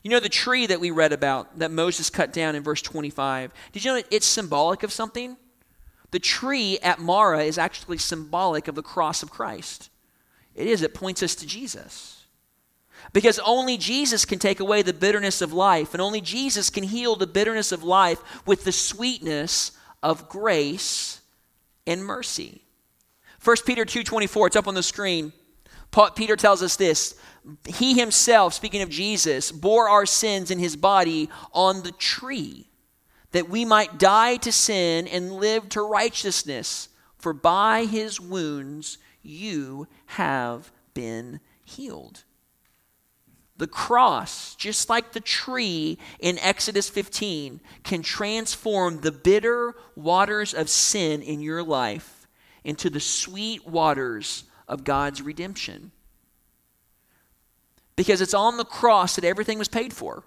You 0.02 0.10
know 0.10 0.20
the 0.20 0.28
tree 0.28 0.66
that 0.66 0.80
we 0.80 0.90
read 0.90 1.12
about 1.12 1.58
that 1.60 1.70
Moses 1.70 2.10
cut 2.10 2.32
down 2.32 2.56
in 2.56 2.62
verse 2.62 2.82
25? 2.82 3.52
Did 3.72 3.84
you 3.84 3.94
know 3.94 4.02
it's 4.10 4.26
symbolic 4.26 4.82
of 4.82 4.92
something? 4.92 5.36
The 6.10 6.18
tree 6.18 6.78
at 6.82 6.98
Marah 6.98 7.44
is 7.44 7.56
actually 7.56 7.98
symbolic 7.98 8.68
of 8.68 8.74
the 8.74 8.82
cross 8.82 9.22
of 9.22 9.30
Christ. 9.30 9.90
It 10.54 10.66
is, 10.66 10.82
it 10.82 10.92
points 10.92 11.22
us 11.22 11.34
to 11.36 11.46
Jesus. 11.46 12.21
Because 13.12 13.38
only 13.40 13.76
Jesus 13.76 14.24
can 14.24 14.38
take 14.38 14.60
away 14.60 14.82
the 14.82 14.92
bitterness 14.92 15.42
of 15.42 15.52
life, 15.52 15.92
and 15.92 16.00
only 16.00 16.20
Jesus 16.20 16.70
can 16.70 16.84
heal 16.84 17.16
the 17.16 17.26
bitterness 17.26 17.72
of 17.72 17.82
life 17.82 18.20
with 18.46 18.64
the 18.64 18.72
sweetness 18.72 19.72
of 20.02 20.28
grace 20.28 21.20
and 21.86 22.04
mercy. 22.04 22.62
1 23.42 23.56
Peter 23.66 23.84
2:24, 23.84 24.46
it's 24.46 24.56
up 24.56 24.68
on 24.68 24.74
the 24.74 24.82
screen. 24.82 25.32
Paul, 25.90 26.10
Peter 26.10 26.36
tells 26.36 26.62
us 26.62 26.76
this 26.76 27.14
he 27.66 27.98
himself, 27.98 28.54
speaking 28.54 28.82
of 28.82 28.88
Jesus, 28.88 29.50
bore 29.50 29.88
our 29.88 30.06
sins 30.06 30.50
in 30.50 30.58
his 30.58 30.76
body 30.76 31.28
on 31.52 31.82
the 31.82 31.92
tree, 31.92 32.68
that 33.32 33.48
we 33.48 33.64
might 33.64 33.98
die 33.98 34.36
to 34.36 34.52
sin 34.52 35.08
and 35.08 35.32
live 35.32 35.68
to 35.70 35.82
righteousness. 35.82 36.88
For 37.18 37.32
by 37.32 37.84
his 37.84 38.20
wounds 38.20 38.98
you 39.22 39.86
have 40.06 40.70
been 40.94 41.40
healed. 41.64 42.24
The 43.56 43.66
cross, 43.66 44.54
just 44.54 44.88
like 44.88 45.12
the 45.12 45.20
tree 45.20 45.98
in 46.18 46.38
Exodus 46.38 46.88
15, 46.88 47.60
can 47.84 48.02
transform 48.02 49.00
the 49.00 49.12
bitter 49.12 49.74
waters 49.94 50.54
of 50.54 50.68
sin 50.68 51.22
in 51.22 51.40
your 51.40 51.62
life 51.62 52.26
into 52.64 52.88
the 52.88 53.00
sweet 53.00 53.66
waters 53.66 54.44
of 54.66 54.84
God's 54.84 55.20
redemption 55.20 55.92
because 57.96 58.20
it's 58.20 58.34
on 58.34 58.56
the 58.56 58.64
cross 58.64 59.16
that 59.16 59.24
everything 59.24 59.58
was 59.58 59.68
paid 59.68 59.92
for. 59.92 60.24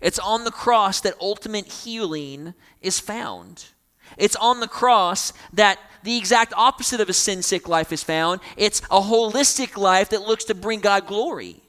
It's 0.00 0.18
on 0.18 0.44
the 0.44 0.50
cross 0.50 1.00
that 1.00 1.14
ultimate 1.20 1.66
healing 1.66 2.54
is 2.80 3.00
found. 3.00 3.66
It's 4.18 4.36
on 4.36 4.60
the 4.60 4.68
cross 4.68 5.32
that 5.52 5.78
the 6.02 6.16
exact 6.16 6.52
opposite 6.56 7.00
of 7.00 7.08
a 7.08 7.12
sin 7.12 7.42
sick 7.42 7.68
life 7.68 7.92
is 7.92 8.02
found. 8.02 8.40
It's 8.56 8.80
a 8.90 9.00
holistic 9.00 9.76
life 9.76 10.10
that 10.10 10.26
looks 10.26 10.44
to 10.44 10.54
bring 10.54 10.80
God 10.80 11.06
glory. 11.06 11.63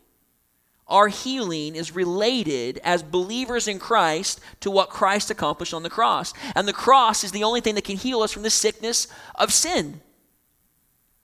Our 0.87 1.07
healing 1.07 1.75
is 1.75 1.95
related 1.95 2.79
as 2.83 3.01
believers 3.01 3.67
in 3.67 3.79
Christ 3.79 4.39
to 4.59 4.69
what 4.69 4.89
Christ 4.89 5.31
accomplished 5.31 5.73
on 5.73 5.83
the 5.83 5.89
cross. 5.89 6.33
And 6.55 6.67
the 6.67 6.73
cross 6.73 7.23
is 7.23 7.31
the 7.31 7.43
only 7.43 7.61
thing 7.61 7.75
that 7.75 7.83
can 7.83 7.97
heal 7.97 8.21
us 8.21 8.31
from 8.31 8.43
the 8.43 8.51
sickness 8.51 9.07
of 9.35 9.51
sin. 9.51 10.01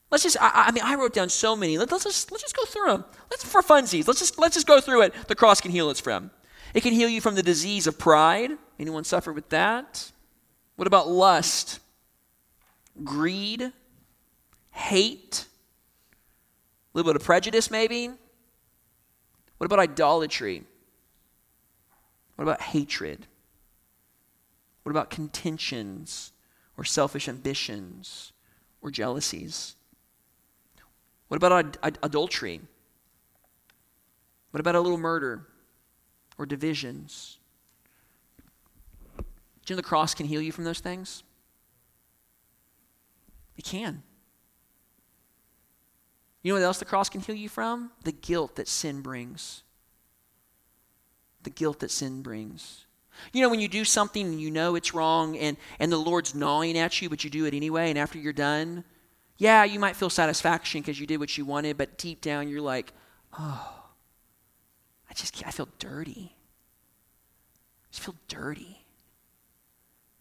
Let's 0.09 0.23
just, 0.23 0.37
I, 0.41 0.65
I, 0.67 0.71
mean, 0.71 0.83
I 0.83 0.95
wrote 0.95 1.13
down 1.13 1.29
so 1.29 1.55
many. 1.55 1.77
Let, 1.77 1.93
us 1.93 2.03
just, 2.03 2.31
let's 2.31 2.43
just 2.43 2.57
go 2.57 2.65
through 2.65 2.87
them. 2.87 3.05
Let's, 3.29 3.43
for 3.43 3.61
funsies, 3.61 4.07
let's 4.07 4.19
just, 4.19 4.39
let's 4.39 4.55
just 4.55 4.67
go 4.67 4.81
through 4.81 5.03
it. 5.03 5.13
The 5.27 5.35
cross 5.35 5.61
can 5.61 5.71
heal 5.71 5.89
us 5.89 5.99
from. 5.99 6.31
It 6.73 6.81
can 6.81 6.93
heal 6.93 7.07
you 7.07 7.21
from 7.21 7.35
the 7.35 7.43
disease 7.43 7.85
of 7.85 7.99
pride. 7.99 8.51
Anyone 8.79 9.03
suffer 9.03 9.31
with 9.31 9.49
that? 9.49 10.11
What 10.75 10.87
about 10.87 11.07
lust? 11.07 11.79
Greed? 13.03 13.71
Hate? 14.71 15.45
A 16.93 16.97
little 16.97 17.13
bit 17.13 17.21
of 17.21 17.25
prejudice, 17.25 17.69
maybe? 17.69 18.09
What 19.61 19.65
about 19.67 19.77
idolatry? 19.77 20.63
What 22.35 22.45
about 22.45 22.61
hatred? 22.61 23.27
What 24.81 24.89
about 24.89 25.11
contentions 25.11 26.33
or 26.77 26.83
selfish 26.83 27.29
ambitions 27.29 28.33
or 28.81 28.89
jealousies? 28.89 29.75
What 31.27 31.37
about 31.37 31.51
ad- 31.51 31.77
ad- 31.83 31.99
adultery? 32.01 32.61
What 34.49 34.61
about 34.61 34.73
a 34.73 34.79
little 34.79 34.97
murder 34.97 35.45
or 36.39 36.47
divisions? 36.47 37.37
Do 39.19 39.23
you 39.67 39.75
know 39.75 39.75
the 39.75 39.83
cross 39.83 40.15
can 40.15 40.25
heal 40.25 40.41
you 40.41 40.51
from 40.51 40.63
those 40.63 40.79
things? 40.79 41.21
It 43.55 43.65
can. 43.65 44.01
You 46.41 46.53
know 46.53 46.59
what 46.59 46.65
else 46.65 46.79
the 46.79 46.85
cross 46.85 47.09
can 47.09 47.21
heal 47.21 47.35
you 47.35 47.49
from? 47.49 47.91
The 48.03 48.11
guilt 48.11 48.55
that 48.55 48.67
sin 48.67 49.01
brings. 49.01 49.63
The 51.43 51.49
guilt 51.49 51.79
that 51.79 51.91
sin 51.91 52.21
brings. 52.21 52.85
You 53.33 53.41
know, 53.41 53.49
when 53.49 53.59
you 53.59 53.67
do 53.67 53.85
something 53.85 54.25
and 54.25 54.41
you 54.41 54.49
know 54.49 54.75
it's 54.75 54.93
wrong 54.93 55.37
and, 55.37 55.57
and 55.79 55.91
the 55.91 55.97
Lord's 55.97 56.33
gnawing 56.33 56.77
at 56.77 57.01
you, 57.01 57.09
but 57.09 57.23
you 57.23 57.29
do 57.29 57.45
it 57.45 57.53
anyway, 57.53 57.89
and 57.89 57.99
after 57.99 58.17
you're 58.17 58.33
done, 58.33 58.83
yeah, 59.37 59.63
you 59.63 59.79
might 59.79 59.95
feel 59.95 60.09
satisfaction 60.09 60.81
because 60.81 60.99
you 60.99 61.07
did 61.07 61.19
what 61.19 61.37
you 61.37 61.45
wanted, 61.45 61.77
but 61.77 61.97
deep 61.97 62.21
down 62.21 62.47
you're 62.47 62.61
like, 62.61 62.93
oh, 63.37 63.83
I 65.09 65.13
just 65.13 65.45
I 65.45 65.51
feel 65.51 65.67
dirty. 65.77 66.35
I 67.83 67.87
just 67.91 68.03
feel 68.03 68.15
dirty. 68.27 68.85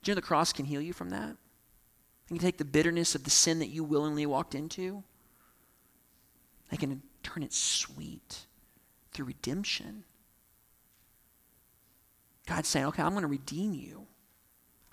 Do 0.02 0.10
you 0.10 0.14
know 0.14 0.16
the 0.16 0.26
cross 0.26 0.52
can 0.52 0.64
heal 0.64 0.80
you 0.80 0.92
from 0.92 1.10
that? 1.10 1.30
It 1.30 2.28
can 2.28 2.38
take 2.38 2.58
the 2.58 2.64
bitterness 2.64 3.14
of 3.14 3.24
the 3.24 3.30
sin 3.30 3.58
that 3.58 3.68
you 3.68 3.84
willingly 3.84 4.26
walked 4.26 4.54
into. 4.54 5.04
They 6.70 6.76
can 6.76 7.02
turn 7.22 7.42
it 7.42 7.52
sweet 7.52 8.46
through 9.12 9.26
redemption. 9.26 10.04
God's 12.46 12.68
saying, 12.68 12.86
okay, 12.86 13.02
I'm 13.02 13.10
going 13.10 13.22
to 13.22 13.28
redeem 13.28 13.74
you. 13.74 14.06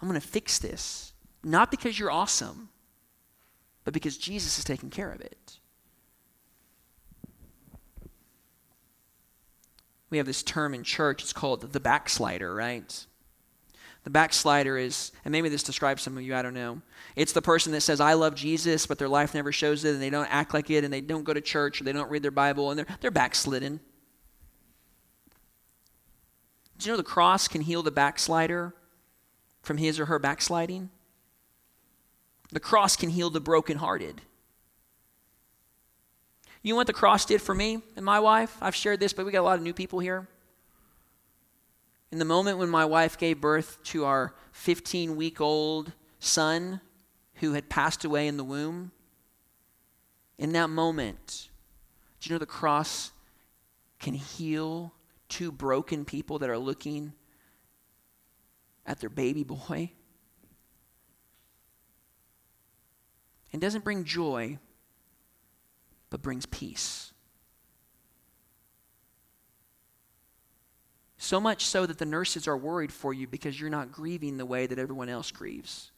I'm 0.02 0.08
going 0.08 0.20
to 0.20 0.28
fix 0.28 0.60
this. 0.60 1.14
Not 1.44 1.72
because 1.72 1.98
you're 1.98 2.12
awesome, 2.12 2.70
but 3.84 3.94
because 3.94 4.18
Jesus 4.18 4.58
is 4.58 4.64
taking 4.64 4.90
care 4.90 5.12
of 5.12 5.22
it. 5.22 5.60
We 10.10 10.18
have 10.18 10.28
this 10.28 10.44
term 10.44 10.74
in 10.74 10.84
church, 10.84 11.22
it's 11.22 11.34
called 11.34 11.74
the 11.74 11.80
backslider, 11.80 12.54
right? 12.54 13.06
The 14.08 14.12
backslider 14.12 14.78
is, 14.78 15.12
and 15.26 15.34
maybe 15.34 15.50
this 15.50 15.64
describes 15.64 16.02
some 16.02 16.16
of 16.16 16.24
you, 16.24 16.34
I 16.34 16.42
don't 16.42 16.54
know. 16.54 16.82
It's 17.18 17.34
the 17.34 17.42
person 17.42 17.74
that 17.74 17.82
says, 17.82 18.00
I 18.00 18.14
love 18.14 18.36
Jesus, 18.36 18.86
but 18.86 18.98
their 18.98 19.10
life 19.10 19.34
never 19.34 19.52
shows 19.52 19.84
it, 19.84 19.94
and 19.94 20.02
they 20.02 20.10
don't 20.10 20.34
act 20.34 20.54
like 20.54 20.70
it, 20.70 20.86
and 20.86 20.94
they 20.94 21.02
don't 21.02 21.26
go 21.26 21.34
to 21.34 21.42
church, 21.42 21.82
or 21.82 21.84
they 21.84 21.92
don't 21.92 22.10
read 22.10 22.24
their 22.24 22.32
Bible, 22.32 22.72
and 22.72 22.80
they're, 22.80 22.86
they're 23.02 23.12
backslidden. 23.12 23.82
Do 26.78 26.86
you 26.88 26.94
know 26.94 26.96
the 26.96 27.04
cross 27.04 27.50
can 27.50 27.60
heal 27.60 27.84
the 27.84 27.92
backslider 27.92 28.74
from 29.62 29.76
his 29.76 30.00
or 30.00 30.06
her 30.06 30.20
backsliding? 30.20 30.90
The 32.54 32.62
cross 32.62 32.96
can 32.96 33.10
heal 33.10 33.30
the 33.30 33.42
brokenhearted. 33.42 34.22
You 36.62 36.72
know 36.72 36.78
what 36.78 36.88
the 36.88 36.94
cross 36.94 37.26
did 37.26 37.42
for 37.42 37.54
me 37.54 37.82
and 37.98 38.06
my 38.06 38.22
wife? 38.22 38.56
I've 38.62 38.74
shared 38.74 39.02
this, 39.02 39.12
but 39.12 39.26
we 39.26 39.34
got 39.34 39.42
a 39.42 39.42
lot 39.42 39.58
of 39.58 39.64
new 39.64 39.74
people 39.74 40.00
here. 40.00 40.30
In 42.12 42.20
the 42.20 42.26
moment 42.26 42.58
when 42.58 42.70
my 42.70 42.86
wife 42.86 43.18
gave 43.18 43.42
birth 43.42 43.82
to 43.86 44.06
our 44.06 44.34
15 44.52 45.16
week 45.16 45.42
old 45.42 45.92
son 46.20 46.80
who 47.36 47.54
had 47.54 47.70
passed 47.70 48.06
away 48.06 48.28
in 48.28 48.38
the 48.38 48.44
womb, 48.44 48.92
in 50.38 50.54
that 50.54 50.70
moment, 50.70 51.50
do 52.20 52.30
you 52.30 52.36
know 52.36 52.40
the 52.40 52.46
cross 52.46 53.12
can 54.00 54.14
heal 54.14 54.94
two 55.28 55.52
broken 55.52 56.06
people 56.06 56.40
that 56.40 56.50
are 56.50 56.58
looking 56.58 57.14
at 58.86 59.00
their 59.00 59.10
baby 59.10 59.44
boy? 59.44 59.92
It 63.52 63.60
doesn't 63.60 63.84
bring 63.84 64.04
joy, 64.04 64.60
but 66.10 66.22
brings 66.22 66.46
peace. 66.46 67.12
So 71.18 71.40
much 71.40 71.66
so 71.66 71.86
that 71.86 71.98
the 71.98 72.06
nurses 72.06 72.48
are 72.48 72.58
worried 72.58 72.92
for 72.92 73.14
you 73.14 73.28
because 73.28 73.60
you're 73.60 73.70
not 73.70 73.92
grieving 73.92 74.38
the 74.38 74.46
way 74.46 74.68
that 74.68 74.80
everyone 74.80 75.10
else 75.10 75.32
grieves. 75.32 75.92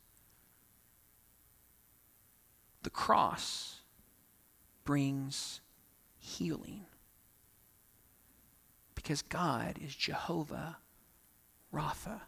The 2.83 2.89
cross 2.89 3.81
brings 4.85 5.59
healing 6.17 6.85
because 8.95 9.21
God 9.21 9.77
is 9.83 9.93
Jehovah 9.93 10.77
Rapha. 11.73 12.21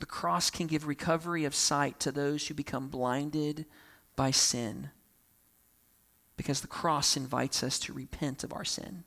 The 0.00 0.06
cross 0.06 0.50
can 0.50 0.66
give 0.66 0.86
recovery 0.86 1.44
of 1.44 1.54
sight 1.54 1.98
to 2.00 2.12
those 2.12 2.46
who 2.46 2.54
become 2.54 2.88
blinded 2.88 3.66
by 4.16 4.32
sin 4.32 4.90
because 6.36 6.60
the 6.60 6.66
cross 6.66 7.16
invites 7.16 7.62
us 7.62 7.78
to 7.80 7.92
repent 7.92 8.44
of 8.44 8.52
our 8.52 8.64
sin. 8.64 9.04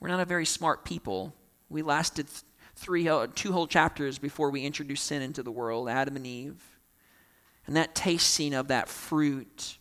We're 0.00 0.08
not 0.08 0.20
a 0.20 0.26
very 0.26 0.46
smart 0.46 0.84
people. 0.84 1.34
We 1.68 1.82
lasted 1.82 2.26
three, 2.74 3.08
two 3.34 3.52
whole 3.52 3.66
chapters 3.66 4.18
before 4.18 4.50
we 4.50 4.64
introduced 4.64 5.04
sin 5.04 5.22
into 5.22 5.42
the 5.42 5.50
world, 5.50 5.88
Adam 5.88 6.16
and 6.16 6.26
Eve. 6.26 6.62
And 7.66 7.76
that 7.76 7.94
tasting 7.94 8.54
of 8.54 8.68
that 8.68 8.88
fruit 8.88 9.78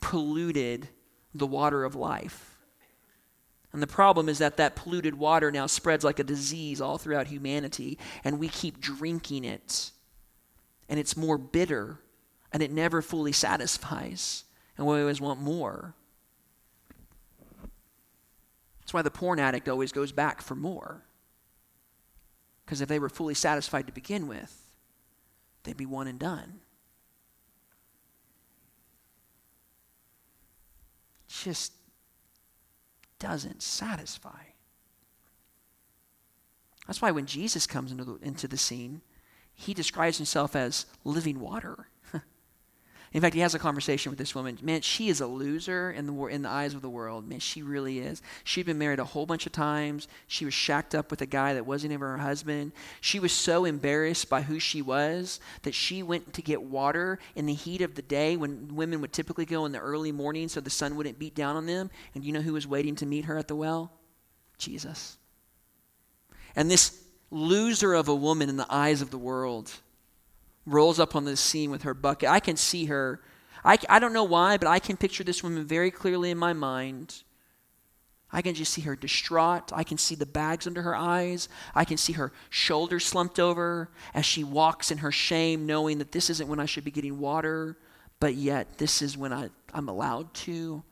polluted 0.00 0.88
the 1.34 1.46
water 1.46 1.84
of 1.84 1.96
life. 1.96 2.50
And 3.72 3.82
the 3.82 3.88
problem 3.88 4.28
is 4.28 4.38
that 4.38 4.58
that 4.58 4.76
polluted 4.76 5.16
water 5.16 5.50
now 5.50 5.66
spreads 5.66 6.04
like 6.04 6.20
a 6.20 6.24
disease 6.24 6.80
all 6.80 6.96
throughout 6.96 7.26
humanity, 7.26 7.98
and 8.22 8.38
we 8.38 8.48
keep 8.48 8.80
drinking 8.80 9.44
it. 9.44 9.90
And 10.88 11.00
it's 11.00 11.16
more 11.16 11.38
bitter, 11.38 11.98
and 12.52 12.62
it 12.62 12.70
never 12.70 13.02
fully 13.02 13.32
satisfies. 13.32 14.44
And 14.76 14.86
we 14.86 15.00
always 15.00 15.20
want 15.20 15.40
more. 15.40 15.94
That's 18.80 18.92
why 18.92 19.02
the 19.02 19.10
porn 19.10 19.38
addict 19.38 19.68
always 19.68 19.92
goes 19.92 20.12
back 20.12 20.42
for 20.42 20.54
more. 20.54 21.02
Because 22.64 22.80
if 22.80 22.88
they 22.88 22.98
were 22.98 23.08
fully 23.08 23.34
satisfied 23.34 23.86
to 23.86 23.92
begin 23.92 24.26
with, 24.26 24.60
they'd 25.62 25.76
be 25.76 25.86
one 25.86 26.06
and 26.06 26.18
done. 26.18 26.60
Just 31.28 31.72
doesn't 33.18 33.62
satisfy. 33.62 34.30
That's 36.86 37.00
why 37.00 37.10
when 37.10 37.26
Jesus 37.26 37.66
comes 37.66 37.90
into 37.90 38.04
the, 38.04 38.14
into 38.16 38.46
the 38.46 38.58
scene, 38.58 39.00
he 39.54 39.72
describes 39.72 40.18
himself 40.18 40.54
as 40.54 40.86
living 41.04 41.40
water. 41.40 41.88
In 43.14 43.20
fact, 43.20 43.34
he 43.36 43.40
has 43.42 43.54
a 43.54 43.60
conversation 43.60 44.10
with 44.10 44.18
this 44.18 44.34
woman. 44.34 44.58
Man, 44.60 44.80
she 44.80 45.08
is 45.08 45.20
a 45.20 45.26
loser 45.28 45.92
in 45.92 46.08
the, 46.08 46.24
in 46.26 46.42
the 46.42 46.48
eyes 46.48 46.74
of 46.74 46.82
the 46.82 46.90
world. 46.90 47.28
Man, 47.28 47.38
she 47.38 47.62
really 47.62 48.00
is. 48.00 48.20
She'd 48.42 48.66
been 48.66 48.76
married 48.76 48.98
a 48.98 49.04
whole 49.04 49.24
bunch 49.24 49.46
of 49.46 49.52
times. 49.52 50.08
She 50.26 50.44
was 50.44 50.52
shacked 50.52 50.96
up 50.96 51.12
with 51.12 51.22
a 51.22 51.26
guy 51.26 51.54
that 51.54 51.64
wasn't 51.64 51.92
even 51.92 52.08
her 52.08 52.18
husband. 52.18 52.72
She 53.00 53.20
was 53.20 53.30
so 53.30 53.66
embarrassed 53.66 54.28
by 54.28 54.42
who 54.42 54.58
she 54.58 54.82
was 54.82 55.38
that 55.62 55.74
she 55.74 56.02
went 56.02 56.34
to 56.34 56.42
get 56.42 56.60
water 56.60 57.20
in 57.36 57.46
the 57.46 57.54
heat 57.54 57.82
of 57.82 57.94
the 57.94 58.02
day 58.02 58.36
when 58.36 58.74
women 58.74 59.00
would 59.00 59.12
typically 59.12 59.46
go 59.46 59.64
in 59.64 59.70
the 59.70 59.78
early 59.78 60.10
morning 60.10 60.48
so 60.48 60.60
the 60.60 60.68
sun 60.68 60.96
wouldn't 60.96 61.20
beat 61.20 61.36
down 61.36 61.54
on 61.54 61.66
them. 61.66 61.92
And 62.16 62.24
you 62.24 62.32
know 62.32 62.42
who 62.42 62.54
was 62.54 62.66
waiting 62.66 62.96
to 62.96 63.06
meet 63.06 63.26
her 63.26 63.38
at 63.38 63.46
the 63.46 63.54
well? 63.54 63.92
Jesus. 64.58 65.18
And 66.56 66.68
this 66.68 67.00
loser 67.30 67.94
of 67.94 68.08
a 68.08 68.14
woman 68.14 68.48
in 68.48 68.56
the 68.56 68.66
eyes 68.68 69.02
of 69.02 69.12
the 69.12 69.18
world 69.18 69.70
rolls 70.66 70.98
up 70.98 71.14
on 71.14 71.24
the 71.24 71.36
scene 71.36 71.70
with 71.70 71.82
her 71.82 71.94
bucket. 71.94 72.28
I 72.28 72.40
can 72.40 72.56
see 72.56 72.86
her. 72.86 73.20
I, 73.64 73.78
I 73.88 73.98
don't 73.98 74.12
know 74.12 74.24
why, 74.24 74.56
but 74.56 74.68
I 74.68 74.78
can 74.78 74.96
picture 74.96 75.24
this 75.24 75.42
woman 75.42 75.64
very 75.64 75.90
clearly 75.90 76.30
in 76.30 76.38
my 76.38 76.52
mind. 76.52 77.22
I 78.34 78.42
can 78.42 78.54
just 78.54 78.72
see 78.72 78.82
her 78.82 78.96
distraught. 78.96 79.72
I 79.72 79.84
can 79.84 79.96
see 79.96 80.16
the 80.16 80.26
bags 80.26 80.66
under 80.66 80.82
her 80.82 80.96
eyes. 80.96 81.48
I 81.72 81.84
can 81.84 81.96
see 81.96 82.14
her 82.14 82.32
shoulders 82.50 83.06
slumped 83.06 83.38
over 83.38 83.90
as 84.12 84.26
she 84.26 84.42
walks 84.42 84.90
in 84.90 84.98
her 84.98 85.12
shame, 85.12 85.66
knowing 85.66 85.98
that 85.98 86.10
this 86.10 86.28
isn't 86.30 86.48
when 86.48 86.58
I 86.58 86.66
should 86.66 86.84
be 86.84 86.90
getting 86.90 87.20
water, 87.20 87.78
but 88.18 88.34
yet 88.34 88.78
this 88.78 89.02
is 89.02 89.16
when 89.16 89.32
I, 89.32 89.50
I'm 89.72 89.88
allowed 89.88 90.34
to, 90.34 90.82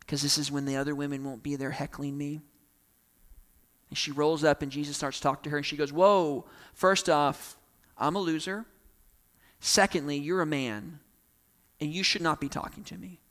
because 0.00 0.22
this 0.22 0.38
is 0.38 0.52
when 0.52 0.66
the 0.66 0.76
other 0.76 0.94
women 0.94 1.24
won't 1.24 1.42
be 1.42 1.56
there 1.56 1.72
heckling 1.72 2.16
me. 2.16 2.40
And 3.88 3.98
she 3.98 4.12
rolls 4.12 4.44
up, 4.44 4.62
and 4.62 4.70
Jesus 4.70 4.96
starts 4.96 5.18
talking 5.18 5.42
to 5.44 5.50
her, 5.50 5.56
and 5.56 5.66
she 5.66 5.76
goes, 5.76 5.92
Whoa, 5.92 6.46
first 6.74 7.08
off, 7.08 7.56
I'm 7.98 8.14
a 8.14 8.20
loser. 8.20 8.66
Secondly, 9.66 10.18
you're 10.18 10.42
a 10.42 10.46
man, 10.46 10.98
and 11.80 11.90
you 11.90 12.02
should 12.02 12.20
not 12.20 12.38
be 12.38 12.50
talking 12.50 12.84
to 12.84 12.98
me. 12.98 13.22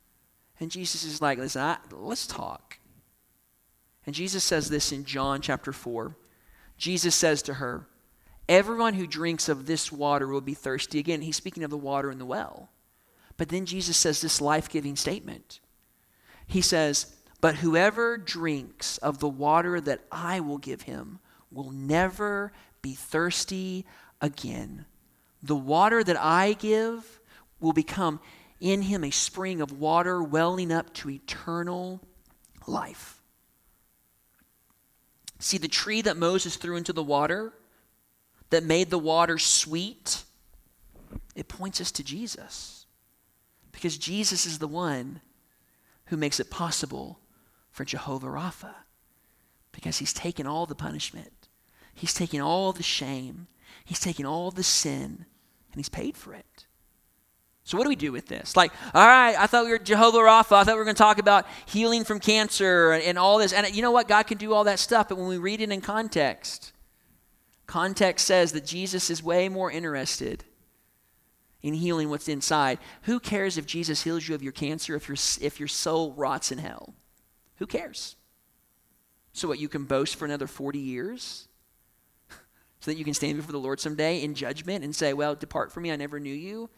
And 0.60 0.72
Jesus 0.72 1.04
is 1.04 1.22
like, 1.22 1.38
listen, 1.38 1.62
I, 1.62 1.78
let's 1.92 2.26
talk. 2.26 2.80
And 4.08 4.16
Jesus 4.16 4.44
says 4.44 4.68
this 4.68 4.92
in 4.92 5.06
John 5.06 5.42
chapter 5.42 5.72
4. 5.72 6.16
Jesus 6.76 7.14
says 7.14 7.44
to 7.44 7.54
her, 7.54 7.86
Everyone 8.50 8.96
who 8.96 9.06
drinks 9.06 9.48
of 9.48 9.68
this 9.68 9.92
water 9.92 10.28
will 10.28 10.42
be 10.42 10.56
thirsty. 10.56 10.98
Again, 10.98 11.22
he's 11.22 11.38
speaking 11.38 11.64
of 11.64 11.70
the 11.70 11.78
water 11.78 12.10
in 12.10 12.18
the 12.18 12.26
well. 12.26 12.72
But 13.38 13.50
then 13.50 13.68
Jesus 13.68 13.96
says 13.96 14.20
this 14.20 14.42
life 14.42 14.68
giving 14.68 14.96
statement. 14.96 15.60
He 16.48 16.62
says, 16.62 17.16
But 17.42 17.58
whoever 17.58 18.18
drinks 18.18 18.98
of 18.98 19.20
the 19.20 19.30
water 19.30 19.80
that 19.82 20.02
I 20.12 20.40
will 20.40 20.58
give 20.58 20.82
him 20.82 21.20
will 21.52 21.70
never 21.70 22.52
be 22.82 22.96
thirsty 22.96 23.86
again. 24.20 24.88
The 25.44 25.56
water 25.56 26.04
that 26.04 26.20
I 26.20 26.54
give 26.54 27.20
will 27.60 27.74
become 27.74 28.20
in 28.60 28.84
him 28.84 29.04
a 29.04 29.12
spring 29.12 29.60
of 29.60 29.78
water 29.78 30.24
welling 30.24 30.72
up 30.72 30.94
to 30.94 31.10
eternal 31.10 32.00
life. 32.66 33.22
See, 35.40 35.58
the 35.58 35.68
tree 35.68 36.02
that 36.02 36.16
Moses 36.16 36.56
threw 36.56 36.78
into 36.78 36.94
the 36.94 37.04
water, 37.04 37.52
that 38.50 38.64
made 38.64 38.90
the 38.90 38.98
water 38.98 39.38
sweet, 39.38 40.24
it 41.36 41.50
points 41.50 41.82
us 41.82 41.92
to 41.92 42.04
Jesus. 42.04 42.86
Because 43.74 43.98
Jesus 43.98 44.46
is 44.46 44.60
the 44.60 44.68
one 44.68 45.20
who 46.06 46.16
makes 46.16 46.40
it 46.40 46.50
possible 46.50 47.20
for 47.70 47.84
Jehovah 47.84 48.28
Rapha. 48.28 48.76
Because 49.74 49.98
he's 49.98 50.14
taken 50.14 50.48
all 50.48 50.66
the 50.66 50.76
punishment, 50.76 51.50
he's 51.94 52.14
taken 52.14 52.40
all 52.40 52.72
the 52.72 52.84
shame, 52.84 53.48
he's 53.84 54.00
taken 54.00 54.26
all 54.26 54.52
the 54.52 54.64
sin, 54.64 55.26
and 55.74 55.80
he's 55.80 55.90
paid 55.90 56.16
for 56.16 56.34
it. 56.34 56.66
So, 57.66 57.78
what 57.78 57.86
do 57.86 57.90
we 57.90 57.96
do 57.96 58.12
with 58.12 58.28
this? 58.28 58.58
Like, 58.58 58.74
all 58.94 59.08
right, 59.08 59.36
I 59.38 59.48
thought 59.48 59.66
we 59.66 59.72
were 59.72 59.80
Jehovah 59.80 60.20
Rapha. 60.20 60.58
I 60.58 60.64
thought 60.64 60.74
we 60.74 60.80
were 60.80 60.84
going 60.84 60.96
to 60.96 61.02
talk 61.02 61.18
about 61.18 61.48
healing 61.66 62.04
from 62.04 62.20
cancer 62.20 62.92
and, 62.92 63.04
and, 63.04 63.18
all 63.18 63.38
this. 63.38 63.54
And 63.54 63.74
you 63.74 63.82
know 63.82 63.92
what? 63.92 64.08
God 64.10 64.24
can 64.24 64.38
do 64.38 64.54
all 64.54 64.66
that 64.66 64.80
stuff. 64.80 65.08
But 65.10 65.18
when 65.18 65.28
we 65.28 65.38
read 65.38 65.62
it 65.62 65.72
in 65.72 65.80
context, 65.80 66.74
context 67.66 68.28
says 68.28 68.52
that 68.52 68.66
Jesus 68.66 69.10
is 69.10 69.24
way 69.24 69.48
more 69.48 69.72
interested 69.72 70.44
in 71.62 71.74
healing 71.74 72.10
what's 72.10 72.28
inside. 72.28 72.80
Who 73.04 73.22
cares 73.22 73.58
if 73.58 73.66
Jesus 73.66 74.04
heals 74.04 74.28
you 74.28 74.36
of 74.36 74.44
your 74.44 74.52
cancer 74.52 74.96
if, 74.96 75.08
your 75.08 75.18
if 75.40 75.58
your 75.58 75.70
soul 75.70 76.12
rots 76.14 76.52
in 76.52 76.58
hell? 76.58 76.94
Who 77.58 77.66
cares? 77.66 78.18
So, 79.32 79.48
what, 79.48 79.58
you 79.58 79.70
can 79.70 79.86
boast 79.86 80.18
for 80.18 80.26
another 80.26 80.48
40 80.48 80.80
years? 80.80 81.48
So 82.84 82.92
that 82.92 82.98
you 82.98 83.06
can 83.06 83.14
stand 83.14 83.38
before 83.38 83.54
the 83.54 83.60
Lord 83.60 83.80
someday 83.80 84.22
in 84.22 84.36
judgment 84.36 84.84
and 84.84 84.94
say, 84.94 85.14
Well, 85.14 85.36
depart 85.36 85.72
from 85.72 85.84
me, 85.84 85.92
I 85.94 85.96
never 85.96 86.20
knew 86.20 86.34
you. 86.34 86.70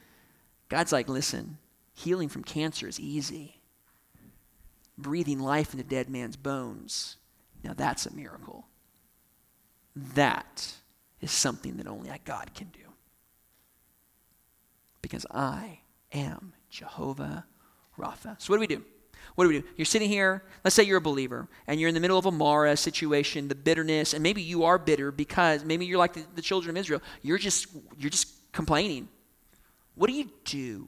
God's 0.69 0.91
like, 0.91 1.09
Listen, 1.09 1.57
healing 1.95 2.29
from 2.29 2.43
cancer 2.43 2.87
is 2.87 2.99
easy. 2.99 3.59
Breathing 4.99 5.39
life 5.39 5.73
into 5.73 5.83
dead 5.83 6.07
man's 6.07 6.35
bones, 6.35 7.17
now 7.63 7.73
that's 7.73 8.05
a 8.05 8.13
miracle. 8.13 8.67
That 9.95 10.75
is 11.21 11.31
something 11.31 11.77
that 11.77 11.87
only 11.87 12.11
God 12.23 12.53
can 12.53 12.67
do. 12.67 12.81
Because 15.01 15.25
I 15.31 15.79
am 16.13 16.53
Jehovah 16.69 17.47
Rapha. 17.97 18.39
So, 18.39 18.53
what 18.53 18.57
do 18.57 18.59
we 18.59 18.67
do? 18.67 18.83
What 19.33 19.45
do 19.45 19.49
we 19.49 19.61
do? 19.61 19.67
You're 19.75 19.85
sitting 19.85 20.09
here, 20.09 20.43
let's 20.63 20.75
say 20.75 20.83
you're 20.83 20.99
a 20.99 21.01
believer, 21.01 21.47
and 21.67 21.79
you're 21.79 21.89
in 21.89 21.95
the 21.95 22.01
middle 22.01 22.17
of 22.17 22.25
a 22.25 22.31
Marah 22.31 22.77
situation, 22.77 23.47
the 23.47 23.55
bitterness, 23.55 24.13
and 24.13 24.21
maybe 24.21 24.41
you 24.41 24.63
are 24.63 24.77
bitter 24.77 25.11
because 25.11 25.65
maybe 25.65 25.85
you're 25.85 25.97
like 25.97 26.13
the, 26.13 26.23
the 26.35 26.41
children 26.41 26.75
of 26.75 26.79
Israel. 26.79 27.01
You're 27.21 27.37
just 27.37 27.67
you're 27.97 28.11
just 28.11 28.29
complaining. 28.51 29.09
What 29.95 30.07
do 30.07 30.13
you 30.13 30.29
do? 30.43 30.87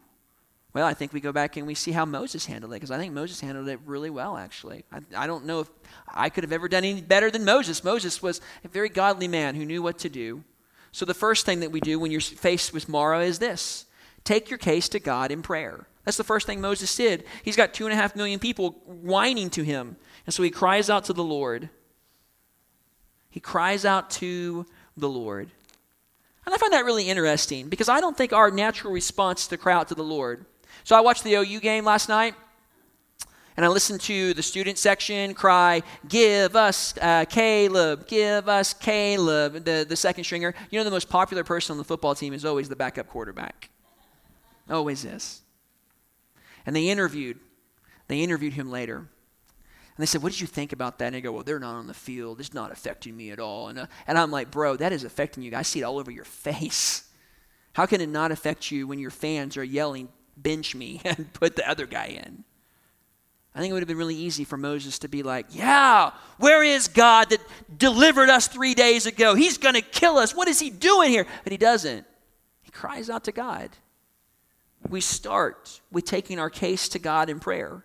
Well, 0.74 0.86
I 0.86 0.94
think 0.94 1.12
we 1.12 1.22
go 1.22 1.32
back 1.32 1.58
and 1.58 1.66
we 1.66 1.74
see 1.74 1.92
how 1.92 2.06
Moses 2.06 2.46
handled 2.46 2.72
it 2.74 2.76
because 2.76 2.92
I 2.92 3.00
think 3.00 3.14
Moses 3.14 3.40
handled 3.42 3.68
it 3.68 3.80
really 3.86 4.12
well, 4.12 4.38
actually. 4.38 4.84
I, 4.92 5.00
I, 5.24 5.26
don't 5.26 5.46
know 5.46 5.62
if 5.62 5.70
I 6.08 6.30
could 6.30 6.44
have 6.44 6.52
ever 6.52 6.68
done 6.68 6.84
any 6.84 7.02
better 7.02 7.32
than 7.32 7.44
Moses. 7.44 7.84
Moses 7.84 8.22
was 8.22 8.42
a 8.64 8.68
very 8.68 8.90
godly 8.90 9.28
man 9.28 9.56
who 9.56 9.66
knew 9.66 9.82
what 9.82 9.98
to 10.00 10.10
do. 10.10 10.44
So, 10.92 11.04
the 11.04 11.16
first 11.16 11.46
thing 11.46 11.62
that 11.62 11.72
we 11.72 11.80
do 11.80 11.98
when 12.00 12.12
you're 12.12 12.22
faced 12.22 12.74
with 12.74 12.90
Marah 12.90 13.24
is 13.24 13.40
this 13.40 13.86
take 14.24 14.50
your 14.50 14.60
case 14.60 14.88
to 14.90 15.00
God 15.00 15.32
in 15.32 15.42
prayer. 15.42 15.88
That's 16.08 16.16
the 16.16 16.24
first 16.24 16.46
thing 16.48 16.62
Moses 16.62 16.96
did. 16.96 17.26
He's 17.44 17.58
got 17.58 17.74
two 17.74 17.86
and 17.86 17.92
a 17.92 17.98
half 17.98 18.16
million 18.16 18.40
people 18.40 18.82
whining 18.86 19.50
to 19.50 19.62
him. 19.62 19.98
And 20.26 20.34
so 20.34 20.42
he 20.42 20.50
cries 20.50 20.90
out 20.90 21.04
to 21.04 21.12
the 21.12 21.22
Lord. 21.22 21.68
He 23.30 23.42
cries 23.42 23.84
out 23.84 24.10
to 24.12 24.66
the 24.96 25.10
Lord. 25.10 25.52
And 26.46 26.56
I 26.56 26.58
find 26.60 26.72
that 26.72 26.86
really 26.86 27.10
interesting 27.10 27.68
because 27.68 27.90
I 27.90 28.00
don't 28.00 28.16
think 28.16 28.32
our 28.32 28.50
natural 28.50 28.94
response 28.94 29.48
to 29.48 29.58
cry 29.58 29.74
out 29.74 29.90
to 29.90 29.96
the 29.96 30.04
Lord. 30.04 30.46
So 30.86 30.96
I 30.96 31.02
watched 31.02 31.26
the 31.26 31.34
OU 31.34 31.60
game 31.60 31.84
last 31.84 32.08
night. 32.08 32.36
And 33.58 33.66
I 33.66 33.68
listened 33.68 34.00
to 34.02 34.34
the 34.34 34.44
student 34.44 34.78
section 34.78 35.34
cry, 35.34 35.84
Give 36.08 36.56
us 36.56 36.94
uh, 37.02 37.26
Caleb, 37.26 38.08
give 38.08 38.48
us 38.48 38.74
Caleb, 38.74 39.66
the, 39.66 39.86
the 39.86 39.98
second 39.98 40.24
stringer. 40.24 40.56
You 40.70 40.80
know, 40.80 40.86
the 40.86 40.92
most 40.92 41.10
popular 41.10 41.44
person 41.44 41.74
on 41.74 41.78
the 41.78 41.84
football 41.84 42.16
team 42.16 42.34
is 42.34 42.46
always 42.46 42.70
the 42.70 42.78
backup 42.78 43.10
quarterback. 43.10 43.72
Always 44.70 45.04
is. 45.04 45.42
And 46.68 46.76
they 46.76 46.90
interviewed, 46.90 47.40
they 48.10 48.20
interviewed 48.20 48.54
him 48.54 48.70
later. 48.70 48.98
And 48.98 49.08
they 49.98 50.06
said, 50.06 50.22
What 50.22 50.34
did 50.34 50.42
you 50.42 50.48
think 50.48 50.74
about 50.74 51.00
that? 51.00 51.08
And 51.08 51.16
they 51.16 51.22
go, 51.22 51.32
Well, 51.32 51.44
they're 51.44 51.60
not 51.60 51.76
on 51.76 51.88
the 51.88 51.94
field. 51.94 52.42
It's 52.42 52.54
not 52.54 52.72
affecting 52.72 53.16
me 53.16 53.32
at 53.32 53.40
all. 53.40 53.70
And, 53.70 53.80
uh, 53.80 53.88
and 54.06 54.20
I'm 54.20 54.30
like, 54.30 54.52
Bro, 54.52 54.76
that 54.78 54.92
is 54.92 55.06
affecting 55.06 55.42
you. 55.42 55.56
I 55.56 55.62
see 55.64 55.80
it 55.80 55.84
all 55.84 55.98
over 55.98 56.12
your 56.12 56.26
face. 56.26 57.06
How 57.74 57.86
can 57.86 58.02
it 58.02 58.10
not 58.10 58.32
affect 58.32 58.70
you 58.70 58.86
when 58.86 59.00
your 59.00 59.12
fans 59.12 59.56
are 59.56 59.64
yelling, 59.64 60.10
Bench 60.36 60.76
me 60.76 61.02
and 61.06 61.32
put 61.34 61.56
the 61.56 61.68
other 61.68 61.88
guy 61.88 62.08
in? 62.24 62.44
I 63.56 63.60
think 63.60 63.72
it 63.72 63.74
would 63.74 63.82
have 63.82 63.88
been 63.88 63.98
really 63.98 64.16
easy 64.16 64.44
for 64.44 64.58
Moses 64.58 65.00
to 65.00 65.08
be 65.08 65.24
like, 65.24 65.46
Yeah, 65.50 66.12
where 66.38 66.64
is 66.64 66.90
God 66.90 67.30
that 67.30 67.40
delivered 67.78 68.30
us 68.30 68.50
three 68.50 68.74
days 68.74 69.06
ago? 69.06 69.36
He's 69.36 69.58
going 69.58 69.76
to 69.76 69.82
kill 69.82 70.18
us. 70.18 70.36
What 70.36 70.50
is 70.50 70.60
he 70.60 70.70
doing 70.70 71.12
here? 71.12 71.26
But 71.46 71.54
he 71.54 71.58
doesn't. 71.58 72.06
He 72.62 72.72
cries 72.72 73.10
out 73.10 73.24
to 73.24 73.32
God. 73.32 73.70
We 74.90 75.02
start 75.02 75.82
with 75.92 76.06
taking 76.06 76.40
our 76.40 76.50
case 76.50 76.90
to 76.90 77.00
God 77.00 77.30
in 77.30 77.40
prayer. 77.40 77.84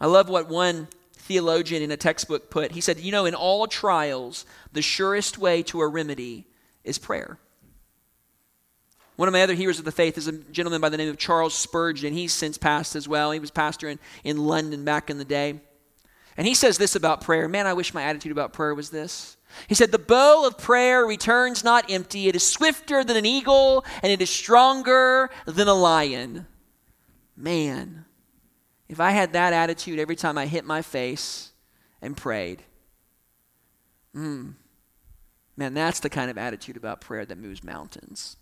I 0.00 0.06
love 0.06 0.28
what 0.28 0.48
one 0.48 0.88
theologian 1.12 1.82
in 1.82 1.90
a 1.90 1.96
textbook 1.96 2.50
put. 2.50 2.72
He 2.72 2.80
said, 2.80 3.00
You 3.00 3.12
know, 3.12 3.26
in 3.26 3.34
all 3.34 3.66
trials, 3.66 4.44
the 4.72 4.82
surest 4.82 5.38
way 5.38 5.62
to 5.64 5.80
a 5.80 5.88
remedy 5.88 6.46
is 6.82 6.98
prayer. 6.98 7.38
One 9.16 9.28
of 9.28 9.32
my 9.32 9.42
other 9.42 9.54
heroes 9.54 9.78
of 9.78 9.84
the 9.84 9.92
faith 9.92 10.18
is 10.18 10.26
a 10.26 10.32
gentleman 10.32 10.80
by 10.80 10.88
the 10.88 10.96
name 10.96 11.08
of 11.08 11.18
Charles 11.18 11.54
Spurgeon. 11.54 12.12
He's 12.12 12.32
since 12.32 12.58
passed 12.58 12.96
as 12.96 13.06
well. 13.06 13.30
He 13.30 13.38
was 13.38 13.50
pastor 13.50 13.88
in, 13.88 14.00
in 14.24 14.38
London 14.38 14.84
back 14.84 15.08
in 15.08 15.18
the 15.18 15.24
day. 15.24 15.60
And 16.36 16.46
he 16.48 16.54
says 16.54 16.78
this 16.78 16.96
about 16.96 17.20
prayer. 17.20 17.46
Man, 17.46 17.66
I 17.66 17.74
wish 17.74 17.94
my 17.94 18.02
attitude 18.02 18.32
about 18.32 18.52
prayer 18.52 18.74
was 18.74 18.90
this. 18.90 19.36
He 19.68 19.74
said, 19.74 19.92
The 19.92 19.98
bow 19.98 20.46
of 20.46 20.58
prayer 20.58 21.04
returns 21.04 21.64
not 21.64 21.90
empty. 21.90 22.28
It 22.28 22.36
is 22.36 22.46
swifter 22.46 23.04
than 23.04 23.16
an 23.16 23.26
eagle, 23.26 23.84
and 24.02 24.10
it 24.10 24.20
is 24.20 24.30
stronger 24.30 25.30
than 25.46 25.68
a 25.68 25.74
lion. 25.74 26.46
Man, 27.36 28.04
if 28.88 29.00
I 29.00 29.10
had 29.10 29.32
that 29.32 29.52
attitude 29.52 29.98
every 29.98 30.16
time 30.16 30.38
I 30.38 30.46
hit 30.46 30.64
my 30.64 30.82
face 30.82 31.52
and 32.00 32.16
prayed, 32.16 32.62
mm, 34.14 34.54
man, 35.56 35.74
that's 35.74 36.00
the 36.00 36.10
kind 36.10 36.30
of 36.30 36.38
attitude 36.38 36.76
about 36.76 37.00
prayer 37.00 37.24
that 37.24 37.38
moves 37.38 37.64
mountains. 37.64 38.36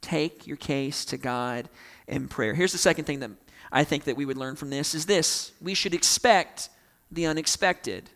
Take 0.00 0.46
your 0.46 0.56
case 0.56 1.04
to 1.06 1.16
God 1.16 1.68
in 2.06 2.28
prayer. 2.28 2.54
Here's 2.54 2.72
the 2.72 2.78
second 2.78 3.04
thing 3.04 3.20
that 3.20 3.30
I 3.70 3.84
think 3.84 4.04
that 4.04 4.16
we 4.16 4.24
would 4.24 4.36
learn 4.36 4.56
from 4.56 4.70
this 4.70 4.94
is 4.94 5.06
this. 5.06 5.52
We 5.60 5.74
should 5.74 5.94
expect 5.94 6.70
the 7.10 7.26
unexpected. 7.26 8.10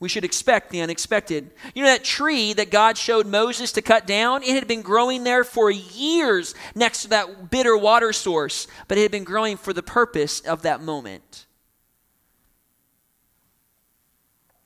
We 0.00 0.08
should 0.08 0.24
expect 0.24 0.70
the 0.70 0.80
unexpected. 0.80 1.50
You 1.74 1.82
know 1.82 1.90
that 1.90 2.04
tree 2.04 2.52
that 2.52 2.70
God 2.70 2.96
showed 2.96 3.26
Moses 3.26 3.72
to 3.72 3.82
cut 3.82 4.06
down? 4.06 4.44
It 4.44 4.54
had 4.54 4.68
been 4.68 4.82
growing 4.82 5.24
there 5.24 5.42
for 5.42 5.70
years 5.70 6.54
next 6.74 7.02
to 7.02 7.08
that 7.08 7.50
bitter 7.50 7.76
water 7.76 8.12
source, 8.12 8.68
but 8.86 8.96
it 8.96 9.02
had 9.02 9.10
been 9.10 9.24
growing 9.24 9.56
for 9.56 9.72
the 9.72 9.82
purpose 9.82 10.40
of 10.40 10.62
that 10.62 10.80
moment. 10.80 11.46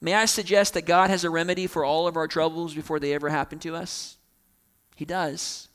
May 0.03 0.15
I 0.15 0.27
suggest 0.27 0.75
that 0.75 0.85
God 0.85 1.11
has 1.11 1.25
a 1.25 1.31
remedy 1.31 1.67
for 1.67 1.85
all 1.85 2.07
of 2.07 2.17
our 2.17 2.29
troubles 2.29 2.75
before 2.75 2.99
they 2.99 3.15
ever 3.15 3.31
happen 3.31 3.59
to 3.61 3.77
us? 3.77 4.19
He 4.97 5.05
does. 5.05 5.69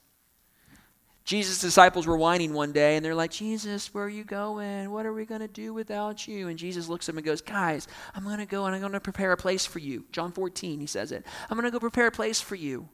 Jesus' 1.27 1.59
disciples 1.59 2.07
were 2.07 2.15
whining 2.15 2.53
one 2.53 2.71
day 2.71 2.95
and 2.95 3.03
they're 3.03 3.13
like, 3.13 3.31
Jesus, 3.31 3.93
where 3.93 4.05
are 4.05 4.09
you 4.09 4.23
going? 4.23 4.89
What 4.91 5.05
are 5.05 5.11
we 5.11 5.25
going 5.25 5.41
to 5.41 5.49
do 5.49 5.73
without 5.73 6.25
you? 6.25 6.47
And 6.47 6.57
Jesus 6.57 6.87
looks 6.87 7.09
at 7.09 7.11
them 7.11 7.17
and 7.17 7.25
goes, 7.25 7.41
Guys, 7.41 7.85
I'm 8.15 8.23
going 8.23 8.37
to 8.37 8.45
go 8.45 8.65
and 8.65 8.73
I'm 8.73 8.79
going 8.79 8.93
to 8.93 9.01
prepare 9.01 9.33
a 9.33 9.37
place 9.37 9.65
for 9.65 9.79
you. 9.79 10.05
John 10.13 10.31
14, 10.31 10.79
he 10.79 10.85
says 10.85 11.11
it. 11.11 11.25
I'm 11.49 11.57
going 11.57 11.65
to 11.65 11.71
go 11.71 11.81
prepare 11.81 12.07
a 12.07 12.13
place 12.13 12.39
for 12.39 12.55
you. 12.55 12.87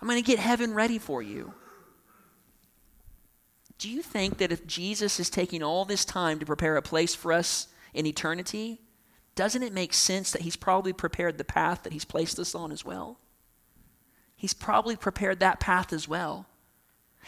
I'm 0.00 0.08
going 0.08 0.18
to 0.18 0.26
get 0.26 0.38
heaven 0.38 0.72
ready 0.72 0.98
for 0.98 1.20
you. 1.20 1.52
Do 3.76 3.90
you 3.90 4.00
think 4.00 4.38
that 4.38 4.50
if 4.50 4.66
Jesus 4.66 5.20
is 5.20 5.28
taking 5.28 5.62
all 5.62 5.84
this 5.84 6.06
time 6.06 6.38
to 6.38 6.46
prepare 6.46 6.78
a 6.78 6.82
place 6.82 7.14
for 7.14 7.34
us 7.34 7.68
in 7.92 8.06
eternity, 8.06 8.80
doesn't 9.34 9.62
it 9.62 9.74
make 9.74 9.92
sense 9.92 10.30
that 10.30 10.40
he's 10.40 10.56
probably 10.56 10.94
prepared 10.94 11.36
the 11.36 11.44
path 11.44 11.82
that 11.82 11.92
he's 11.92 12.06
placed 12.06 12.38
us 12.38 12.54
on 12.54 12.72
as 12.72 12.82
well? 12.82 13.18
He's 14.36 14.54
probably 14.54 14.96
prepared 14.96 15.40
that 15.40 15.60
path 15.60 15.92
as 15.92 16.08
well. 16.08 16.46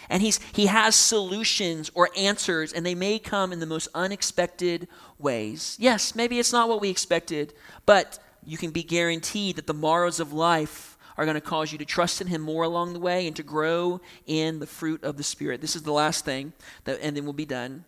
And 0.09 0.23
he's, 0.23 0.41
he 0.53 0.67
has 0.67 0.95
solutions 0.95 1.91
or 1.95 2.11
answers, 2.17 2.73
and 2.73 2.85
they 2.85 2.95
may 2.95 3.19
come 3.19 3.53
in 3.53 3.61
the 3.61 3.67
most 3.67 3.89
unexpected 3.95 4.89
ways. 5.19 5.77
Yes, 5.79 6.15
maybe 6.15 6.39
it's 6.39 6.53
not 6.53 6.69
what 6.69 6.81
we 6.81 6.91
expected, 6.91 7.55
but 7.87 8.19
you 8.45 8.57
can 8.57 8.71
be 8.71 8.83
guaranteed 8.83 9.57
that 9.57 9.67
the 9.67 9.75
Marahs 9.75 10.21
of 10.21 10.33
life 10.33 10.97
are 11.17 11.25
going 11.25 11.35
to 11.35 11.41
cause 11.41 11.71
you 11.71 11.79
to 11.79 11.85
trust 11.85 12.21
in 12.21 12.27
him 12.27 12.41
more 12.41 12.65
along 12.65 12.95
the 12.95 12.99
way 12.99 13.27
and 13.27 13.37
to 13.37 13.43
grow 13.43 14.01
in 14.27 14.59
the 14.59 14.67
fruit 14.67 15.05
of 15.05 15.19
the 15.19 15.23
Spirit. 15.23 15.61
This 15.61 15.77
is 15.77 15.83
the 15.83 15.93
last 15.93 16.25
thing, 16.25 16.55
that, 16.85 16.99
and 17.03 17.17
then 17.17 17.25
we'll 17.25 17.35
be 17.35 17.45
done. 17.45 17.85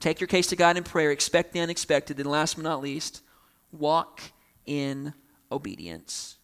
Take 0.00 0.20
your 0.20 0.28
case 0.28 0.46
to 0.46 0.56
God 0.56 0.78
in 0.78 0.82
prayer, 0.82 1.10
expect 1.10 1.52
the 1.52 1.60
unexpected, 1.60 2.18
and 2.18 2.30
last 2.30 2.54
but 2.54 2.64
not 2.64 2.80
least, 2.80 3.22
walk 3.70 4.22
in 4.64 5.12
obedience. 5.52 6.38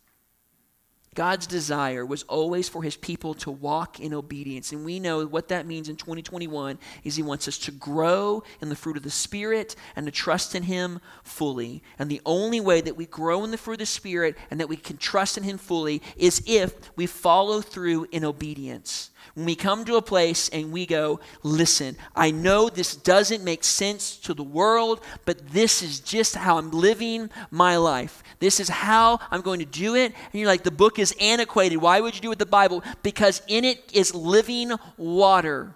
God's 1.16 1.46
desire 1.46 2.04
was 2.04 2.22
always 2.24 2.68
for 2.68 2.82
his 2.82 2.94
people 2.94 3.32
to 3.34 3.50
walk 3.50 3.98
in 3.98 4.12
obedience. 4.12 4.70
And 4.70 4.84
we 4.84 5.00
know 5.00 5.26
what 5.26 5.48
that 5.48 5.66
means 5.66 5.88
in 5.88 5.96
2021 5.96 6.78
is 7.04 7.16
he 7.16 7.22
wants 7.22 7.48
us 7.48 7.56
to 7.58 7.72
grow 7.72 8.44
in 8.60 8.68
the 8.68 8.76
fruit 8.76 8.98
of 8.98 9.02
the 9.02 9.10
Spirit 9.10 9.74
and 9.96 10.04
to 10.06 10.12
trust 10.12 10.54
in 10.54 10.62
him 10.64 11.00
fully. 11.24 11.82
And 11.98 12.10
the 12.10 12.20
only 12.26 12.60
way 12.60 12.82
that 12.82 12.96
we 12.96 13.06
grow 13.06 13.44
in 13.44 13.50
the 13.50 13.56
fruit 13.56 13.74
of 13.74 13.78
the 13.80 13.86
Spirit 13.86 14.36
and 14.50 14.60
that 14.60 14.68
we 14.68 14.76
can 14.76 14.98
trust 14.98 15.38
in 15.38 15.42
him 15.42 15.56
fully 15.56 16.02
is 16.16 16.42
if 16.46 16.94
we 16.96 17.06
follow 17.06 17.62
through 17.62 18.06
in 18.12 18.22
obedience. 18.22 19.10
When 19.34 19.46
we 19.46 19.54
come 19.54 19.84
to 19.84 19.96
a 19.96 20.02
place 20.02 20.48
and 20.48 20.72
we 20.72 20.86
go, 20.86 21.20
listen, 21.42 21.96
I 22.14 22.30
know 22.30 22.68
this 22.68 22.96
doesn't 22.96 23.44
make 23.44 23.64
sense 23.64 24.16
to 24.18 24.34
the 24.34 24.42
world, 24.42 25.00
but 25.24 25.48
this 25.48 25.82
is 25.82 26.00
just 26.00 26.36
how 26.36 26.58
I'm 26.58 26.70
living 26.70 27.30
my 27.50 27.76
life. 27.76 28.22
This 28.38 28.60
is 28.60 28.68
how 28.68 29.20
I'm 29.30 29.40
going 29.40 29.60
to 29.60 29.66
do 29.66 29.94
it. 29.94 30.12
And 30.32 30.40
you're 30.40 30.46
like, 30.46 30.62
the 30.62 30.70
book 30.70 30.98
is 30.98 31.14
antiquated. 31.20 31.78
Why 31.78 32.00
would 32.00 32.14
you 32.14 32.20
do 32.20 32.28
it 32.28 32.30
with 32.30 32.38
the 32.38 32.46
Bible? 32.46 32.82
Because 33.02 33.42
in 33.48 33.64
it 33.64 33.90
is 33.92 34.14
living 34.14 34.72
water. 34.96 35.74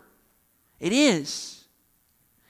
It 0.79 0.93
is. 0.93 1.65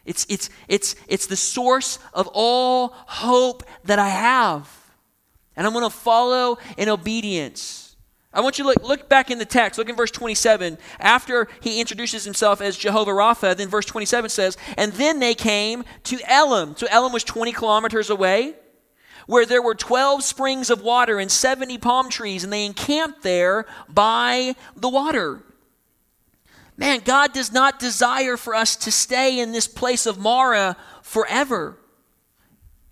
It's, 0.04 0.26
it's, 0.28 0.50
it's, 0.66 0.96
it's 1.08 1.26
the 1.26 1.36
source 1.36 1.98
of 2.14 2.28
all 2.32 2.88
hope 3.06 3.62
that 3.84 3.98
I 3.98 4.08
have. 4.08 4.68
And 5.56 5.66
I'm 5.66 5.72
going 5.72 5.84
to 5.84 5.90
follow 5.90 6.58
in 6.76 6.88
obedience. 6.88 7.79
I 8.32 8.40
want 8.40 8.58
you 8.58 8.64
to 8.64 8.68
look, 8.68 8.82
look 8.82 9.08
back 9.08 9.30
in 9.30 9.38
the 9.38 9.44
text. 9.44 9.76
Look 9.76 9.88
in 9.88 9.96
verse 9.96 10.12
27. 10.12 10.78
After 11.00 11.48
he 11.60 11.80
introduces 11.80 12.24
himself 12.24 12.60
as 12.60 12.76
Jehovah 12.76 13.10
Rapha, 13.10 13.56
then 13.56 13.68
verse 13.68 13.86
27 13.86 14.30
says, 14.30 14.56
And 14.76 14.92
then 14.92 15.18
they 15.18 15.34
came 15.34 15.84
to 16.04 16.18
Elim. 16.28 16.76
So 16.76 16.86
Elim 16.90 17.12
was 17.12 17.24
20 17.24 17.52
kilometers 17.52 18.08
away 18.08 18.54
where 19.26 19.46
there 19.46 19.62
were 19.62 19.74
12 19.74 20.24
springs 20.24 20.70
of 20.70 20.82
water 20.82 21.18
and 21.18 21.30
70 21.30 21.78
palm 21.78 22.08
trees, 22.08 22.42
and 22.42 22.52
they 22.52 22.64
encamped 22.64 23.22
there 23.22 23.64
by 23.88 24.56
the 24.76 24.88
water. 24.88 25.42
Man, 26.76 27.00
God 27.04 27.32
does 27.32 27.52
not 27.52 27.78
desire 27.78 28.36
for 28.36 28.54
us 28.54 28.74
to 28.76 28.90
stay 28.90 29.38
in 29.38 29.52
this 29.52 29.68
place 29.68 30.06
of 30.06 30.18
Marah 30.18 30.76
forever. 31.02 31.76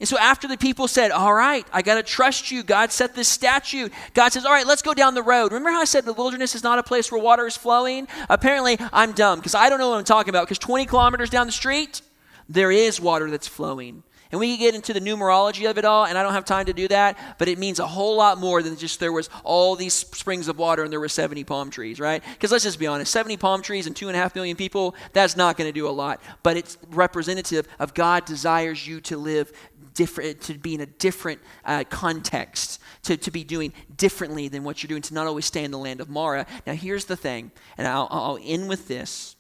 And 0.01 0.09
so 0.09 0.17
after 0.17 0.47
the 0.47 0.57
people 0.57 0.87
said, 0.87 1.11
All 1.11 1.35
right, 1.35 1.67
I 1.73 1.83
got 1.83 1.97
to 1.97 2.03
trust 2.03 2.51
you, 2.51 2.63
God 2.63 2.93
set 2.93 3.15
this 3.15 3.29
statute. 3.29 3.93
God 4.15 4.33
says, 4.33 4.45
All 4.45 4.53
right, 4.53 4.67
let's 4.67 4.83
go 4.83 4.95
down 4.95 5.15
the 5.15 5.23
road. 5.23 5.51
Remember 5.51 5.71
how 5.71 5.81
I 5.81 5.87
said 5.87 6.05
the 6.05 6.13
wilderness 6.13 6.55
is 6.55 6.63
not 6.63 6.79
a 6.79 6.83
place 6.83 7.11
where 7.11 7.21
water 7.21 7.47
is 7.47 7.57
flowing? 7.57 8.07
Apparently, 8.29 8.79
I'm 8.93 9.13
dumb 9.13 9.41
because 9.41 9.55
I 9.55 9.69
don't 9.69 9.79
know 9.79 9.91
what 9.91 9.99
I'm 9.99 10.05
talking 10.05 10.31
about 10.31 10.47
because 10.47 10.59
20 10.59 10.87
kilometers 10.87 11.31
down 11.31 11.47
the 11.47 11.53
street, 11.53 12.01
There 12.49 12.71
is 12.71 13.01
water 13.01 13.31
that's 13.31 13.49
flowing. 13.49 14.05
And 14.31 14.39
we 14.39 14.51
can 14.51 14.59
get 14.59 14.75
into 14.75 14.93
the 14.93 15.01
numerology 15.01 15.69
of 15.71 15.79
it 15.79 15.87
all, 15.87 16.05
and 16.05 16.19
I 16.19 16.23
don't 16.23 16.35
have 16.35 16.45
time 16.45 16.67
to 16.67 16.75
do 16.75 16.87
that, 16.89 17.19
but 17.39 17.49
it 17.49 17.59
means 17.59 17.79
a 17.79 17.87
whole 17.87 18.17
lot 18.17 18.39
more 18.39 18.63
than 18.63 18.77
just 18.77 19.01
there 19.01 19.13
was 19.13 19.31
all 19.43 19.75
these 19.75 19.95
springs 19.95 20.49
of 20.49 20.59
water 20.59 20.83
and 20.83 20.93
there 20.93 21.01
were 21.01 21.09
70 21.09 21.45
palm 21.45 21.71
trees, 21.71 21.99
right? 21.99 22.23
Because 22.35 22.53
let's 22.53 22.65
just 22.65 22.79
be 22.79 22.87
honest 22.87 23.11
70 23.11 23.39
palm 23.39 23.63
trees 23.63 23.87
and 23.87 23.97
two 23.97 24.09
and 24.09 24.17
a 24.17 24.21
half 24.21 24.35
million 24.35 24.55
people, 24.55 24.95
that's 25.15 25.35
not 25.35 25.57
going 25.57 25.69
to 25.69 25.73
do 25.73 25.89
a 25.89 25.91
lot. 25.91 26.21
But 26.43 26.59
it's 26.59 26.77
representative 26.91 27.67
of 27.79 27.95
God 27.95 28.27
desires 28.27 28.87
you 28.87 29.01
to 29.03 29.17
live 29.17 29.51
different, 29.99 30.41
to 30.43 30.55
be 30.55 30.75
in 30.75 30.81
a 30.81 30.87
different 30.87 31.41
uh, 31.65 31.83
context, 31.91 32.81
to, 33.03 33.17
to 33.17 33.31
be 33.31 33.43
doing 33.45 33.73
differently 33.97 34.49
than 34.49 34.63
what 34.63 34.83
you're 34.83 34.89
doing, 34.89 35.03
to 35.03 35.15
not 35.15 35.27
always 35.27 35.45
stay 35.45 35.65
in 35.65 35.73
the 35.73 35.79
land 35.79 36.01
of 36.01 36.09
Marah. 36.09 36.47
Now, 36.67 36.75
here's 36.75 37.07
the 37.07 37.17
thing, 37.17 37.51
and 37.77 37.87
I'll, 37.87 38.09
I'll 38.11 38.39
end 38.43 38.69
with 38.69 38.87
this. 38.87 39.37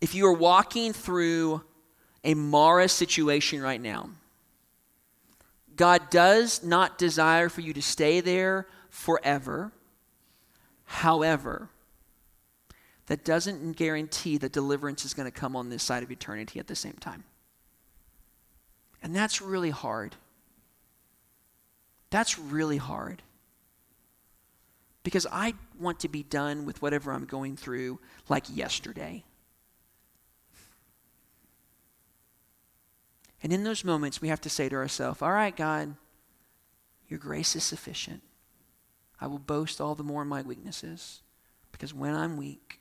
If 0.00 0.14
you 0.14 0.26
are 0.26 0.32
walking 0.32 0.92
through 0.92 1.62
a 2.24 2.34
Marah 2.34 2.88
situation 2.88 3.60
right 3.60 3.80
now. 3.80 4.08
God 5.76 6.08
does 6.10 6.64
not 6.64 6.98
desire 6.98 7.48
for 7.48 7.60
you 7.60 7.72
to 7.74 7.82
stay 7.82 8.20
there 8.20 8.66
forever. 8.88 9.72
However, 10.84 11.68
that 13.06 13.24
doesn't 13.24 13.72
guarantee 13.72 14.38
that 14.38 14.52
deliverance 14.52 15.04
is 15.04 15.12
going 15.12 15.30
to 15.30 15.38
come 15.38 15.54
on 15.54 15.68
this 15.68 15.82
side 15.82 16.02
of 16.02 16.10
eternity 16.10 16.58
at 16.58 16.66
the 16.66 16.76
same 16.76 16.94
time. 16.94 17.24
And 19.04 19.14
that's 19.14 19.42
really 19.42 19.70
hard. 19.70 20.16
That's 22.08 22.38
really 22.38 22.78
hard. 22.78 23.22
Because 25.02 25.26
I 25.30 25.52
want 25.78 26.00
to 26.00 26.08
be 26.08 26.22
done 26.22 26.64
with 26.64 26.80
whatever 26.80 27.12
I'm 27.12 27.26
going 27.26 27.58
through 27.58 28.00
like 28.30 28.46
yesterday. 28.48 29.22
And 33.42 33.52
in 33.52 33.62
those 33.62 33.84
moments, 33.84 34.22
we 34.22 34.28
have 34.28 34.40
to 34.40 34.48
say 34.48 34.70
to 34.70 34.76
ourselves, 34.76 35.20
All 35.20 35.32
right, 35.32 35.54
God, 35.54 35.96
your 37.06 37.18
grace 37.18 37.54
is 37.54 37.62
sufficient. 37.62 38.22
I 39.20 39.26
will 39.26 39.38
boast 39.38 39.82
all 39.82 39.94
the 39.94 40.02
more 40.02 40.22
in 40.22 40.28
my 40.28 40.40
weaknesses, 40.40 41.20
because 41.72 41.92
when 41.92 42.14
I'm 42.14 42.38
weak, 42.38 42.80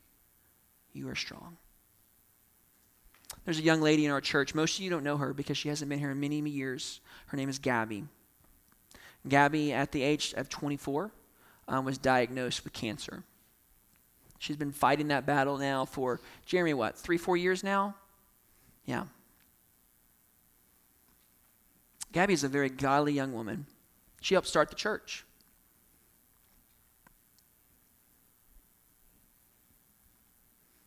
you 0.94 1.10
are 1.10 1.16
strong. 1.16 1.58
There's 3.46 3.60
a 3.60 3.64
young 3.64 3.82
lady 3.82 4.06
in 4.06 4.12
our 4.12 4.22
church. 4.22 4.56
Most 4.56 4.78
of 4.78 4.84
you 4.84 4.90
don't 4.90 5.04
know 5.04 5.18
her 5.18 5.34
because 5.34 5.58
she 5.58 5.70
hasn't 5.70 5.90
been 5.90 6.00
here 6.00 6.12
in 6.12 6.20
many, 6.20 6.42
many 6.42 6.56
years. 6.56 7.02
Her 7.28 7.38
name 7.38 7.50
is 7.50 7.60
Gabby. 7.60 8.06
Gabby, 9.28 9.74
at 9.74 9.92
the 9.92 10.02
age 10.02 10.34
of 10.38 10.50
24, 10.50 11.12
um, 11.68 11.86
was 11.86 11.98
diagnosed 11.98 12.64
with 12.64 12.74
cancer. 12.74 13.24
She's 14.40 14.58
been 14.58 14.72
fighting 14.72 15.08
that 15.10 15.26
battle 15.26 15.58
now 15.58 15.86
for, 15.86 16.20
Jeremy, 16.46 16.74
what, 16.74 16.98
three, 16.98 17.18
four 17.18 17.38
years 17.38 17.64
now? 17.64 17.96
Yeah. 18.86 19.06
Gabby 22.12 22.34
is 22.34 22.44
a 22.44 22.50
very 22.50 22.70
godly 22.70 23.14
young 23.14 23.34
woman. 23.34 23.66
She 24.22 24.36
helped 24.36 24.48
start 24.48 24.70
the 24.70 24.76
church. 24.76 25.26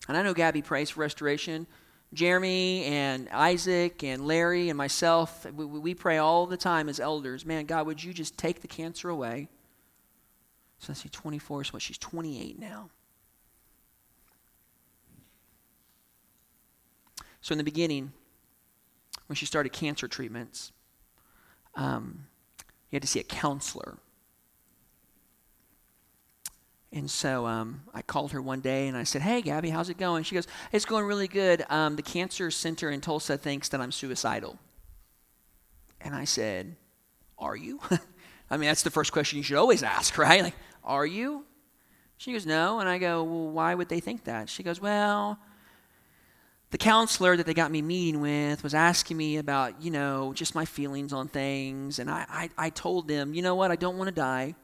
And 0.09 0.17
I 0.17 0.23
know 0.23 0.35
Gabby 0.35 0.63
prays 0.63 0.91
for 0.91 1.01
restoration. 1.01 1.67
Jeremy 2.17 2.85
and 2.87 3.29
Isaac 3.29 4.03
and 4.03 4.27
Larry 4.27 4.71
and 4.71 4.79
myself, 4.79 5.47
we, 5.53 5.67
we, 5.67 5.95
pray 5.95 6.17
all 6.17 6.47
the 6.47 6.57
time 6.57 6.89
as 6.89 6.99
elders. 6.99 7.45
Man, 7.45 7.67
God, 7.67 7.87
would 7.87 8.03
you 8.03 8.15
just 8.15 8.39
take 8.39 8.63
the 8.63 8.67
cancer 8.67 9.11
away? 9.11 9.49
So 10.79 10.87
let's 10.89 11.03
see, 11.03 11.11
24, 11.11 11.65
so 11.65 11.73
what, 11.73 11.83
she's 11.83 11.99
28 11.99 12.59
now. 12.59 12.89
So 17.43 17.53
in 17.53 17.59
the 17.59 17.65
beginning, 17.65 18.13
when 19.27 19.37
she 19.37 19.45
started 19.45 19.73
cancer 19.73 20.09
treatments, 20.09 20.73
um, 21.75 22.27
you 22.91 22.97
had 22.97 23.03
to 23.03 23.09
see 23.09 23.21
a 23.21 23.25
counselor. 23.25 23.99
And 26.97 27.11
so 27.11 27.45
um, 27.45 27.83
I 27.93 28.01
called 28.01 28.33
her 28.33 28.41
one 28.41 28.61
day 28.61 28.89
and 28.89 28.97
I 28.97 29.05
said, 29.05 29.21
Hey, 29.21 29.43
Gabby, 29.43 29.69
how's 29.69 29.91
it 29.91 29.99
going? 29.99 30.25
She 30.25 30.35
goes, 30.35 30.47
It's 30.73 30.87
going 30.87 31.05
really 31.05 31.29
good. 31.29 31.63
Um, 31.69 31.95
the 31.95 32.03
cancer 32.03 32.51
center 32.51 32.91
in 32.91 33.03
Tulsa 33.03 33.37
thinks 33.37 33.69
that 33.69 33.83
I'm 33.83 33.93
suicidal. 33.93 34.59
And 36.01 36.15
I 36.15 36.25
said, 36.25 36.75
Are 37.39 37.55
you? 37.55 37.81
I 38.51 38.57
mean, 38.57 38.69
that's 38.69 38.83
the 38.83 38.91
first 38.91 39.13
question 39.13 39.37
you 39.37 39.43
should 39.43 39.59
always 39.59 39.83
ask, 39.83 40.17
right? 40.19 40.43
Like, 40.43 40.55
Are 40.85 41.05
you? 41.05 41.45
She 42.17 42.33
goes, 42.33 42.47
No. 42.47 42.81
And 42.81 42.89
I 42.89 42.97
go, 42.97 43.23
Well, 43.25 43.51
why 43.51 43.75
would 43.75 43.91
they 43.91 44.01
think 44.01 44.25
that? 44.25 44.49
She 44.49 44.63
goes, 44.63 44.81
Well, 44.81 45.39
the 46.71 46.79
counselor 46.79 47.37
that 47.37 47.45
they 47.45 47.53
got 47.53 47.71
me 47.71 47.83
meeting 47.83 48.23
with 48.23 48.63
was 48.63 48.73
asking 48.73 49.19
me 49.19 49.37
about, 49.37 49.83
you 49.83 49.91
know, 49.91 50.33
just 50.33 50.55
my 50.55 50.65
feelings 50.65 51.13
on 51.13 51.29
things. 51.29 51.99
And 51.99 52.11
I, 52.11 52.25
I, 52.27 52.51
I 52.57 52.71
told 52.71 53.07
them, 53.07 53.35
you 53.35 53.43
know 53.43 53.55
what, 53.55 53.71
I 53.71 53.77
don't 53.77 53.99
want 53.99 54.09
to 54.09 54.15
die, 54.15 54.55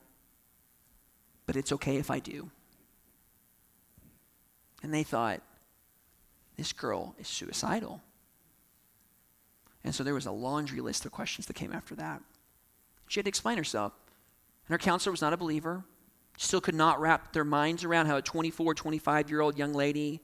but 1.47 1.57
it's 1.57 1.73
okay 1.73 1.97
if 1.97 2.11
I 2.11 2.19
do. 2.19 2.51
And 4.83 4.93
they 4.93 5.03
thought, 5.03 5.41
this 6.57 6.73
girl 6.73 7.15
is 7.19 7.29
suicidal. 7.29 8.03
And 9.85 9.95
so 9.95 10.05
there 10.05 10.15
was 10.15 10.27
a 10.27 10.33
laundry 10.33 10.81
list 10.81 11.05
of 11.05 11.13
questions 11.13 11.47
that 11.47 11.55
came 11.55 11.73
after 11.73 11.95
that. 11.97 12.23
She 13.09 13.19
had 13.19 13.25
to 13.25 13.31
explain 13.31 13.59
herself. 13.59 13.93
And 14.67 14.75
her 14.75 14.79
counselor 14.79 15.13
was 15.13 15.23
not 15.23 15.33
a 15.33 15.37
believer. 15.37 15.85
Still 16.39 16.61
could 16.61 16.75
not 16.75 17.01
wrap 17.01 17.33
their 17.33 17.45
minds 17.45 17.85
around 17.85 18.07
how 18.07 18.17
a 18.17 18.23
24, 18.23 18.75
25 18.75 19.31
year 19.31 19.41
old 19.41 19.59
young 19.59 19.73
lady 19.73 20.21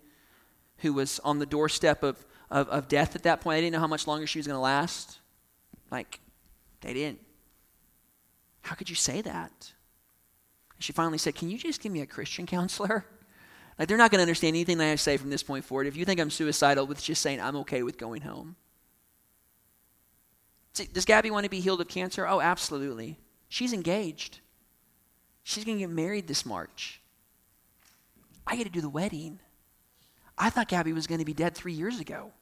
who 0.79 0.93
was 0.93 1.21
on 1.21 1.39
the 1.39 1.47
doorstep 1.47 2.03
of, 2.03 2.25
of, 2.51 2.69
of 2.69 2.89
death 2.89 3.16
at 3.16 3.25
that 3.25 3.41
point. 3.41 3.57
They 3.57 3.62
didn't 3.62 3.75
know 3.75 3.81
how 3.81 3.87
much 3.87 4.07
longer 4.07 4.27
she 4.27 4.39
was 4.39 4.47
going 4.47 4.57
to 4.57 4.61
last. 4.61 5.19
Like, 5.91 6.21
they 6.81 6.95
didn't. 6.95 7.21
How 8.62 8.75
could 8.75 8.89
you 8.89 8.97
say 8.97 9.21
that? 9.23 9.73
She 10.79 10.93
finally 10.93 11.18
said, 11.18 11.35
Can 11.35 11.51
you 11.51 11.59
just 11.59 11.81
give 11.81 11.93
me 11.93 12.01
a 12.01 12.07
Christian 12.07 12.47
counselor? 12.47 13.05
Like, 13.79 13.87
they're 13.87 13.97
not 13.97 14.11
going 14.11 14.18
to 14.18 14.22
understand 14.22 14.57
anything 14.57 14.79
that 14.79 14.91
I 14.91 14.97
say 14.97 15.16
from 15.16 15.31
this 15.31 15.45
point 15.45 15.64
forward. 15.64 15.87
If 15.87 15.97
you 15.97 16.05
think 16.05 16.18
I'm 16.18 16.31
suicidal 16.31 16.87
with 16.87 17.03
just 17.03 17.22
saying 17.22 17.41
I'm 17.41 17.57
okay 17.57 17.85
with 17.85 17.97
going 17.97 18.22
home. 18.22 18.57
See, 20.72 20.89
Does 20.93 21.05
Gabby 21.05 21.31
want 21.31 21.45
to 21.45 21.51
be 21.51 21.61
healed 21.61 21.81
of 21.81 21.87
cancer? 21.87 22.26
Oh, 22.26 22.41
absolutely. 22.41 23.18
She's 23.49 23.72
engaged. 23.72 24.41
She's 25.45 25.64
going 25.64 25.79
to 25.79 25.83
get 25.83 25.91
married 25.91 26.26
this 26.26 26.45
March. 26.45 27.01
I 28.47 28.57
get 28.57 28.64
to 28.64 28.70
do 28.70 28.81
the 28.81 28.89
wedding. 28.89 29.39
I 30.37 30.51
thought 30.51 30.68
Gabby 30.68 30.93
was 30.93 31.07
going 31.07 31.20
to 31.20 31.24
be 31.24 31.35
dead 31.35 31.55
three 31.55 31.72
years 31.72 32.01
ago. 32.01 32.33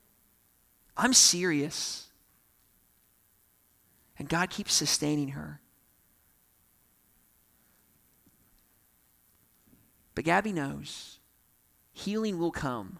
I'm 0.97 1.13
serious. 1.13 2.09
And 4.19 4.29
God 4.29 4.51
keeps 4.51 4.73
sustaining 4.73 5.29
her. 5.29 5.61
But 10.17 10.25
Gabby 10.25 10.53
knows 10.53 11.21
healing 11.93 12.41
will 12.41 12.51
come. 12.51 12.99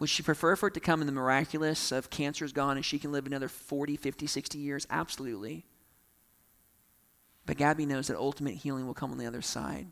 Would 0.00 0.08
she 0.08 0.24
prefer 0.24 0.56
for 0.56 0.66
it 0.66 0.74
to 0.74 0.80
come 0.80 1.00
in 1.00 1.06
the 1.06 1.12
miraculous 1.12 1.92
of 1.92 2.10
cancer's 2.10 2.52
gone 2.52 2.76
and 2.76 2.84
she 2.84 2.98
can 2.98 3.12
live 3.12 3.26
another 3.26 3.48
40, 3.48 3.96
50, 3.96 4.26
60 4.26 4.58
years? 4.58 4.86
Absolutely. 4.90 5.64
But 7.46 7.58
Gabby 7.58 7.86
knows 7.86 8.08
that 8.08 8.16
ultimate 8.16 8.56
healing 8.56 8.86
will 8.86 8.94
come 8.94 9.12
on 9.12 9.18
the 9.18 9.26
other 9.26 9.42
side 9.42 9.86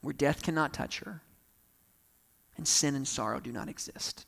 where 0.00 0.12
death 0.12 0.42
cannot 0.42 0.72
touch 0.72 1.00
her 1.00 1.22
and 2.56 2.68
sin 2.68 2.94
and 2.94 3.08
sorrow 3.08 3.40
do 3.40 3.50
not 3.50 3.68
exist. 3.68 4.26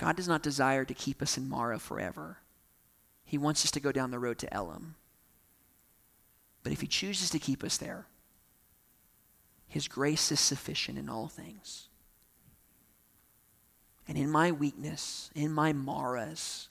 God 0.00 0.16
does 0.16 0.26
not 0.26 0.42
desire 0.42 0.84
to 0.84 0.94
keep 0.94 1.22
us 1.22 1.36
in 1.38 1.48
Marah 1.48 1.78
forever. 1.78 2.38
He 3.24 3.38
wants 3.38 3.64
us 3.64 3.70
to 3.72 3.80
go 3.80 3.92
down 3.92 4.10
the 4.10 4.18
road 4.18 4.38
to 4.38 4.52
Elim. 4.52 4.96
But 6.64 6.72
if 6.72 6.80
He 6.80 6.88
chooses 6.88 7.30
to 7.30 7.38
keep 7.38 7.62
us 7.62 7.76
there, 7.76 8.06
His 9.68 9.86
grace 9.86 10.32
is 10.32 10.40
sufficient 10.40 10.98
in 10.98 11.08
all 11.08 11.28
things. 11.28 11.86
And 14.08 14.18
in 14.18 14.28
my 14.28 14.50
weakness, 14.50 15.30
in 15.36 15.52
my 15.52 15.72
Marahs, 15.72 16.66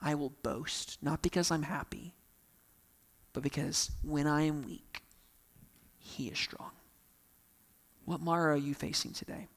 I 0.00 0.14
will 0.14 0.32
boast, 0.44 0.98
not 1.02 1.20
because 1.20 1.50
I'm 1.50 1.64
happy, 1.64 2.14
but 3.32 3.42
because 3.42 3.90
when 4.02 4.28
I 4.28 4.42
am 4.42 4.62
weak, 4.62 5.02
he 5.98 6.28
is 6.28 6.38
strong. 6.38 6.70
What 8.04 8.20
Marah 8.20 8.54
are 8.54 8.56
you 8.56 8.74
facing 8.74 9.12
today? 9.12 9.48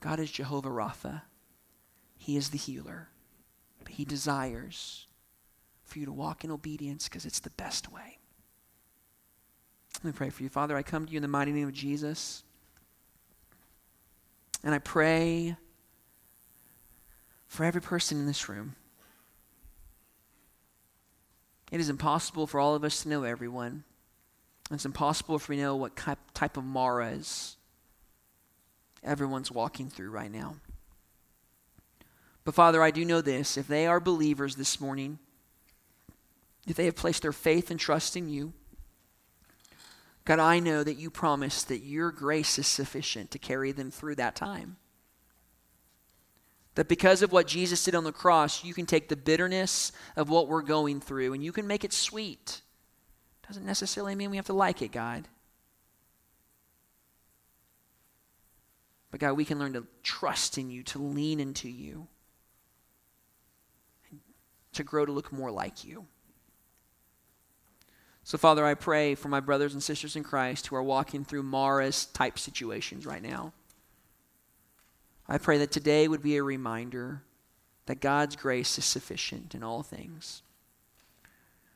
God 0.00 0.18
is 0.18 0.30
Jehovah 0.30 0.68
Rapha. 0.68 1.22
He 2.18 2.36
is 2.36 2.50
the 2.50 2.58
healer. 2.58 3.08
But 3.82 3.92
He 3.92 4.04
desires 4.04 5.06
for 5.84 5.98
you 5.98 6.06
to 6.06 6.12
walk 6.12 6.44
in 6.44 6.50
obedience 6.50 7.08
because 7.08 7.24
it's 7.24 7.40
the 7.40 7.50
best 7.50 7.92
way. 7.92 8.18
Let 10.02 10.04
me 10.04 10.16
pray 10.16 10.30
for 10.30 10.42
you. 10.42 10.48
Father, 10.48 10.76
I 10.76 10.82
come 10.82 11.06
to 11.06 11.12
you 11.12 11.16
in 11.18 11.22
the 11.22 11.28
mighty 11.28 11.52
name 11.52 11.68
of 11.68 11.74
Jesus. 11.74 12.42
And 14.62 14.74
I 14.74 14.78
pray 14.78 15.56
for 17.46 17.64
every 17.64 17.82
person 17.82 18.18
in 18.18 18.26
this 18.26 18.48
room. 18.48 18.76
It 21.70 21.80
is 21.80 21.88
impossible 21.88 22.46
for 22.46 22.60
all 22.60 22.74
of 22.74 22.84
us 22.84 23.02
to 23.02 23.08
know 23.08 23.24
everyone. 23.24 23.84
It's 24.70 24.86
impossible 24.86 25.40
me 25.48 25.56
to 25.56 25.62
know 25.62 25.76
what 25.76 25.96
type 25.96 26.56
of 26.56 26.64
Marahs 26.64 27.56
everyone's 29.02 29.50
walking 29.50 29.90
through 29.90 30.10
right 30.10 30.30
now. 30.30 30.56
But 32.44 32.54
Father, 32.54 32.82
I 32.82 32.90
do 32.90 33.04
know 33.04 33.20
this. 33.20 33.56
If 33.56 33.66
they 33.66 33.86
are 33.86 34.00
believers 34.00 34.56
this 34.56 34.80
morning, 34.80 35.18
if 36.66 36.76
they 36.76 36.86
have 36.86 36.96
placed 36.96 37.22
their 37.22 37.32
faith 37.32 37.70
and 37.70 37.78
trust 37.78 38.16
in 38.16 38.28
you, 38.28 38.52
God, 40.24 40.38
I 40.38 40.58
know 40.58 40.82
that 40.82 40.96
you 40.96 41.10
promised 41.10 41.68
that 41.68 41.80
your 41.80 42.10
grace 42.10 42.58
is 42.58 42.66
sufficient 42.66 43.30
to 43.32 43.38
carry 43.38 43.72
them 43.72 43.90
through 43.90 44.14
that 44.16 44.34
time. 44.34 44.76
That 46.76 46.88
because 46.88 47.22
of 47.22 47.30
what 47.30 47.46
Jesus 47.46 47.84
did 47.84 47.94
on 47.94 48.04
the 48.04 48.12
cross, 48.12 48.64
you 48.64 48.74
can 48.74 48.86
take 48.86 49.08
the 49.08 49.16
bitterness 49.16 49.92
of 50.16 50.30
what 50.30 50.48
we're 50.48 50.62
going 50.62 51.00
through 51.00 51.34
and 51.34 51.44
you 51.44 51.52
can 51.52 51.66
make 51.66 51.84
it 51.84 51.92
sweet. 51.92 52.62
Doesn't 53.46 53.66
necessarily 53.66 54.14
mean 54.14 54.30
we 54.30 54.36
have 54.36 54.46
to 54.46 54.54
like 54.54 54.80
it, 54.80 54.90
God. 54.90 55.28
But 59.10 59.20
God, 59.20 59.34
we 59.34 59.44
can 59.44 59.58
learn 59.58 59.74
to 59.74 59.86
trust 60.02 60.58
in 60.58 60.70
you, 60.70 60.82
to 60.84 60.98
lean 60.98 61.38
into 61.38 61.68
you, 61.68 62.08
to 64.72 64.82
grow 64.82 65.06
to 65.06 65.12
look 65.12 65.32
more 65.32 65.52
like 65.52 65.84
you. 65.84 66.06
So, 68.26 68.38
Father, 68.38 68.64
I 68.64 68.72
pray 68.72 69.14
for 69.14 69.28
my 69.28 69.40
brothers 69.40 69.74
and 69.74 69.82
sisters 69.82 70.16
in 70.16 70.24
Christ 70.24 70.66
who 70.66 70.76
are 70.76 70.82
walking 70.82 71.26
through 71.26 71.42
Marah's 71.42 72.06
type 72.06 72.38
situations 72.38 73.04
right 73.04 73.22
now. 73.22 73.52
I 75.28 75.36
pray 75.36 75.58
that 75.58 75.70
today 75.70 76.08
would 76.08 76.22
be 76.22 76.36
a 76.36 76.42
reminder 76.42 77.22
that 77.84 78.00
God's 78.00 78.34
grace 78.34 78.78
is 78.78 78.86
sufficient 78.86 79.54
in 79.54 79.62
all 79.62 79.82
things. 79.82 80.42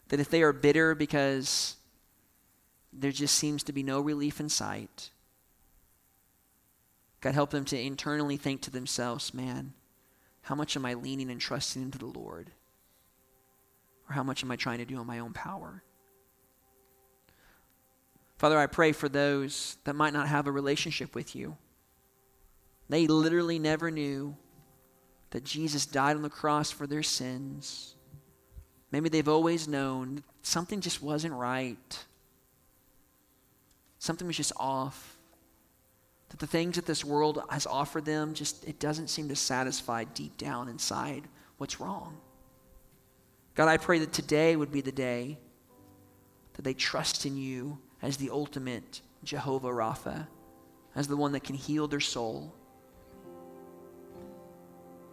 That 0.09 0.21
if 0.21 0.31
they 0.31 0.43
are 0.43 0.55
bitter 0.55 0.95
because 0.95 1.77
there 2.95 3.13
just 3.13 3.35
seems 3.35 3.63
to 3.65 3.73
be 3.73 3.83
no 3.83 4.01
relief 4.01 4.41
in 4.41 4.49
sight, 4.49 5.11
God 7.21 7.35
help 7.35 7.51
them 7.51 7.67
to 7.67 7.79
internally 7.79 8.39
think 8.39 8.63
to 8.63 8.71
themselves, 8.71 9.35
man, 9.35 9.75
how 10.43 10.55
much 10.55 10.77
am 10.77 10.87
I 10.87 10.95
leaning 10.95 11.31
and 11.31 11.41
trusting 11.41 11.83
into 11.83 11.99
the 11.99 12.07
Lord? 12.07 12.53
Or 14.09 14.15
how 14.15 14.23
much 14.23 14.43
am 14.43 14.51
I 14.51 14.57
trying 14.57 14.79
to 14.79 14.87
do 14.87 14.97
on 14.97 15.07
my 15.07 15.19
own 15.19 15.35
power? 15.35 15.83
Father, 18.39 18.59
I 18.59 18.67
pray 18.67 18.93
for 18.93 19.09
those 19.09 19.77
that 19.85 19.95
might 19.95 20.13
not 20.13 20.29
have 20.29 20.47
a 20.47 20.53
relationship 20.53 21.15
with 21.15 21.35
you 21.35 21.57
they 22.89 23.07
literally 23.07 23.59
never 23.59 23.91
knew 23.91 24.37
that 25.31 25.45
Jesus 25.45 25.85
died 25.85 26.17
on 26.17 26.23
the 26.23 26.31
cross 26.31 26.71
for 26.71 26.87
their 26.87 27.03
sins. 27.03 27.95
Maybe 28.91 29.11
they've 29.11 29.29
always 29.29 29.69
known 29.69 30.23
something 30.41 30.81
just 30.81 31.03
wasn't 31.03 31.35
right. 31.35 31.99
Something 33.99 34.27
was 34.27 34.37
just 34.37 34.53
off. 34.57 35.19
That 36.31 36.39
the 36.39 36.47
things 36.47 36.77
that 36.77 36.87
this 36.87 37.05
world 37.05 37.43
has 37.51 37.67
offered 37.67 38.07
them 38.07 38.33
just 38.33 38.67
it 38.67 38.79
doesn't 38.79 39.09
seem 39.09 39.29
to 39.29 39.37
satisfy 39.37 40.05
deep 40.05 40.39
down 40.39 40.69
inside 40.69 41.25
what's 41.59 41.81
wrong. 41.81 42.19
God, 43.55 43.69
I 43.69 43.77
pray 43.77 43.99
that 43.99 44.13
today 44.13 44.57
would 44.57 44.73
be 44.73 44.81
the 44.81 44.93
day 44.93 45.39
that 46.55 46.63
they 46.63 46.75
trust 46.75 47.27
in 47.27 47.37
you 47.37 47.79
as 48.03 48.17
the 48.17 48.31
ultimate 48.31 49.01
Jehovah 49.25 49.69
Rapha, 49.69 50.29
as 50.95 51.09
the 51.09 51.17
one 51.17 51.33
that 51.33 51.45
can 51.45 51.57
heal 51.57 51.89
their 51.89 52.01
soul 52.01 52.55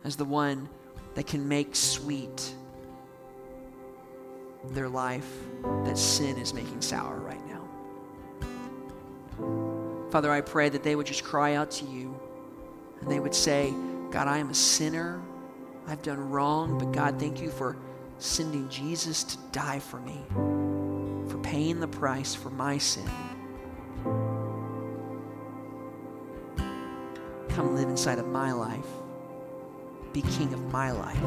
as 0.05 0.15
the 0.15 0.23
one 0.23 0.69
that 1.15 1.25
can 1.25 1.45
make 1.47 1.75
sweet 1.75 2.53
their 4.69 4.87
life 4.87 5.27
that 5.83 5.97
sin 5.97 6.37
is 6.37 6.53
making 6.53 6.79
sour 6.81 7.17
right 7.17 7.41
now. 7.47 7.67
Father, 10.11 10.31
I 10.31 10.41
pray 10.41 10.69
that 10.69 10.83
they 10.83 10.95
would 10.95 11.07
just 11.07 11.23
cry 11.23 11.55
out 11.55 11.71
to 11.71 11.85
you 11.85 12.17
and 13.01 13.11
they 13.11 13.19
would 13.19 13.33
say, 13.33 13.73
God, 14.11 14.27
I 14.27 14.37
am 14.37 14.51
a 14.51 14.53
sinner. 14.53 15.21
I've 15.87 16.03
done 16.03 16.29
wrong, 16.29 16.77
but 16.77 16.91
God, 16.91 17.19
thank 17.19 17.41
you 17.41 17.49
for 17.49 17.75
sending 18.19 18.69
Jesus 18.69 19.23
to 19.23 19.37
die 19.51 19.79
for 19.79 19.99
me, 19.99 20.21
paying 21.55 21.79
the 21.79 21.87
price 21.87 22.35
for 22.35 22.49
my 22.49 22.77
sin. 22.77 23.09
Come 27.47 27.75
live 27.75 27.87
inside 27.87 28.19
of 28.19 28.27
my 28.27 28.51
life 28.51 28.85
be 30.11 30.21
king 30.21 30.53
of 30.53 30.71
my 30.71 30.91
life. 30.91 31.17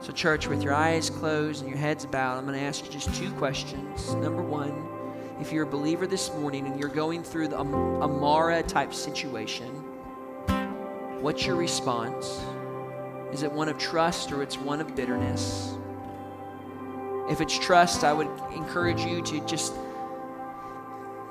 So, 0.00 0.12
church, 0.12 0.46
with 0.46 0.62
your 0.62 0.72
eyes 0.72 1.10
closed 1.10 1.62
and 1.62 1.68
your 1.68 1.78
heads 1.78 2.06
bowed, 2.06 2.38
I'm 2.38 2.46
going 2.46 2.58
to 2.58 2.64
ask 2.64 2.84
you 2.84 2.92
just 2.92 3.12
two 3.14 3.30
questions. 3.32 4.14
Number 4.14 4.42
one, 4.42 4.72
if 5.40 5.52
you're 5.52 5.64
a 5.64 5.70
believer 5.70 6.06
this 6.06 6.32
morning 6.34 6.66
and 6.66 6.78
you're 6.78 6.88
going 6.88 7.24
through 7.24 7.48
the 7.48 7.58
Amara 7.58 8.62
type 8.62 8.94
situation, 8.94 9.68
what's 11.20 11.44
your 11.44 11.56
response? 11.56 12.40
Is 13.32 13.42
it 13.42 13.50
one 13.50 13.68
of 13.68 13.76
trust 13.78 14.30
or 14.30 14.44
it's 14.44 14.56
one 14.56 14.80
of 14.80 14.94
bitterness? 14.94 15.76
If 17.28 17.40
it's 17.40 17.58
trust, 17.58 18.04
I 18.04 18.12
would 18.12 18.28
encourage 18.54 19.00
you 19.00 19.22
to 19.22 19.40
just 19.46 19.74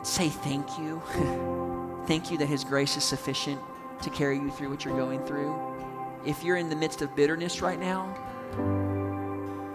say 0.02 0.30
thank 0.30 0.80
you. 0.80 1.02
thank 2.08 2.32
you 2.32 2.38
that 2.38 2.48
His 2.48 2.64
grace 2.64 2.98
is 2.98 3.04
sufficient 3.04 3.62
to 4.02 4.10
carry 4.10 4.38
you 4.38 4.52
through 4.52 4.70
what 4.70 4.84
you're 4.84 4.98
going 4.98 5.24
through. 5.26 5.56
If 6.26 6.44
you're 6.44 6.58
in 6.58 6.70
the 6.70 6.76
midst 6.76 7.02
of 7.02 7.16
bitterness 7.16 7.62
right 7.62 7.80
now, 7.80 8.16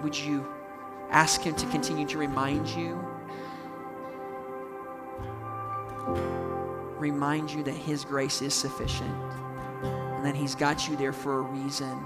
would 0.02 0.18
you 0.18 0.46
ask 1.10 1.42
Him 1.42 1.54
to 1.54 1.66
continue 1.66 2.06
to 2.06 2.18
remind 2.18 2.68
you? 2.68 2.98
Remind 6.98 7.50
you 7.50 7.62
that 7.62 7.74
His 7.74 8.04
grace 8.04 8.42
is 8.42 8.54
sufficient 8.54 9.14
and 9.82 10.24
that 10.24 10.34
He's 10.34 10.54
got 10.54 10.88
you 10.88 10.96
there 10.96 11.12
for 11.12 11.38
a 11.38 11.42
reason 11.42 12.00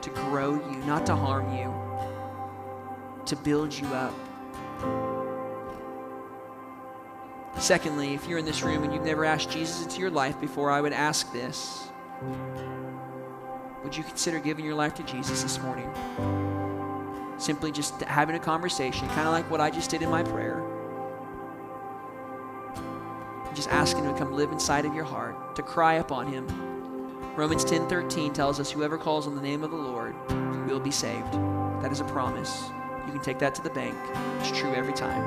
to 0.00 0.10
grow 0.10 0.54
you, 0.54 0.78
not 0.86 1.04
to 1.06 1.14
harm 1.14 1.54
you, 1.54 1.72
to 3.30 3.36
build 3.36 3.72
you 3.72 3.86
up. 3.88 4.12
Secondly, 7.56 8.14
if 8.14 8.26
you're 8.26 8.38
in 8.38 8.44
this 8.44 8.62
room 8.62 8.82
and 8.82 8.92
you've 8.92 9.04
never 9.04 9.24
asked 9.24 9.50
Jesus 9.50 9.82
into 9.82 10.00
your 10.00 10.10
life 10.10 10.40
before, 10.40 10.70
I 10.70 10.80
would 10.80 10.92
ask 10.92 11.32
this. 11.32 11.88
Would 13.84 13.96
you 13.96 14.02
consider 14.02 14.40
giving 14.40 14.64
your 14.64 14.74
life 14.74 14.94
to 14.94 15.02
Jesus 15.04 15.42
this 15.42 15.60
morning? 15.60 15.88
Simply 17.38 17.70
just 17.70 18.00
having 18.02 18.34
a 18.34 18.38
conversation, 18.38 19.06
kind 19.08 19.28
of 19.28 19.32
like 19.32 19.48
what 19.48 19.60
I 19.60 19.70
just 19.70 19.90
did 19.90 20.02
in 20.02 20.10
my 20.10 20.24
prayer. 20.24 20.62
Just 23.54 23.68
asking 23.68 24.04
him 24.04 24.12
to 24.12 24.18
come 24.18 24.32
live 24.32 24.50
inside 24.50 24.84
of 24.84 24.94
your 24.94 25.04
heart, 25.04 25.54
to 25.54 25.62
cry 25.62 25.94
upon 25.94 26.26
him. 26.26 26.46
Romans 27.36 27.64
10:13 27.64 28.32
tells 28.32 28.58
us 28.58 28.70
whoever 28.70 28.98
calls 28.98 29.26
on 29.28 29.36
the 29.36 29.42
name 29.42 29.62
of 29.62 29.70
the 29.70 29.76
Lord 29.76 30.14
will 30.66 30.80
be 30.80 30.90
saved. 30.90 31.32
That 31.80 31.92
is 31.92 32.00
a 32.00 32.04
promise. 32.04 32.70
You 33.10 33.14
can 33.14 33.24
take 33.24 33.40
that 33.40 33.56
to 33.56 33.62
the 33.62 33.70
bank. 33.70 33.96
It's 34.38 34.56
true 34.56 34.72
every 34.72 34.92
time. 34.92 35.20